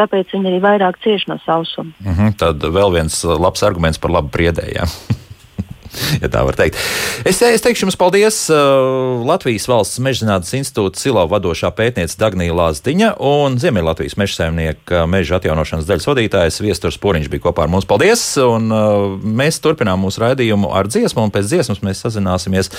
tāpēc 0.00 0.32
viņi 0.32 0.52
arī 0.52 0.60
vairāk 0.64 1.00
cieš 1.04 1.28
no 1.28 1.36
sausuma. 1.44 1.92
Mm 2.00 2.14
-hmm, 2.16 2.36
tad 2.40 2.64
vēl 2.64 2.92
viens 2.96 3.24
labs 3.24 3.62
arguments 3.62 4.00
par 4.00 4.16
labu 4.16 4.32
priedējiem. 4.32 4.88
ja 6.22 6.30
tā 6.32 6.42
var 6.46 6.56
teikt. 6.58 6.78
Es, 7.26 7.40
es 7.44 7.64
teikšu 7.64 7.86
jums 7.86 7.98
paldies 8.00 8.38
uh, 8.52 9.22
Latvijas 9.26 9.66
Valsts 9.70 10.00
Mežzinātnes 10.02 10.52
institūta 10.60 11.00
silo 11.00 11.24
vadošā 11.30 11.72
pētniece 11.76 12.18
Dagnija 12.20 12.54
Lāsdiņa 12.56 13.12
un 13.26 13.58
Ziemeļlatvijas 13.62 14.16
mežsaimnieka 14.20 15.04
meža 15.10 15.40
atjaunošanas 15.40 15.88
daļas 15.88 16.08
vadītājs 16.10 16.60
Viesturs 16.64 17.00
Poriņš 17.02 17.30
bija 17.32 17.46
kopā 17.48 17.66
ar 17.66 17.72
mums. 17.72 17.88
Paldies! 17.90 18.22
Un, 18.44 18.70
uh, 18.74 19.18
mēs 19.24 19.60
turpinām 19.64 20.02
mūsu 20.04 20.24
raidījumu 20.24 20.72
ar 20.76 20.90
dziesmu, 20.90 21.26
un 21.26 21.34
pēc 21.34 21.50
dziesmas 21.50 21.82
mēs 21.86 22.04
sazināsimies 22.06 22.72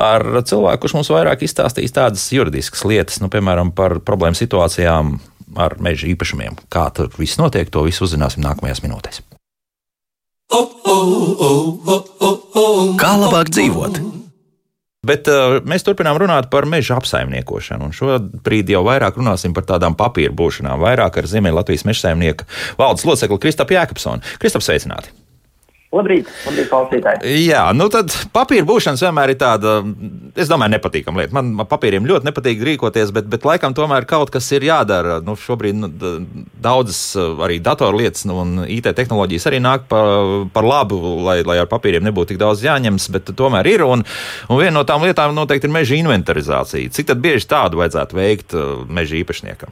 ar 0.00 0.26
cilvēku, 0.42 0.84
kurš 0.84 0.98
mums 0.98 1.12
vairāk 1.14 1.44
izstāstīs 1.46 1.94
tādas 1.94 2.26
juridiskas 2.34 2.86
lietas, 2.88 3.20
nu, 3.22 3.30
piemēram, 3.32 3.74
par 3.76 3.98
problēmu 4.04 4.38
situācijām 4.38 5.16
ar 5.60 5.78
meža 5.82 6.08
īpašumiem. 6.10 6.58
Kā 6.72 6.88
tur 6.94 7.12
viss 7.18 7.38
notiek, 7.40 7.70
to 7.70 7.86
visu 7.86 8.06
uzzināsim 8.08 8.44
nākamajās 8.44 8.84
minūtēs. 8.84 9.22
Kā 13.00 13.12
labāk 13.20 13.50
dzīvot? 13.54 14.00
Bet 15.04 15.28
uh, 15.28 15.58
mēs 15.68 15.84
turpinām 15.84 16.16
runāt 16.20 16.48
par 16.52 16.64
meža 16.70 16.96
apsaimniekošanu. 17.00 17.90
Šobrīd 17.96 18.72
jau 18.72 18.84
vairāk 18.86 19.18
runāsim 19.20 19.52
par 19.56 19.66
tādām 19.68 19.96
papīra 19.98 20.32
būšanām, 20.36 20.80
vairāk 20.80 21.20
ar 21.20 21.28
Ziemeļlatvijas 21.28 21.84
meža 21.88 22.06
saimnieka 22.06 22.48
valdes 22.80 23.04
locekli 23.08 23.42
Kristapu 23.42 23.76
Jēkabsonu. 23.76 24.24
Kristap, 24.40 24.64
sveicināti! 24.64 25.12
Labrīt, 25.94 26.30
labrīt, 26.46 26.68
klausītāji. 26.70 27.34
Jā, 27.44 27.64
nu 27.76 27.86
tad 27.92 28.12
papīra 28.34 28.66
būšana 28.66 28.98
vienmēr 28.98 29.34
ir 29.34 29.38
tāda, 29.38 29.76
es 30.40 30.50
domāju, 30.50 30.74
nepatīkama 30.74 31.22
lieta. 31.22 31.36
Man 31.36 31.68
papīriem 31.70 32.08
ļoti 32.08 32.28
nepatīk 32.28 32.64
rīkoties, 32.66 33.12
bet, 33.14 33.28
bet 33.30 33.46
laikam 33.46 33.76
tomēr 33.76 34.06
kaut 34.10 34.32
kas 34.34 34.50
ir 34.56 34.66
jādara. 34.66 35.20
Nu, 35.24 35.36
šobrīd 35.38 35.78
nu, 35.78 35.90
daudzas 36.64 37.02
arī 37.16 37.60
datorlietas 37.62 38.26
nu, 38.28 38.40
un 38.42 38.66
IT 38.66 38.90
tehnoloģijas 38.98 39.48
arī 39.50 39.62
nāk 39.62 39.86
par, 39.90 40.48
par 40.54 40.66
labu, 40.66 40.98
lai, 41.22 41.38
lai 41.46 41.60
ar 41.62 41.70
papīriem 41.70 42.04
nebūtu 42.08 42.34
tik 42.34 42.42
daudz 42.42 42.64
jāņems, 42.66 43.08
bet 43.14 43.34
tomēr 43.38 43.70
ir. 43.70 43.86
Un, 43.86 44.02
un 44.48 44.60
viena 44.60 44.80
no 44.80 44.86
tām 44.88 45.06
lietām 45.06 45.36
noteikti 45.36 45.70
ir 45.70 45.76
meža 45.78 45.98
inventarizācija. 46.00 46.90
Cik 46.94 47.14
bieži 47.22 47.50
tādu 47.50 47.82
vajadzētu 47.82 48.18
veikt 48.18 48.58
uh, 48.58 48.82
meža 48.90 49.20
īpašniekam? 49.22 49.70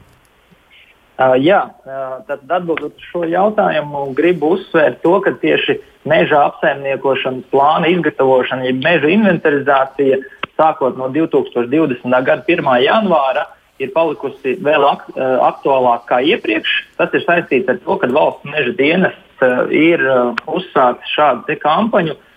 Uh, 1.23 1.35
jā, 1.39 1.59
uh, 1.85 2.15
tad 2.27 2.49
atbildot 2.51 2.97
uz 2.97 3.09
šo 3.11 3.21
jautājumu, 3.29 4.07
gribu 4.17 4.55
uzsvērt 4.57 4.99
to, 5.05 5.13
ka 5.23 5.31
tieši 5.39 5.77
meža 6.09 6.41
apsaimniekošanas 6.49 7.45
plāna 7.53 7.91
izgatavošana, 7.93 8.65
jeb 8.67 8.81
meža 8.83 9.11
inventarizācija, 9.13 10.19
sākot 10.59 10.97
no 10.99 11.07
2020. 11.13 12.09
gada 12.27 12.43
1. 12.49 12.67
janvāra, 12.83 13.45
ir 13.79 13.93
palikusi 13.95 14.57
vēl 14.65 14.87
ak 14.89 15.05
uh, 15.13 15.37
aktuālāka 15.51 16.09
kā 16.11 16.19
iepriekš. 16.33 16.75
Tas 16.99 17.15
ir 17.15 17.23
saistīts 17.27 17.71
ar 17.71 17.79
to, 17.85 17.97
ka 18.01 18.11
valsts 18.11 18.49
meža 18.49 18.75
dienests 18.81 19.45
uh, 19.45 19.63
ir 19.69 20.03
uzsācis 20.49 21.15
šādu 21.15 21.55
kampaņu, 21.63 22.17
uh, 22.17 22.32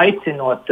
aicinot 0.00 0.70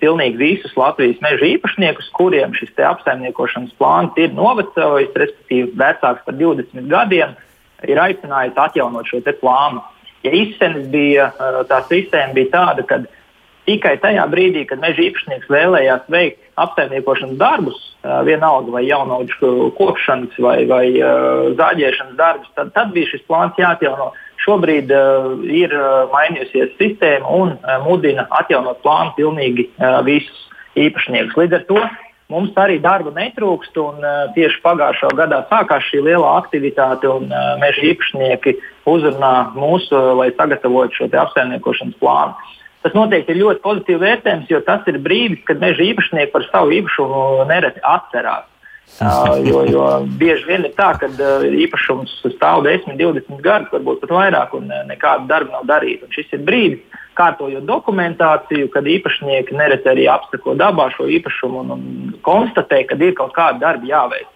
pilnīgi 0.00 0.38
visus 0.40 0.76
Latvijas 0.76 1.20
meža 1.24 1.48
īpašniekus, 1.54 2.10
kuriem 2.16 2.54
šis 2.56 2.72
apsaimniekošanas 2.76 3.74
plāns 3.80 4.16
ir 4.20 4.34
novecojis, 4.36 5.12
respektīvi 5.14 5.74
vecāks 5.78 6.24
par 6.26 6.38
20 6.38 6.88
gadiem, 6.90 7.36
ir 7.86 8.00
aicinājis 8.00 8.58
atjaunot 8.66 9.08
šo 9.08 9.22
plānu. 9.40 9.84
Ja 10.24 10.32
izsenis 10.34 10.88
bija 10.90 11.30
tā 11.68 11.82
sistēma 11.86 12.34
bija 12.34 12.50
tāda, 12.54 12.82
ka 12.88 13.02
tikai 13.66 13.96
tajā 14.02 14.24
brīdī, 14.30 14.64
kad 14.66 14.80
meža 14.82 15.04
īpašnieks 15.06 15.50
vēlējās 15.50 16.06
veikt 16.10 16.42
apsaimniekošanas 16.62 17.38
darbus, 17.40 17.78
vienalga 18.26 18.72
vai 18.74 18.84
jaunaudžu 18.86 19.72
kopšanas 19.78 20.38
vai, 20.42 20.58
vai 20.70 20.86
zāģēšanas 21.58 22.16
darbus, 22.18 22.50
tad, 22.58 22.72
tad 22.76 22.94
bija 22.94 23.10
šis 23.12 23.26
plāns 23.28 23.58
jāatjauno. 23.60 24.12
Šobrīd 24.46 24.92
uh, 24.94 25.32
ir 25.50 25.72
uh, 25.74 26.06
mainījusies 26.12 26.76
sistēma 26.78 27.30
un 27.34 27.54
uh, 27.56 27.78
mudina 27.82 28.28
atjaunot 28.38 28.78
plānu 28.84 29.14
pilnīgi 29.18 29.66
uh, 29.74 29.98
visus 30.06 30.44
īpašniekus. 30.78 31.34
Līdz 31.40 31.56
ar 31.58 31.64
to 31.66 31.80
mums 32.32 32.54
arī 32.58 32.78
darba 32.82 33.10
netrūkst, 33.16 33.76
un 33.82 34.02
uh, 34.02 34.28
tieši 34.36 34.62
pagājušā 34.62 35.12
gadā 35.18 35.42
sākās 35.50 35.86
šī 35.90 36.04
lielā 36.06 36.32
aktivitāte, 36.40 37.10
un 37.10 37.30
uh, 37.30 37.54
meža 37.62 37.88
īpašnieki 37.90 38.56
uzrunā 38.90 39.34
mūs, 39.58 39.88
uh, 39.90 40.12
lai 40.18 40.30
sagatavotu 40.38 41.00
šo 41.00 41.10
apsaimniekošanas 41.10 41.98
plānu. 42.02 42.54
Tas 42.86 42.94
noteikti 42.94 43.34
ir 43.34 43.42
ļoti 43.42 43.64
pozitīvi 43.64 43.98
vērtējums, 43.98 44.50
jo 44.52 44.60
tas 44.62 44.86
ir 44.86 45.00
brīdis, 45.02 45.42
kad 45.48 45.58
meža 45.58 45.82
īpašnieki 45.88 46.30
par 46.30 46.44
savu 46.52 46.70
īpašumu 46.76 47.48
nereti 47.50 47.82
atcerās. 47.82 48.46
Jo, 49.46 49.64
jo 49.68 49.86
bieži 50.16 50.46
vien 50.48 50.64
ir 50.64 50.72
tā, 50.78 50.92
ka 51.00 51.08
uh, 51.10 51.42
īpašums 51.44 52.14
stāv 52.36 52.64
10, 52.64 52.96
20 52.96 53.42
gadus, 53.44 53.72
varbūt 53.74 54.00
pat 54.04 54.14
vairāk, 54.16 54.54
un 54.56 54.70
uh, 54.70 54.84
nekāda 54.88 55.28
darba 55.28 55.58
nav 55.58 55.66
darīta. 55.68 56.06
Un 56.06 56.14
šis 56.14 56.32
ir 56.32 56.44
brīdis, 56.46 57.02
kārtojot 57.16 57.66
dokumentāciju, 57.68 58.70
kad 58.72 58.88
īpašnieki 58.88 59.56
nereti 59.56 59.90
arī 59.92 60.06
apsako 60.12 60.56
dabā 60.56 60.88
šo 60.94 61.08
īpašumu 61.18 61.64
un, 61.64 61.74
un 61.76 62.16
konstatē, 62.26 62.82
ka 62.88 62.98
ir 63.00 63.14
kaut 63.18 63.34
kāda 63.36 63.60
darba 63.62 63.88
jāveic. 63.90 64.32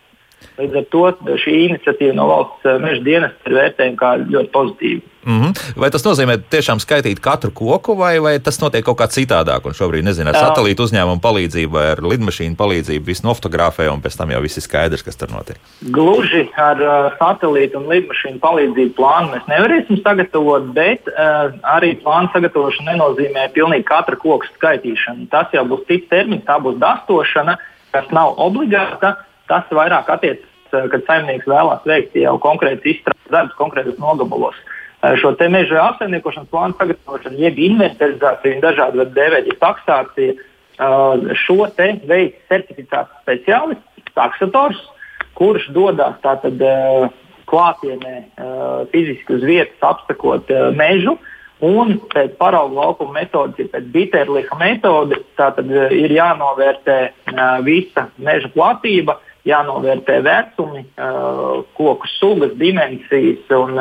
Līdz 0.61 0.77
ar 0.77 0.89
to 0.93 1.37
šī 1.41 1.55
iniciatīva 1.69 2.17
no 2.19 2.27
valsts 2.29 2.67
eh, 2.69 2.77
meža 2.83 3.01
dienesta 3.07 3.49
ir 3.49 3.57
vērtējama 3.57 4.01
kā 4.01 4.11
ļoti 4.21 4.53
pozitīva. 4.53 5.07
Mm 5.25 5.41
-hmm. 5.41 5.81
Vai 5.81 5.91
tas 5.91 6.05
nozīmē 6.05 6.39
tiešām 6.51 6.81
skaitīt 6.81 7.21
katru 7.21 7.51
koku, 7.51 7.95
vai, 7.97 8.19
vai 8.21 8.39
tas 8.41 8.61
notiek 8.61 8.85
kaut 8.85 8.99
kā 9.01 9.07
citādāk? 9.07 9.67
Un 9.67 9.77
šobrīd, 9.77 10.05
nezinu, 10.05 10.29
ar 10.31 10.37
satelītu 10.37 10.83
uzņēmumu 10.83 11.21
palīdzību 11.21 11.73
vai 11.73 11.87
ar 11.93 12.01
lidmašīnu 12.03 12.57
palīdzību 12.57 13.05
visu 13.05 13.27
nofotografē, 13.27 13.89
un 13.93 14.01
pēc 14.01 14.17
tam 14.17 14.31
jau 14.31 14.41
viss 14.41 14.57
ir 14.57 14.63
skaidrs, 14.63 15.03
kas 15.03 15.17
tur 15.17 15.29
notiek. 15.31 15.57
Gluži 15.83 16.49
ar 16.57 16.77
uh, 16.81 17.13
satelītu 17.21 17.77
un 17.77 17.89
lidmašīnu 17.93 18.41
palīdzību 18.41 18.95
plānu 18.97 19.33
mēs 19.35 19.45
nevarēsim 19.49 20.03
sagatavot, 20.03 20.73
bet 20.73 21.01
uh, 21.09 21.53
arī 21.77 21.95
plānu 22.05 22.33
sagatavošana 22.33 22.93
nenozīmē 22.93 23.49
pilnīgi 23.53 23.85
katra 23.85 24.17
koku 24.17 24.47
skaitīšanu. 24.57 25.29
Tas 25.31 25.53
jau 25.53 25.65
būs 25.65 25.85
cits 25.89 26.09
termins, 26.09 26.45
tā 26.45 26.57
būs 26.61 26.81
dastošana, 26.81 27.59
kas 27.93 28.07
nav 28.11 28.35
obligāta 28.37 29.17
Tas 29.51 29.67
vairāk 29.75 30.07
attiecas, 30.15 30.50
kad 30.71 31.07
saimnieks 31.07 31.49
vēlās 31.51 31.87
veikt 31.89 32.17
jau 32.19 32.37
konkrēts 32.43 32.87
izstrādes 32.89 33.33
darbus 33.33 33.59
konkrētos 33.59 33.99
nogabalos. 34.03 34.59
Eh, 35.03 35.17
šo 35.17 35.33
te 35.41 35.49
meža 35.49 35.81
apsaimniekošanas 35.89 36.51
plānu 36.53 36.77
sagatavošanu, 36.77 37.41
jeb 37.41 37.59
inventarizāciju, 37.65 38.61
dažādu 38.61 39.01
veidu 39.01 39.17
dēvēju 39.17 39.57
taksāciju, 39.63 40.37
eh, 40.37 41.35
šo 41.45 41.69
te 41.77 41.89
veids 42.11 42.37
certificēts 42.51 43.23
speciālists, 43.25 44.13
taksators, 44.17 44.81
kurš 45.39 45.71
dodas 45.73 46.19
tātad 46.21 46.61
klātienē 47.49 48.17
fiziski 48.93 49.35
uz 49.39 49.43
vietas 49.47 49.81
apsakot 49.81 50.51
mežu. 50.77 51.17
Un 51.61 52.01
pēc 52.13 52.37
paraugu 52.37 52.77
laukuma 52.77 53.21
metodas, 53.21 53.71
pēc 53.73 53.87
Biterliha 53.95 54.59
metodes, 54.59 55.23
tātad 55.39 55.71
ir 55.71 56.13
jānovērtē 56.13 56.99
visa 57.65 58.09
meža 58.19 58.51
platība, 58.53 59.17
uh, 59.17 59.30
jānovērtē 59.49 60.21
vecumi, 60.25 60.85
koku 61.77 62.11
sugas, 62.19 62.53
dimensijas, 62.61 63.47
un 63.57 63.79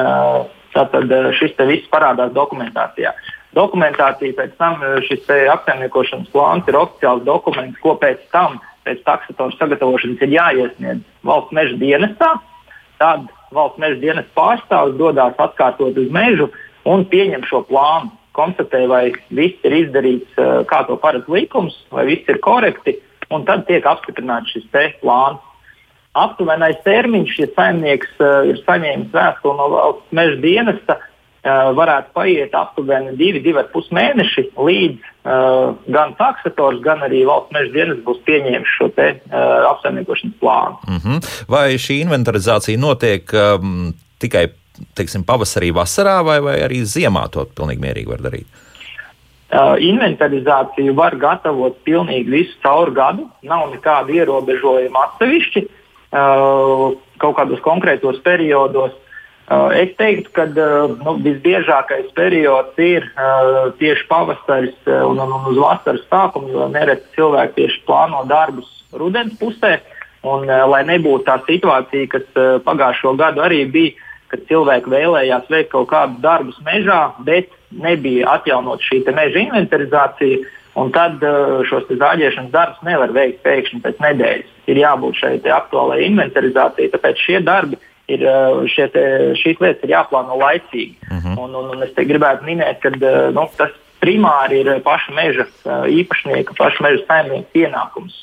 tātad 0.75 1.11
šis 1.39 1.57
viss 1.67 1.91
parādās 1.91 2.31
dokumentācijā. 2.35 3.13
Dokumentācija 3.57 4.37
pēc 4.37 4.53
tam 4.61 4.77
šis 5.07 5.25
apsaimniekošanas 5.55 6.29
plāns 6.33 6.67
ir 6.69 6.77
oficiāls 6.77 7.25
dokuments, 7.25 7.79
ko 7.81 7.95
pēc 7.99 8.21
tam, 8.33 8.59
pēc 8.85 9.01
taksatora 9.07 9.57
sagatavošanas, 9.57 10.21
ir 10.21 10.35
jāiesniedz 10.37 11.03
valsts 11.25 11.55
meža 11.57 11.79
dienestā. 11.81 12.35
Tad 13.01 13.25
valsts 13.55 13.81
meža 13.81 13.99
dienesta 14.03 14.35
pārstāvis 14.37 14.97
dodas 15.01 15.41
atkārtot 15.41 15.97
uz 15.97 16.09
mežu 16.13 16.51
un 16.85 17.05
pieņem 17.09 17.43
šo 17.49 17.65
plānu. 17.67 18.13
Konstatē, 18.37 18.85
vai 18.87 19.09
viss 19.35 19.65
ir 19.67 19.73
izdarīts, 19.75 20.37
kā 20.69 20.83
to 20.87 20.95
paredz 21.01 21.25
likums, 21.27 21.73
vai 21.91 22.05
viss 22.07 22.29
ir 22.29 22.37
korekti, 22.39 22.93
un 23.33 23.43
tad 23.49 23.65
tiek 23.67 23.83
apstiprināts 23.89 24.53
šis 24.53 24.69
plāns 25.01 25.41
aptuvenais 26.17 26.79
termiņš, 26.85 27.37
ja 27.39 27.47
saimnieks 27.55 28.11
uh, 28.19 28.41
ir 28.49 28.59
saņēmis 28.65 29.13
vēstuli 29.13 29.57
no 29.59 29.69
valsts 29.73 30.15
meža 30.15 30.37
dienesta, 30.41 30.97
uh, 30.99 31.69
varētu 31.77 32.13
paiet 32.17 32.55
aptuveni 32.57 33.15
divi, 33.19 33.41
divi 33.45 33.61
ar 33.61 33.69
pus 33.73 33.89
mēneši, 33.95 34.49
līdz 34.57 34.99
uh, 34.99 35.75
gan 35.93 36.15
taksators, 36.19 36.81
gan 36.85 37.05
arī 37.05 37.23
valsts 37.29 37.53
meža 37.55 37.73
dienests 37.75 38.05
būs 38.07 38.21
pieņēmis 38.27 38.77
šo 38.77 38.89
te, 38.97 39.09
uh, 39.29 39.69
apsaimniekošanas 39.73 40.39
plānu. 40.41 40.79
Mm 40.87 41.01
-hmm. 41.03 41.33
Vai 41.49 41.67
šī 41.77 42.01
inventarizācija 42.05 42.79
notiek 42.79 43.33
um, 43.33 43.93
tikai 44.19 44.49
teiksim, 44.95 45.23
pavasarī, 45.27 45.71
vasarā, 45.75 46.19
vai, 46.25 46.39
vai 46.43 46.57
arī 46.63 46.81
ziemā 46.87 47.27
to 47.31 47.45
pilnīgi 47.55 47.83
mierīgi 47.83 48.11
var 48.11 48.23
darīt? 48.23 48.47
Uh, 49.49 49.73
inventarizāciju 49.81 50.93
var 50.93 51.15
gatavot 51.17 51.79
pilnīgi 51.87 52.29
visu 52.29 52.53
caur 52.61 52.91
gadu. 52.93 53.25
Nav 53.41 53.71
nekāda 53.71 54.13
ierobežojuma 54.13 55.05
atsevišķi. 55.07 55.65
Uh, 56.09 56.95
kaut 57.21 57.35
kādos 57.37 57.59
konkrētos 57.61 58.17
periodos. 58.25 58.95
Uh, 59.49 59.69
es 59.77 59.91
teiktu, 59.97 60.31
ka 60.33 60.47
uh, 60.49 60.95
nu, 60.97 61.13
visbiežākais 61.21 62.09
periods 62.17 62.77
ir 62.81 63.05
tieši 63.77 64.07
pavasaris 64.09 64.89
un, 64.89 65.21
un, 65.21 65.35
un 65.37 65.47
uz 65.51 65.59
vasaras 65.61 66.01
sākumu, 66.09 66.49
jo 66.53 66.65
nereti 66.73 67.05
cilvēki 67.13 67.55
tieši 67.59 67.81
plāno 67.85 68.23
darbus 68.29 68.71
rudens 68.89 69.37
pusē. 69.37 69.77
Un, 70.25 70.49
lai 70.49 70.81
nebūtu 70.83 71.23
tā 71.29 71.37
situācija, 71.45 72.09
kas 72.11 72.25
pagājušo 72.65 73.13
gadu 73.21 73.45
arī 73.45 73.61
bija, 73.71 73.93
kad 74.33 74.41
cilvēki 74.49 74.91
vēlējās 74.91 75.45
veikt 75.47 75.71
kaut 75.71 75.87
kādus 75.93 76.19
darbus 76.25 76.57
mežā, 76.65 77.13
bet 77.23 77.53
nebija 77.69 78.33
atjaunot 78.33 78.81
šī 78.83 79.05
meža 79.13 79.45
inventarizācija, 79.45 80.41
Un 80.79 80.93
tad 80.95 81.23
uh, 81.25 81.59
šos 81.67 81.89
zāģēšanas 81.89 82.53
darbus 82.53 82.81
nevar 82.87 83.11
veikt 83.15 83.43
pēkšņi 83.43 83.81
pēc 83.83 84.01
nedēļas. 84.05 84.55
Ir 84.71 84.81
jābūt 84.83 85.19
šai 85.19 85.33
aktuālajai 85.55 86.07
inventarizācijai, 86.07 86.91
tāpēc 86.93 87.23
šie 87.25 87.39
darbi 87.43 87.79
ir, 88.09 88.23
uh, 88.23 88.63
šie 88.69 88.87
te, 88.93 89.05
šīs 89.41 89.59
lietas 89.59 89.85
ir 89.85 89.95
jāplāno 89.97 90.39
laicīgi. 90.39 90.95
Uh 91.09 91.13
mhm. 91.17 91.27
-huh. 91.27 91.45
un, 91.45 91.55
un, 91.61 91.69
un 91.75 91.87
es 91.87 91.93
gribētu 91.97 92.47
minēt, 92.47 92.81
ka 92.85 92.93
uh, 92.95 93.29
nu, 93.35 93.47
tas 93.57 93.75
primāri 93.99 94.61
ir 94.63 94.77
paša 94.85 95.11
meža 95.11 95.45
īpašnieka, 95.91 96.55
paša 96.55 96.83
meža 96.85 97.01
saimnieka 97.07 97.49
pienākums 97.51 98.13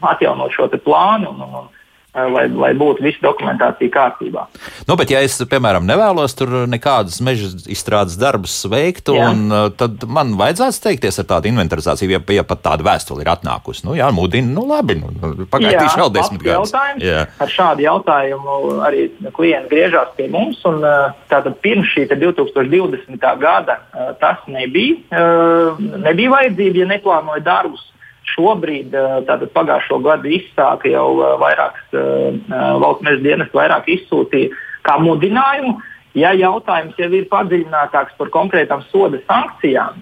atjaunot 0.00 0.52
šo 0.54 0.68
plānu. 0.70 1.32
Un, 1.34 1.40
un, 1.42 1.56
un, 1.58 1.64
Eh, 1.64 1.73
lai, 2.14 2.44
lai 2.48 2.70
būtu 2.78 3.02
visa 3.04 3.20
dokumentācija 3.24 3.90
kārtībā. 3.94 4.46
Nu, 4.88 4.96
bet, 4.98 5.10
ja 5.10 5.22
es, 5.24 5.36
piemēram, 5.50 5.86
nevēlos 5.88 6.36
tur 6.38 6.52
nekādus 6.70 7.20
meža 7.24 7.50
izstrādes 7.70 8.16
darbus 8.20 8.54
veikt, 8.70 9.10
un, 9.12 9.48
tad 9.78 10.06
man 10.06 10.34
vajadzētu 10.38 10.78
steigties 10.78 11.18
ar 11.22 11.28
tādu 11.34 11.50
inventarizāciju, 11.50 12.14
ja, 12.16 12.22
ja 12.36 12.46
pat 12.46 12.62
tāda 12.66 12.86
vēstule 12.86 13.24
ir 13.24 13.32
atnākusi. 13.34 13.84
Nu, 13.88 13.96
jā, 13.98 14.10
mudina, 14.14 14.52
nu 14.54 14.66
labi, 14.68 14.98
nu, 15.00 15.10
nu 15.14 15.48
pagaidīšu 15.50 16.02
vēl 16.02 16.12
desmit 16.14 16.44
gadus. 16.46 16.74
Ar 16.74 17.54
šādu 17.54 17.86
jautājumu 17.86 18.58
arī 18.86 19.08
klienti 19.34 19.72
griežās 19.74 20.14
pie 20.18 20.28
mums, 20.32 20.62
un 20.68 20.82
tātad 21.30 21.58
pirms 21.64 21.90
šī 21.94 22.06
2020. 22.14 23.18
gada 23.42 23.80
tas 24.20 24.44
nebija, 24.50 25.02
nebija 26.04 26.36
vajadzība, 26.36 26.84
ja 26.84 26.90
neplānoja 26.94 27.42
darbus 27.44 27.90
Šobrīd, 28.32 28.94
eh, 28.94 29.16
tātad 29.28 29.50
pagājušo 29.52 30.00
gadu 30.04 30.30
izsāka 30.32 30.88
jau 30.88 31.08
eh, 31.20 31.34
vairākas 31.42 31.98
eh, 31.98 32.38
valsts 32.80 33.04
meža 33.04 33.22
dienas, 33.24 33.50
vairāk 33.52 33.90
izsūtīja 33.98 34.54
kā 34.86 34.96
mudinājumu. 35.02 35.76
Ja 36.14 36.30
jautājums 36.38 36.94
jau 36.98 37.08
ir 37.10 37.26
padziļinātāks 37.26 38.14
par 38.14 38.28
konkrētām 38.30 38.84
soda 38.86 39.18
sankcijām, 39.26 39.96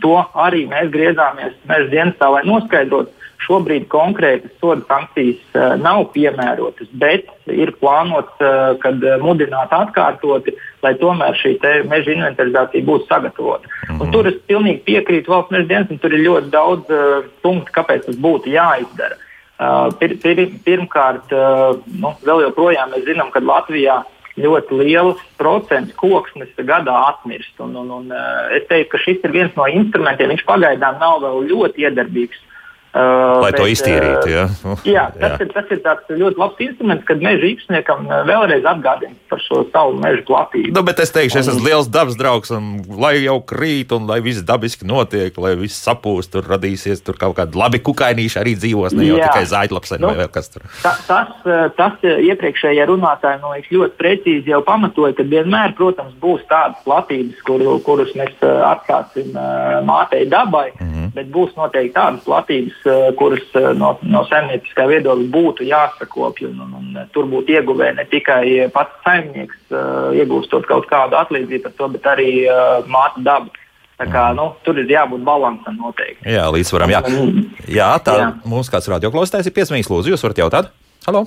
to 0.00 0.14
arī 0.40 0.62
mēs 0.70 0.88
griezāmies 0.94 1.52
meža 1.68 1.90
dienestā, 1.92 2.30
lai 2.32 2.40
noskaidrotu, 2.48 3.12
Šobrīd 3.38 3.86
konkrētas 3.92 4.50
soda 4.58 4.82
sankcijas 4.88 5.38
uh, 5.54 5.76
nav 5.78 6.08
piemērotas, 6.14 6.88
bet 6.98 7.28
ir 7.46 7.70
plānots, 7.78 8.34
uh, 8.42 8.74
kad 8.82 8.98
uh, 9.04 9.14
mudināt 9.22 9.70
atkārtoti, 9.74 10.56
lai 10.82 10.92
tomēr 10.98 11.38
šī 11.38 11.54
meža 11.86 12.16
inventarizācija 12.16 12.86
būtu 12.88 13.06
sagatavota. 13.06 13.70
Mm. 13.86 14.02
Un 14.02 14.10
tur 14.14 14.28
es 14.30 14.40
pilnīgi 14.50 14.82
piekrītu 14.88 15.30
valsts 15.30 15.54
meža 15.54 15.68
dienestam, 15.70 16.00
tur 16.02 16.16
ir 16.18 16.24
ļoti 16.26 16.50
daudz 16.50 16.90
uh, 16.90 17.30
punktu, 17.46 17.74
kāpēc 17.78 18.08
tas 18.08 18.18
būtu 18.26 18.50
jāizdara. 18.56 19.20
Uh, 19.58 19.86
pir, 20.02 20.16
pir, 20.22 20.42
pirmkārt, 20.66 21.30
uh, 21.30 21.78
nu, 21.94 22.12
vēl 22.26 22.44
joprojām 22.48 22.90
mēs 22.94 23.06
zinām, 23.06 23.30
ka 23.34 23.42
Latvijā 23.42 24.00
ļoti 24.38 24.82
liels 24.82 25.22
procents 25.38 25.94
koksnes 25.98 26.50
gadā 26.58 26.98
atmirst. 27.14 27.54
Un, 27.62 27.78
un, 27.78 27.88
un, 28.02 28.12
es 28.54 28.66
teiktu, 28.66 28.92
ka 28.92 29.02
šis 29.06 29.24
ir 29.26 29.34
viens 29.34 29.56
no 29.58 29.66
instrumentiem. 29.66 30.30
Viņš 30.34 30.46
pagaidām 30.46 30.98
nav 31.02 31.22
vēl 31.24 31.42
ļoti 31.54 31.86
iedarbīgs 31.86 32.38
Uh, 32.38 32.57
Lai 32.96 33.50
bet, 33.50 33.58
to 33.60 33.66
iztīrītu. 33.68 34.30
Ja? 34.32 34.46
Uh, 34.64 34.80
jā, 34.88 35.04
tas, 35.20 35.34
jā. 35.36 35.44
Ir, 35.44 35.50
tas 35.52 35.72
ir 35.74 35.80
tāds 35.84 36.08
ļoti 36.08 36.40
labs 36.40 36.62
instruments, 36.64 37.04
kad 37.08 37.20
meža 37.22 37.44
īpašniekam 37.50 38.06
uh, 38.08 38.22
vēlreiz 38.28 38.64
atgādina 38.68 39.12
par 39.28 39.42
šo 39.44 39.60
savu 39.68 39.98
meža 40.00 40.24
platību. 40.28 40.72
Nu, 40.72 40.82
bet 40.86 41.02
es 41.04 41.12
teikšu, 41.12 41.36
un, 41.36 41.44
es 41.44 41.50
esmu 41.52 41.66
liels 41.66 41.90
dabas 41.92 42.16
draugs, 42.18 42.52
un 42.56 42.80
lai 42.98 43.18
jau 43.20 43.36
krīt, 43.44 43.92
un 43.92 44.08
lai 44.08 44.18
viss 44.24 44.44
dabiski 44.48 44.88
notiek, 44.88 45.36
lai 45.36 45.52
viss 45.60 45.84
sapūst, 45.84 46.32
tur 46.32 46.48
radīsies 46.48 47.04
tur 47.04 47.20
kaut 47.20 47.36
kādi 47.38 47.60
labi 47.60 47.82
kukainīši 47.84 48.40
arī 48.40 48.56
dzīvos, 48.56 48.96
ne 48.96 49.10
jau 49.10 49.20
jā. 49.20 49.28
tikai 49.28 49.44
zaļlapseni 49.52 50.02
nu, 50.02 50.10
vai 50.10 50.22
vēl 50.22 50.32
kas 50.32 50.52
tur. 50.54 50.64
Ta, 50.80 50.94
tas, 51.10 51.34
uh, 51.44 51.68
tas 51.76 52.08
iepriekšējie 52.08 52.88
runātāji 52.88 53.42
man 53.44 53.58
liekas 53.58 53.74
ļoti 53.76 54.00
precīzi 54.00 54.54
jau 54.54 54.62
pamatoja, 54.64 55.12
ka 55.18 55.28
vienmēr, 55.28 55.76
protams, 55.78 56.16
būs 56.24 56.48
tādas 56.48 56.80
platības, 56.88 57.44
kur, 57.44 57.68
kurus 57.84 58.16
mēs 58.16 58.32
atstāsim 58.40 59.36
mātei 59.84 60.24
dabai, 60.30 60.70
mm 60.80 60.97
-hmm. 61.08 61.16
bet 61.16 61.30
būs 61.34 61.56
noteikti 61.56 61.94
tādas 61.96 62.24
platības, 62.24 62.78
Eh, 62.88 63.12
kuras 63.18 63.44
eh, 63.54 63.70
no, 63.76 63.94
no 64.02 64.22
saimnieciskā 64.28 64.86
viedokļa 64.88 65.28
būtu 65.34 65.66
jāsakopja. 65.68 66.50
Un, 66.50 66.60
un, 66.64 66.74
un, 66.78 67.08
tur 67.14 67.28
būtu 67.30 67.54
ieguvēji 67.56 67.96
ne 67.98 68.04
tikai 68.08 68.68
pats 68.74 68.94
saimnieks, 69.04 69.58
iegūstot 70.18 70.66
kaut 70.68 70.86
kādu 70.90 71.18
atlīdzību 71.18 71.64
par 71.66 71.74
to, 71.78 71.88
bet 71.96 72.06
arī 72.14 72.30
māte 72.88 73.24
daba. 73.26 73.64
Kā, 73.98 74.28
nu, 74.30 74.52
tur 74.62 74.78
ir 74.78 74.86
jābūt 74.86 75.24
līdzsvaram 75.26 75.74
noteikti. 75.74 76.22
Jā, 76.30 76.44
līdzsvaram. 76.54 76.92
Jā, 76.94 77.02
jā 77.66 77.90
tā 78.06 78.14
jā. 78.20 78.30
mums 78.46 78.70
kāds 78.70 78.86
radioklausītājs 78.94 79.50
ir 79.50 79.56
piesmīgs. 79.58 79.90
Lūdzu, 79.90 80.14
jūs 80.14 80.22
varat 80.22 80.44
jautāt? 80.44 80.72
Halo! 81.08 81.26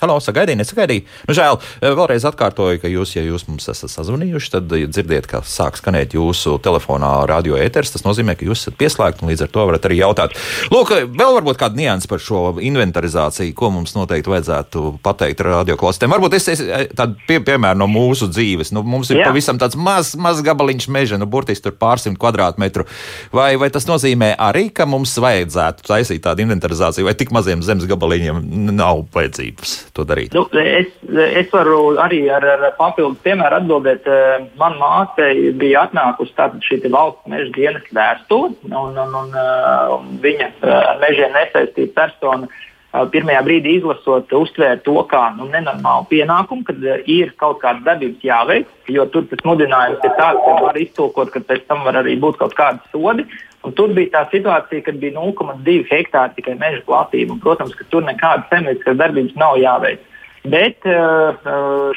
Halo, 0.00 0.14
sagaidīju, 0.24 0.56
nesagaidīju. 0.62 1.02
Nu, 1.28 1.34
žēl, 1.36 1.58
e, 1.76 1.90
vēlreiz 1.92 2.24
atkārtoju, 2.24 2.78
ka 2.80 2.88
jūs, 2.88 3.10
ja 3.18 3.20
jūs 3.20 3.42
mums 3.50 3.68
esat 3.68 3.92
sazvanījuši, 3.92 4.50
tad 4.54 4.70
ja 4.72 4.86
dzirdiet, 4.88 5.26
ka 5.28 5.42
sāk 5.44 5.76
skanēt 5.76 6.14
jūsu 6.16 6.54
telefonā 6.64 7.10
radio 7.28 7.58
ēters. 7.60 7.92
Tas 7.92 8.06
nozīmē, 8.06 8.32
ka 8.40 8.46
jūs 8.48 8.62
esat 8.62 8.78
pieslēgti 8.80 9.20
un 9.20 9.28
līdz 9.28 9.44
ar 9.44 9.50
to 9.52 9.66
varat 9.68 9.84
arī 9.84 9.98
jautāt. 10.00 10.36
Lūk, 10.72 10.94
vēl 11.04 11.36
varbūt 11.36 11.60
kāda 11.60 11.76
nianses 11.76 12.08
par 12.08 12.22
šo 12.24 12.54
inventarizāciju, 12.64 13.52
ko 13.58 13.68
mums 13.74 13.92
noteikti 13.92 14.32
vajadzētu 14.32 14.86
pateikt 15.04 15.44
radioklāstiem. 15.44 16.14
Varbūt 16.16 16.38
es, 16.38 16.48
es 16.54 16.64
tādu 16.96 17.20
pie, 17.28 17.36
piemēru 17.44 17.82
no 17.82 17.90
mūsu 17.92 18.30
dzīves. 18.32 18.72
Nu, 18.72 18.80
mums 18.80 19.12
ir 19.12 19.20
Jā. 19.20 19.28
pavisam 19.28 19.60
tāds 19.60 19.76
mazs 19.76 20.16
maz 20.16 20.40
gabaliņš 20.46 20.88
meža, 20.96 21.20
nu, 21.20 21.28
burtiski 21.28 21.68
tur 21.68 21.76
pārsimt 21.76 22.16
kvadrātmetru. 22.20 22.88
Vai, 23.36 23.52
vai 23.60 23.68
tas 23.68 23.84
nozīmē 23.90 24.32
arī, 24.40 24.70
ka 24.72 24.88
mums 24.88 25.12
vajadzētu 25.20 25.84
taisīt 25.92 26.24
tādu 26.24 26.48
inventarizāciju, 26.48 27.04
vai 27.10 27.16
tik 27.20 27.36
maziem 27.36 27.60
zemes 27.68 27.84
gabaliņiem 27.92 28.42
nav 28.72 29.04
vajadzības? 29.12 29.89
To 29.96 30.04
darīt? 30.08 30.34
Nu, 30.36 30.46
es, 30.60 30.88
es 31.30 31.52
varu 31.52 31.96
arī 32.02 32.22
ar, 32.32 32.46
ar 32.56 32.64
papildus 32.78 33.20
piemēru 33.24 33.60
atbildēt. 33.60 34.08
Eh, 34.08 34.48
Manā 34.60 34.78
māte 34.80 35.28
bija 35.60 35.86
atnākusi 35.88 36.48
šī 36.66 36.80
valsts 36.88 37.30
meža 37.30 37.52
dienas 37.56 37.92
vēstule, 37.96 38.56
un, 38.70 38.98
un, 39.04 39.14
un, 39.22 39.30
eh, 39.36 39.94
un 39.96 40.18
viņa 40.24 40.50
eh, 40.50 40.90
mežiem 41.04 41.36
nesaistīta 41.36 41.96
persona 42.02 42.50
pirmajā 42.90 43.42
brīdī 43.46 43.76
izlasot, 43.78 44.32
uztvēra 44.34 44.80
to 44.82 44.96
kā 45.10 45.28
nu, 45.36 45.46
nenormālu 45.52 46.08
pienākumu, 46.10 46.64
kad 46.66 46.80
ir 47.06 47.30
kaut 47.38 47.60
kādas 47.62 47.84
darbības 47.86 48.24
jāveic, 48.26 48.72
jo 48.90 49.04
tur 49.14 49.28
tas 49.30 49.44
mudinājums 49.46 50.02
ir 50.02 50.16
tāds, 50.18 50.42
ka 50.42 50.56
var 50.64 50.80
iztulkot, 50.80 51.30
ka 51.30 51.44
pēc 51.46 51.68
tam 51.68 51.84
var 51.86 52.00
arī 52.02 52.16
būt 52.18 52.40
kaut 52.42 52.56
kādi 52.58 52.82
sodi. 52.90 53.28
Un 53.66 53.74
tur 53.76 53.92
bija 53.92 54.08
tā 54.14 54.22
situācija, 54.32 54.84
kad 54.86 55.00
bija 55.02 55.18
0,2 55.18 55.82
hektāri 55.90 56.38
tikai 56.38 56.54
meža 56.60 56.80
platība. 56.86 57.34
Un, 57.34 57.42
protams, 57.42 57.74
ka 57.76 57.84
tur 57.92 58.06
nekādas 58.06 58.48
zemnieciskas 58.52 58.96
darbības 58.96 59.36
nav 59.40 59.58
jāveic. 59.60 60.06
Bet 60.48 60.88
uh, 60.88 61.36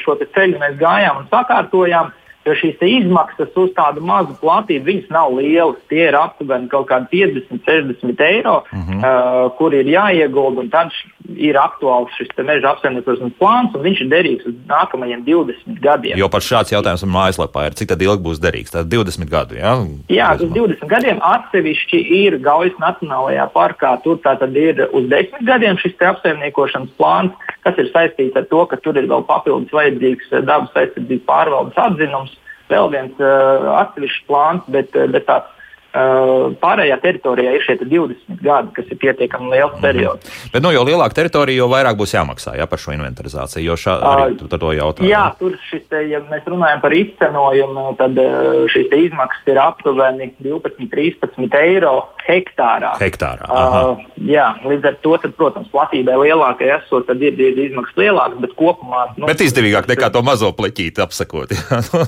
šo 0.02 0.18
ceļu 0.20 0.60
mēs 0.60 0.76
gājām 0.80 1.22
un 1.22 1.32
sakārtojām. 1.32 2.12
Jo 2.44 2.52
šīs 2.60 2.82
izmaksas 2.84 3.54
uz 3.56 3.70
tādu 3.72 4.02
mazu 4.04 4.34
platību 4.36 4.98
nav 5.08 5.32
lielas. 5.32 5.78
Tie 5.88 6.02
ir 6.10 6.16
aptuveni 6.18 6.68
kaut 6.68 6.90
kādi 6.90 7.22
50, 7.24 7.62
60 7.64 8.20
eiro, 8.20 8.58
-huh. 8.68 8.98
uh, 9.00 9.56
kur 9.56 9.72
ir 9.72 9.88
jāiegulda. 9.88 10.68
Tad 10.70 10.92
ir 11.32 11.56
aktuāls 11.56 12.12
šis 12.18 12.30
meža 12.44 12.74
apsaimniekošanas 12.74 13.36
plāns, 13.40 13.72
un 13.76 13.84
viņš 13.84 14.02
ir 14.04 14.10
derīgs 14.12 14.48
uz 14.48 14.56
nākamajiem 14.68 15.24
20 15.24 15.80
gadiem. 15.84 16.18
Jo 16.20 16.28
par 16.32 16.44
šāds 16.44 16.74
jautājums 16.74 17.04
man 17.06 17.14
mājaslapā 17.16 17.68
ir, 17.68 17.76
cik 17.78 17.94
ilgi 17.96 18.24
būs 18.26 18.42
derīgs? 18.42 18.74
Tas 18.74 18.86
20 18.90 19.30
gadu. 19.32 19.56
Ja? 19.58 19.74
Jā, 20.12 20.34
uz 20.36 20.52
20 20.52 20.84
gadiem 20.90 21.22
atsevišķi 21.24 22.02
ir 22.20 22.38
Gaujas 22.44 22.76
Nacionālajā 22.82 23.48
parkā. 23.56 23.94
Tur 24.04 24.20
tātad 24.24 24.56
ir 24.58 24.84
uz 24.90 25.08
10 25.12 25.48
gadiem 25.48 25.80
šis 25.80 25.96
apsaimniekošanas 26.12 26.92
plāns, 27.00 27.50
kas 27.64 27.80
ir 27.80 27.90
saistīts 27.94 28.36
ar 28.36 28.48
to, 28.52 28.66
ka 28.68 28.80
tur 28.84 29.00
ir 29.00 29.08
vēl 29.08 29.24
papildus 29.28 29.72
vajadzīgs 29.74 30.32
dabas 30.44 30.76
aizsardzības 30.76 31.28
pārvaldes 31.28 31.84
atzinums 31.88 32.36
vēl 32.68 32.90
viens 32.92 33.20
uh, 33.20 33.72
atsevišķs 33.82 34.24
plāns, 34.28 34.64
bet, 34.72 34.92
uh, 34.96 35.08
bet 35.12 35.26
tāds 35.28 35.53
pārējā 35.94 36.96
teritorijā 37.02 37.52
ir 37.54 37.62
šie 37.62 37.76
20 37.78 38.40
gadi, 38.42 38.72
kas 38.74 38.88
ir 38.90 38.98
pietiekami 38.98 39.52
liels 39.52 39.76
periods. 39.82 40.26
Mm. 40.26 40.50
Bet, 40.54 40.64
nu, 40.64 40.72
jo 40.74 40.82
lielāka 40.88 41.20
teritorija, 41.20 41.60
jo 41.62 41.68
vairāk 41.70 41.98
būs 42.00 42.16
jāmaksā 42.16 42.56
jā, 42.58 42.66
par 42.70 42.82
šo 42.82 42.96
inventarizāciju. 42.96 43.62
Jo 43.68 43.76
šā, 43.78 43.94
arī 44.10 44.24
uh, 44.34 44.38
tu 44.40 44.50
to 44.50 44.72
jautā. 44.74 45.06
Jā, 45.06 45.24
tur 45.38 45.54
šis, 45.68 45.84
te, 45.92 46.02
ja 46.10 46.18
mēs 46.26 46.48
runājam 46.50 46.82
par 46.82 46.96
izcenojumu, 46.98 47.86
tad 48.00 48.18
uh, 48.18 48.64
šīs 48.74 48.90
izmaksas 49.04 49.52
ir 49.54 49.60
aptuveni 49.62 50.32
12-13 50.42 51.58
eiro 51.60 51.94
hektārā. 52.24 52.94
Hektārā. 52.98 53.46
Uh, 53.46 54.02
jā, 54.26 54.48
līdz 54.64 54.90
ar 54.90 54.98
to, 55.04 55.14
tad, 55.22 55.36
protams, 55.38 55.70
platībai 55.70 56.16
lielākai 56.24 56.72
esot, 56.80 57.06
tad 57.06 57.22
ir, 57.22 57.38
ir 57.38 57.60
izmaksas 57.68 58.00
lielākas, 58.00 58.40
bet 58.42 58.56
kopumā. 58.58 59.06
Nu, 59.18 59.28
bet 59.30 59.44
izdevīgāk 59.44 59.86
nekā 59.90 60.10
to 60.14 60.24
mazo 60.26 60.50
pleķīti 60.56 61.04
apsakot. 61.04 61.54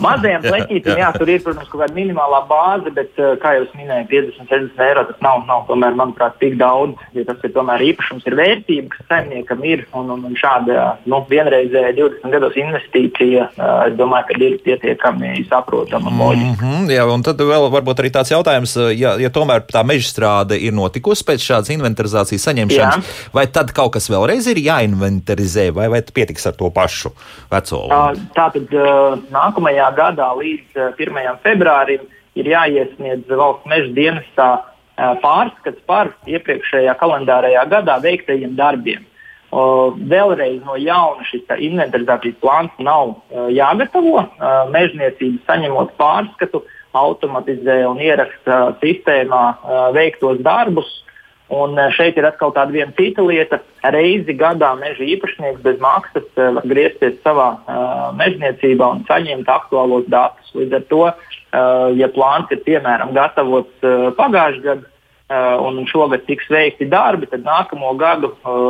Mazajiem 0.02 0.46
pleķītiem, 0.50 1.02
jā, 1.04 1.12
tur 1.14 1.30
ir, 1.30 1.42
protams, 1.44 1.70
kaut 1.70 1.84
kāda 1.84 1.98
minimālā 1.98 2.42
bāze, 2.50 2.92
bet, 2.96 3.12
kā 3.42 3.56
jau 3.60 3.66
minēju, 3.76 4.06
50, 4.10 4.48
60 4.50 4.82
eiro. 4.86 5.04
Tas 5.10 5.20
nav, 5.24 5.44
nav 5.48 5.64
tomēr, 5.68 5.96
manuprāt, 5.98 6.36
tik 6.40 6.56
daudz. 6.60 7.00
Ja 7.16 7.24
tas 7.28 7.42
ir 7.46 7.52
tomēr 7.54 7.84
īpašums, 7.90 8.26
ir 8.28 8.36
vērtība, 8.38 8.90
kas 8.94 9.08
saimniekam 9.10 9.64
ir. 9.68 9.84
Un, 9.96 10.10
un, 10.14 10.24
un 10.28 10.36
šāda 10.38 10.86
nu, 11.08 11.20
vienreizēja 11.30 11.94
20 11.96 12.34
gados 12.34 12.58
investīcija, 12.60 13.48
es 13.86 13.96
domāju, 13.98 14.28
ka 14.30 14.38
ir 14.46 14.58
pietiekami 14.64 15.32
saprotama 15.50 16.10
un 16.10 16.20
loģiska. 16.22 16.56
Mm 16.56 16.56
-hmm, 16.62 16.90
jā, 16.96 17.06
un 17.14 17.24
tad 17.26 17.40
vēl 17.40 17.68
varbūt 17.72 18.02
arī 18.02 18.12
tāds 18.14 18.32
jautājums, 18.32 18.76
ja, 18.96 19.16
ja 19.20 19.30
tomēr 19.30 19.64
tā 19.70 19.84
meža 19.86 20.08
strāde 20.10 20.58
ir 20.58 20.74
notikusi 20.76 21.24
pēc 21.24 21.44
šādas 21.44 21.72
inventarizācijas 21.74 22.48
saņemšanas, 22.48 22.96
jā. 22.96 23.30
vai 23.34 23.46
tad 23.46 23.72
kaut 23.76 23.92
kas 23.96 24.10
vēlreiz 24.10 24.48
ir 24.50 24.62
jāinventarizē, 24.62 25.70
vai, 25.74 25.88
vai 25.88 26.02
pietiks 26.02 26.46
ar 26.46 26.56
to 26.58 26.70
pašu 26.70 27.12
veco? 27.50 27.86
Tātad 28.34 28.70
nākamajā 29.30 29.88
gadā 29.96 30.30
līdz 30.36 30.94
1. 30.98 31.40
februārim 31.42 32.15
ir 32.36 32.48
jāiesniedz 32.52 33.28
valsts 33.30 33.68
meža 33.70 33.92
dienestā 33.96 34.48
pārskats 35.22 35.82
par 35.88 36.12
iepriekšējā 36.28 36.94
kalendārajā 37.00 37.66
gadā 37.72 37.98
veiktajiem 38.04 38.56
darbiem. 38.56 39.04
Vēlreiz 39.52 40.58
no 40.66 40.76
jauna 40.80 41.24
šis 41.28 41.44
inventarizācijas 41.68 42.40
plāns 42.42 42.80
nav 42.82 43.14
jāgatavo. 43.52 44.26
Mežniecība 44.74 45.44
saņemot 45.46 45.94
pārskatu, 46.00 46.64
automatizē 46.96 47.82
un 47.88 48.00
ieraksta 48.00 48.76
sistēmā 48.80 49.44
veiktos 49.96 50.40
darbus, 50.44 50.88
Un 51.46 51.78
šeit 51.94 52.16
ir 52.18 52.26
atkal 52.26 52.50
tāda 52.50 52.74
viena 52.74 52.90
cita 52.96 53.22
lieta. 53.22 53.60
Reizi 53.94 54.34
gadā 54.34 54.72
meža 54.80 55.04
īpašnieks 55.06 55.60
bez 55.62 55.78
maksas 55.78 56.26
var 56.34 56.66
griezties 56.66 57.20
savā 57.22 57.52
mežniecībā 58.18 58.88
un 58.96 59.04
saņemt 59.06 59.46
aktuālos 59.46 60.08
datus. 60.10 60.50
Līdz 60.58 60.74
ar 60.80 60.86
to, 60.90 61.02
ja 61.52 62.08
plāns 62.12 62.50
ir 62.50 62.60
piemēram 62.66 63.14
gatavots 63.16 63.86
uh, 63.86 64.10
pagājušajā 64.18 64.64
gadā, 64.66 64.92
Uh, 65.26 65.56
un 65.58 65.80
šogad 65.90 66.22
tiks 66.22 66.46
veikti 66.46 66.86
darbi, 66.86 67.26
tad 67.26 67.42
nākamo 67.42 67.88
gadu 67.98 68.28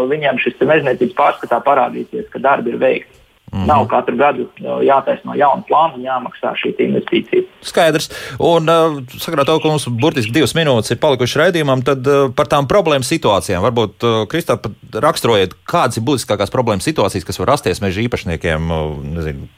viņiem 0.09 0.39
šis 0.41 0.55
mežniecības 0.65 1.13
pārskatā 1.13 1.59
parādīsies, 1.61 2.31
ka 2.33 2.41
darbi 2.41 2.73
ir 2.73 2.79
veikti. 2.81 3.13
Mm 3.53 3.59
-hmm. 3.59 3.67
Nav 3.67 3.87
katru 3.87 4.17
gadu 4.17 4.47
jātaisa 4.83 5.21
no 5.25 5.35
jauna 5.35 5.63
plāna 5.69 5.95
un 5.95 6.03
jāmaksā 6.03 6.55
šī 6.57 6.73
investīcija. 6.79 7.43
Skaidrs. 7.61 8.09
Un 8.39 8.69
uh, 8.69 8.97
sakarā 9.21 9.45
to, 9.45 9.59
ka 9.61 9.69
mums 9.69 9.87
burtiski 9.89 10.33
divas 10.33 10.55
minūtes 10.55 10.91
ir 10.91 10.99
palikušas 10.99 11.43
raidījumam, 11.43 11.85
tad 11.85 12.07
uh, 12.07 12.33
par 12.33 12.47
tām 12.47 12.67
problēmu 12.67 13.05
situācijām 13.05 13.63
varbūt 13.63 14.03
uh, 14.03 14.27
Kristā 14.27 14.57
raksturojiet, 14.93 15.55
kādas 15.69 15.97
ir 15.97 16.03
būtiskākās 16.09 16.51
problēmu 16.51 16.81
situācijas, 16.81 17.25
kas 17.25 17.39
var 17.39 17.49
rasties 17.49 17.81
meža 17.81 18.01
īpašniekiem. 18.01 18.73
Nezinu, 19.15 19.49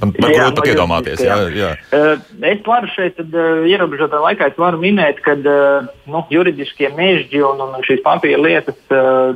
Man 0.00 0.12
grūti 0.16 0.58
pat 0.58 0.68
iedomāties. 0.70 1.22
Jā. 1.24 1.36
Jā. 1.56 1.70
Es 2.50 2.62
varu 2.66 2.90
šeit, 2.92 3.16
tad, 3.18 3.34
ierobežotā 3.68 4.20
laikā, 4.22 4.50
minēt, 4.80 5.22
ka 5.24 5.36
nu, 5.38 6.22
juridiskie 6.32 6.90
mežģi 6.96 7.42
un, 7.46 7.62
un 7.64 7.82
šīs 7.86 8.04
papīra 8.04 8.40
lietas 8.42 8.78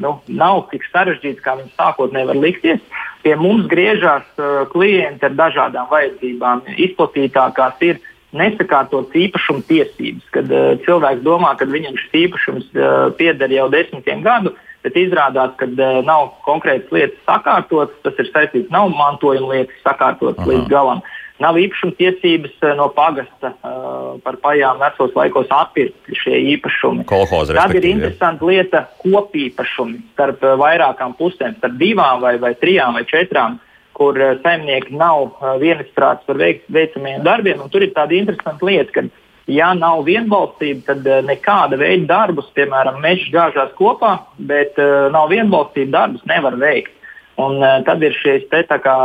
nu, 0.02 0.16
nav 0.28 0.66
tik 0.70 0.86
sarežģītas, 0.90 1.42
kā 1.44 1.56
viņas 1.61 1.76
sākotnēji 1.80 2.30
var 2.32 2.40
likties. 2.44 2.86
Pie 3.24 3.34
mums 3.36 3.66
griežās 3.68 4.24
klienti 4.72 5.28
ar 5.28 5.36
dažādām 5.36 5.90
vajadzībām. 5.90 6.64
Izplatītākās 6.76 7.84
ir 7.84 8.00
nesakārtotas 8.36 9.16
īpašuma 9.26 9.66
tiesības, 9.66 10.26
kad 10.34 10.50
cilvēks 10.86 11.24
domā, 11.26 11.56
ka 11.58 11.66
viņam 11.68 11.98
šis 11.98 12.18
īpašums 12.26 12.74
pieder 13.18 13.52
jau 13.52 13.70
desmitiem 13.72 14.22
gadiem 14.26 14.56
bet 14.84 14.98
izrādās, 14.98 15.54
ka 15.60 15.68
uh, 15.68 16.00
nav 16.06 16.34
konkrētas 16.46 16.92
lietas 16.94 17.24
sakārtotas. 17.28 17.96
Tas 18.04 18.20
ir 18.22 18.30
saistīts, 18.32 18.70
nav 18.72 18.92
mantojuma 18.94 19.54
lietas 19.54 19.82
sakārtotas 19.84 20.42
Aha. 20.42 20.52
līdz 20.52 20.70
galam. 20.72 21.02
nav 21.40 21.56
īpašuma 21.56 21.96
tiesības 21.96 22.52
uh, 22.60 22.74
no 22.76 22.90
pagasta 22.92 23.54
uh, 23.54 24.18
par 24.24 24.36
pajām 24.44 24.80
vecos 24.82 25.14
laikos 25.16 25.48
atpirkt 25.56 26.12
šie 26.12 26.36
īpašumi. 26.56 27.06
Kolhoza, 27.08 27.56
Tad 27.56 27.74
ir 27.78 27.86
interesanta 27.94 28.44
lieta 28.44 28.84
kopīpašumi 29.00 30.02
starp 30.12 30.44
uh, 30.44 30.58
vairākām 30.60 31.16
pusēm, 31.16 31.56
starp 31.56 31.80
divām 31.80 32.20
vai, 32.20 32.36
vai 32.42 32.52
trijām 32.60 32.98
vai 32.98 33.06
četrām, 33.08 33.56
kur 33.96 34.20
uh, 34.20 34.36
saimnieki 34.44 34.92
nav 35.00 35.30
uh, 35.30 35.56
vienisprāts 35.62 36.28
par 36.28 36.36
veik, 36.40 36.66
veicamajiem 36.68 37.24
darbiem. 37.24 37.64
Un 37.64 37.72
Tur 37.72 37.88
ir 37.88 37.96
tāda 37.96 38.20
interesanta 38.20 38.68
lieta, 38.68 38.92
ka 38.98 39.08
ja 39.51 39.72
nav 39.76 40.05
vienbalstība, 40.07 40.84
tad 40.88 41.07
uh, 41.09 41.20
nekāda 41.26 41.78
veida 41.80 42.07
darbus, 42.11 42.51
piemēram, 42.57 43.01
mežs 43.03 43.28
gāžās 43.34 43.72
kopā, 43.78 44.16
bet 44.51 44.78
uh, 44.80 45.09
nav 45.14 45.30
vienbalstība, 45.32 45.92
darbus 45.98 46.26
nevar 46.30 46.57
veikt. 46.61 46.94
Un, 47.40 47.59
uh, 47.62 47.80
tad 47.86 48.03
ir 48.05 48.16
šīs 48.20 48.46
te 48.53 48.62
tā 48.68 48.80
kā, 48.84 48.96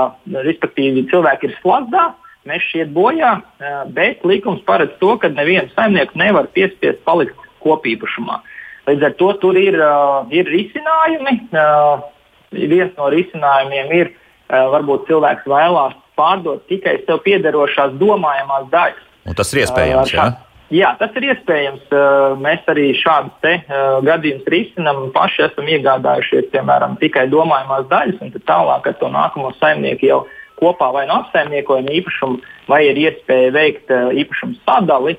respektīvi, 0.48 1.08
cilvēki 1.12 1.50
ir 1.50 1.58
slazdā, 1.62 2.10
mežs 2.50 2.74
iet 2.78 2.91
bojā, 2.96 3.38
uh, 3.41 3.80
bet 3.96 4.26
likums 4.28 4.64
paredz 4.68 4.93
to, 5.02 5.16
ka 5.22 5.32
nevienu 5.34 5.72
saimnieku 5.74 6.20
nevar 6.20 6.50
piespiest 6.54 7.02
palikt 7.08 7.39
kopīpašumā. 7.66 8.41
Līdz 8.86 9.08
ar 9.08 9.16
to 9.18 9.32
tur 9.41 9.58
ir, 9.58 9.80
uh, 9.82 10.28
ir 10.30 10.46
risinājumi. 10.50 11.39
Uh, 11.50 12.06
viens 12.54 12.93
no 13.00 13.10
risinājumiem 13.12 13.93
ir, 13.98 14.12
uh, 14.14 14.68
varbūt 14.76 15.08
cilvēks 15.10 15.48
vēlās 15.50 15.96
pārdot 16.16 16.64
tikai 16.70 17.00
sev 17.04 17.24
piederošās 17.26 17.98
domājamās 18.00 18.70
daļas. 18.72 19.04
Un 19.26 19.38
tas 19.38 19.53
ir 19.53 19.63
iespējams. 19.65 20.13
Uh, 20.13 20.15
Ja? 20.15 20.28
Jā, 20.73 20.95
tas 20.97 21.13
ir 21.17 21.28
iespējams. 21.30 21.84
Uh, 21.93 22.34
Mēs 22.41 22.65
arī 22.71 22.88
šādus 22.97 23.45
uh, 23.45 23.99
gadījumus 24.05 24.49
risinām. 24.49 25.03
Paši 25.13 25.45
esam 25.45 25.69
iegādājušies 25.69 26.49
piemēram, 26.53 26.97
tikai 27.01 27.28
domājamās 27.30 27.86
daļas, 27.91 28.23
un 28.26 28.34
tālāk 28.49 28.89
ar 28.89 28.97
to 29.01 29.11
nākamo 29.13 29.53
saimnieku 29.59 30.09
jau 30.09 30.23
kopā 30.57 30.89
vai 30.95 31.03
nu 31.05 31.19
apsaimniekojam 31.19 31.89
īpašumu, 31.99 32.39
vai 32.71 32.82
ir 32.88 32.97
iespēja 33.03 33.53
veikt 33.53 33.93
uh, 33.93 34.09
īpašumu 34.15 34.57
sadali. 34.63 35.17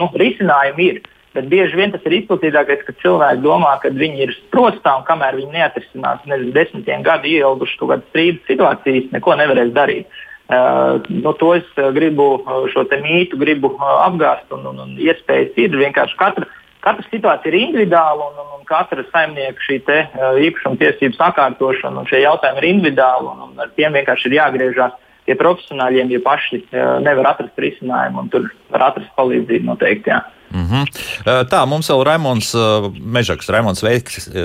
Nu, 0.00 0.10
risinājumi 0.18 0.90
ir. 0.90 1.02
Bet 1.32 1.46
bieži 1.48 1.78
vien 1.78 1.94
tas 1.94 2.02
ir 2.04 2.18
izplatītākais, 2.18 2.82
ka 2.84 2.92
cilvēki 3.00 3.40
domā, 3.40 3.78
ka 3.80 3.88
viņi 3.88 4.26
ir 4.26 4.34
sprostā 4.36 4.98
un 4.98 5.06
kamēr 5.06 5.38
viņi 5.38 5.54
neatrisinās 5.54 6.26
nezinu, 6.28 6.52
desmitiem 6.52 7.06
gadu 7.06 7.30
kādas 7.88 8.04
strīdus 8.10 8.44
situācijas, 8.50 9.08
neko 9.14 9.38
nevarēs 9.40 9.72
darīt. 9.72 10.10
Uh, 10.10 10.31
no 11.08 11.32
to 11.38 11.52
es 11.58 11.68
uh, 11.78 11.90
gribu 11.94 12.34
uh, 12.40 12.64
šo 12.72 12.84
mītu 13.04 13.38
gribu, 13.40 13.72
apgāzt, 13.80 14.50
un, 14.54 14.66
un, 14.72 14.82
un 14.84 14.98
iespējas 15.00 15.56
ir 15.56 15.78
vienkārši 15.78 16.18
katra. 16.20 16.48
Katra 16.82 17.06
situācija 17.12 17.52
ir 17.52 17.60
individuāla, 17.60 18.26
un, 18.32 18.40
un, 18.42 18.48
un 18.58 18.64
katra 18.66 19.04
saimnieka 19.12 19.62
šī 19.62 19.76
te, 19.86 19.98
īpašuma 20.48 20.80
tiesību 20.80 21.14
sakārtošana 21.14 22.02
un 22.02 22.08
šie 22.10 22.24
jautājumi 22.24 22.58
ir 22.58 22.68
individuāli. 22.72 23.28
Un, 23.30 23.44
un 23.46 23.62
ar 23.62 23.70
tiem 23.78 23.94
vienkārši 23.94 24.26
ir 24.28 24.38
jāgriežas 24.40 24.96
pie 25.22 25.36
profesionāļiem, 25.38 26.10
ja 26.10 26.20
paši 26.24 26.64
nevar 27.04 27.30
atrast 27.36 27.60
risinājumu, 27.62 28.24
un 28.24 28.32
tur 28.32 28.48
var 28.74 28.88
atrast 28.88 29.12
palīdzību 29.14 29.70
noteikti. 29.70 30.10
Jā. 30.10 30.24
Mm 30.52 30.66
-hmm. 30.68 31.48
Tā, 31.48 31.66
mums 31.66 31.88
vēl 31.90 32.04
Raimons 32.04 32.54
Mežaks, 33.00 33.48
Raimons 33.48 33.80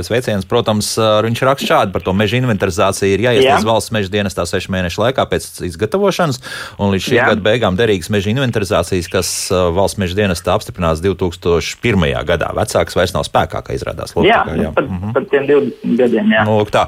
Sveiciens, 0.02 0.46
protams, 0.46 0.98
viņš 0.98 1.42
raksta 1.46 1.68
šādi 1.68 1.92
par 1.92 2.02
to 2.02 2.14
meža 2.14 2.38
inventarizāciju. 2.38 3.14
Ir 3.14 3.20
jāiesniedz 3.20 3.64
Jā. 3.64 3.66
valsts 3.66 3.92
meža 3.92 4.10
dienestā 4.10 4.46
sešu 4.46 4.72
mēnešu 4.72 5.04
laikā 5.04 5.26
pēc 5.30 5.66
izgatavošanas, 5.68 6.42
un 6.78 6.92
līdz 6.94 7.04
šī 7.10 7.16
Jā. 7.16 7.26
gada 7.32 7.42
beigām 7.42 7.78
derīgas 7.78 8.10
meža 8.10 8.30
inventarizācijas, 8.30 9.08
kas 9.12 9.50
valsts 9.52 10.00
meža 10.00 10.16
dienestā 10.16 10.56
apstiprinās 10.56 11.02
2001. 11.02 12.24
gadā. 12.24 12.54
Vecāks 12.56 12.96
vairs 12.96 13.14
nav 13.14 13.24
spēkā, 13.24 13.62
kā 13.64 13.76
izrādās. 13.76 14.16
Lūk, 14.16 14.28
Jā, 14.28 14.46
jā. 14.56 14.74
Par, 14.74 14.88
par 15.14 15.26
tiem 15.32 15.48
20 15.48 15.98
gadiem. 15.98 16.32
Jā. 16.32 16.46
Nu, 16.46 16.60
lūk, 16.60 16.72
tā. 16.72 16.88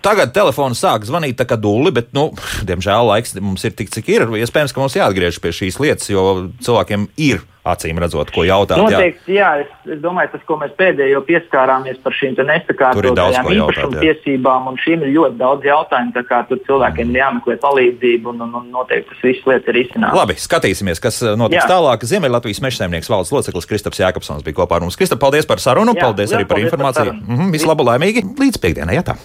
Tagad 0.00 0.32
telefons 0.36 0.80
sāk 0.80 1.04
zvanīt 1.08 1.36
tā 1.40 1.46
kā 1.48 1.58
dūli, 1.60 1.92
bet, 1.92 2.10
nu, 2.16 2.30
diemžēl 2.66 3.10
laiks 3.12 3.36
mums 3.40 3.64
ir 3.68 3.76
tik, 3.76 3.92
cik 3.92 4.08
ir. 4.08 4.26
Iespējams, 4.40 4.72
ka 4.72 4.80
mums 4.82 4.96
jāatgriežas 4.96 5.42
pie 5.42 5.52
šīs 5.52 5.80
lietas, 5.82 6.08
jo 6.12 6.26
cilvēkiem 6.64 7.08
ir 7.20 7.42
acīm 7.68 7.98
redzot, 8.00 8.30
ko 8.32 8.40
jautāt. 8.48 8.78
jā. 8.80 8.96
Noteikti, 8.96 9.34
jā, 9.36 9.48
es, 9.60 9.72
es 9.84 9.98
domāju, 10.00 10.30
tas, 10.32 10.44
ko 10.48 10.56
mēs 10.62 10.72
pēdējo 10.78 11.20
pieskārāmies 11.28 11.98
par 12.00 12.14
šīm 12.16 12.38
nesakārtotajām 12.38 13.44
ko 13.44 13.52
jautāt, 13.52 13.76
īpašuma 13.76 13.98
jā. 13.98 14.04
tiesībām, 14.06 14.70
un 14.70 14.78
šīm 14.80 15.04
ir 15.04 15.12
ļoti 15.18 15.36
daudz 15.40 15.68
jautājumu. 15.68 16.14
Tā 16.16 16.22
kā 16.30 16.38
tur 16.48 16.62
cilvēkiem 16.64 17.12
ir 17.12 17.20
jāmeklē 17.20 17.58
palīdzību, 17.60 18.32
un, 18.32 18.46
un, 18.46 18.54
un 18.62 18.70
noteikti 18.72 19.12
tas 19.12 19.20
viss 19.26 19.44
lietas 19.50 19.68
ir 19.74 19.80
izcināts. 19.82 20.16
Labi, 20.16 20.38
skatīsimies, 20.40 21.02
kas 21.04 21.20
uh, 21.26 21.34
notiks 21.40 21.60
Jā. 21.60 21.68
tālāk. 21.74 22.06
Ziemeļlatvijas 22.08 22.62
mežsaimnieks 22.64 23.12
valdes 23.12 23.34
loceklis 23.36 23.68
Kristaps 23.68 24.00
Jākapsons 24.00 24.46
bija 24.46 24.62
kopā 24.62 24.80
ar 24.80 24.86
mums. 24.88 24.96
Kristap, 24.96 25.20
paldies 25.20 25.48
par 25.48 25.60
sarunu, 25.60 25.92
Jā, 25.98 26.08
paldies 26.08 26.32
arī 26.32 26.46
liels 26.46 26.48
par 26.48 26.56
paldies 26.56 26.72
par 26.72 26.80
informāciju. 26.80 27.12
sarunu. 27.12 27.36
Mhm, 27.36 27.52
Visu 27.58 27.68
labu 27.68 27.86
laimīgi 27.92 28.24
līdz 28.40 28.62
piekdienai, 28.64 28.96
jā 28.96 29.04
tā. 29.12 29.18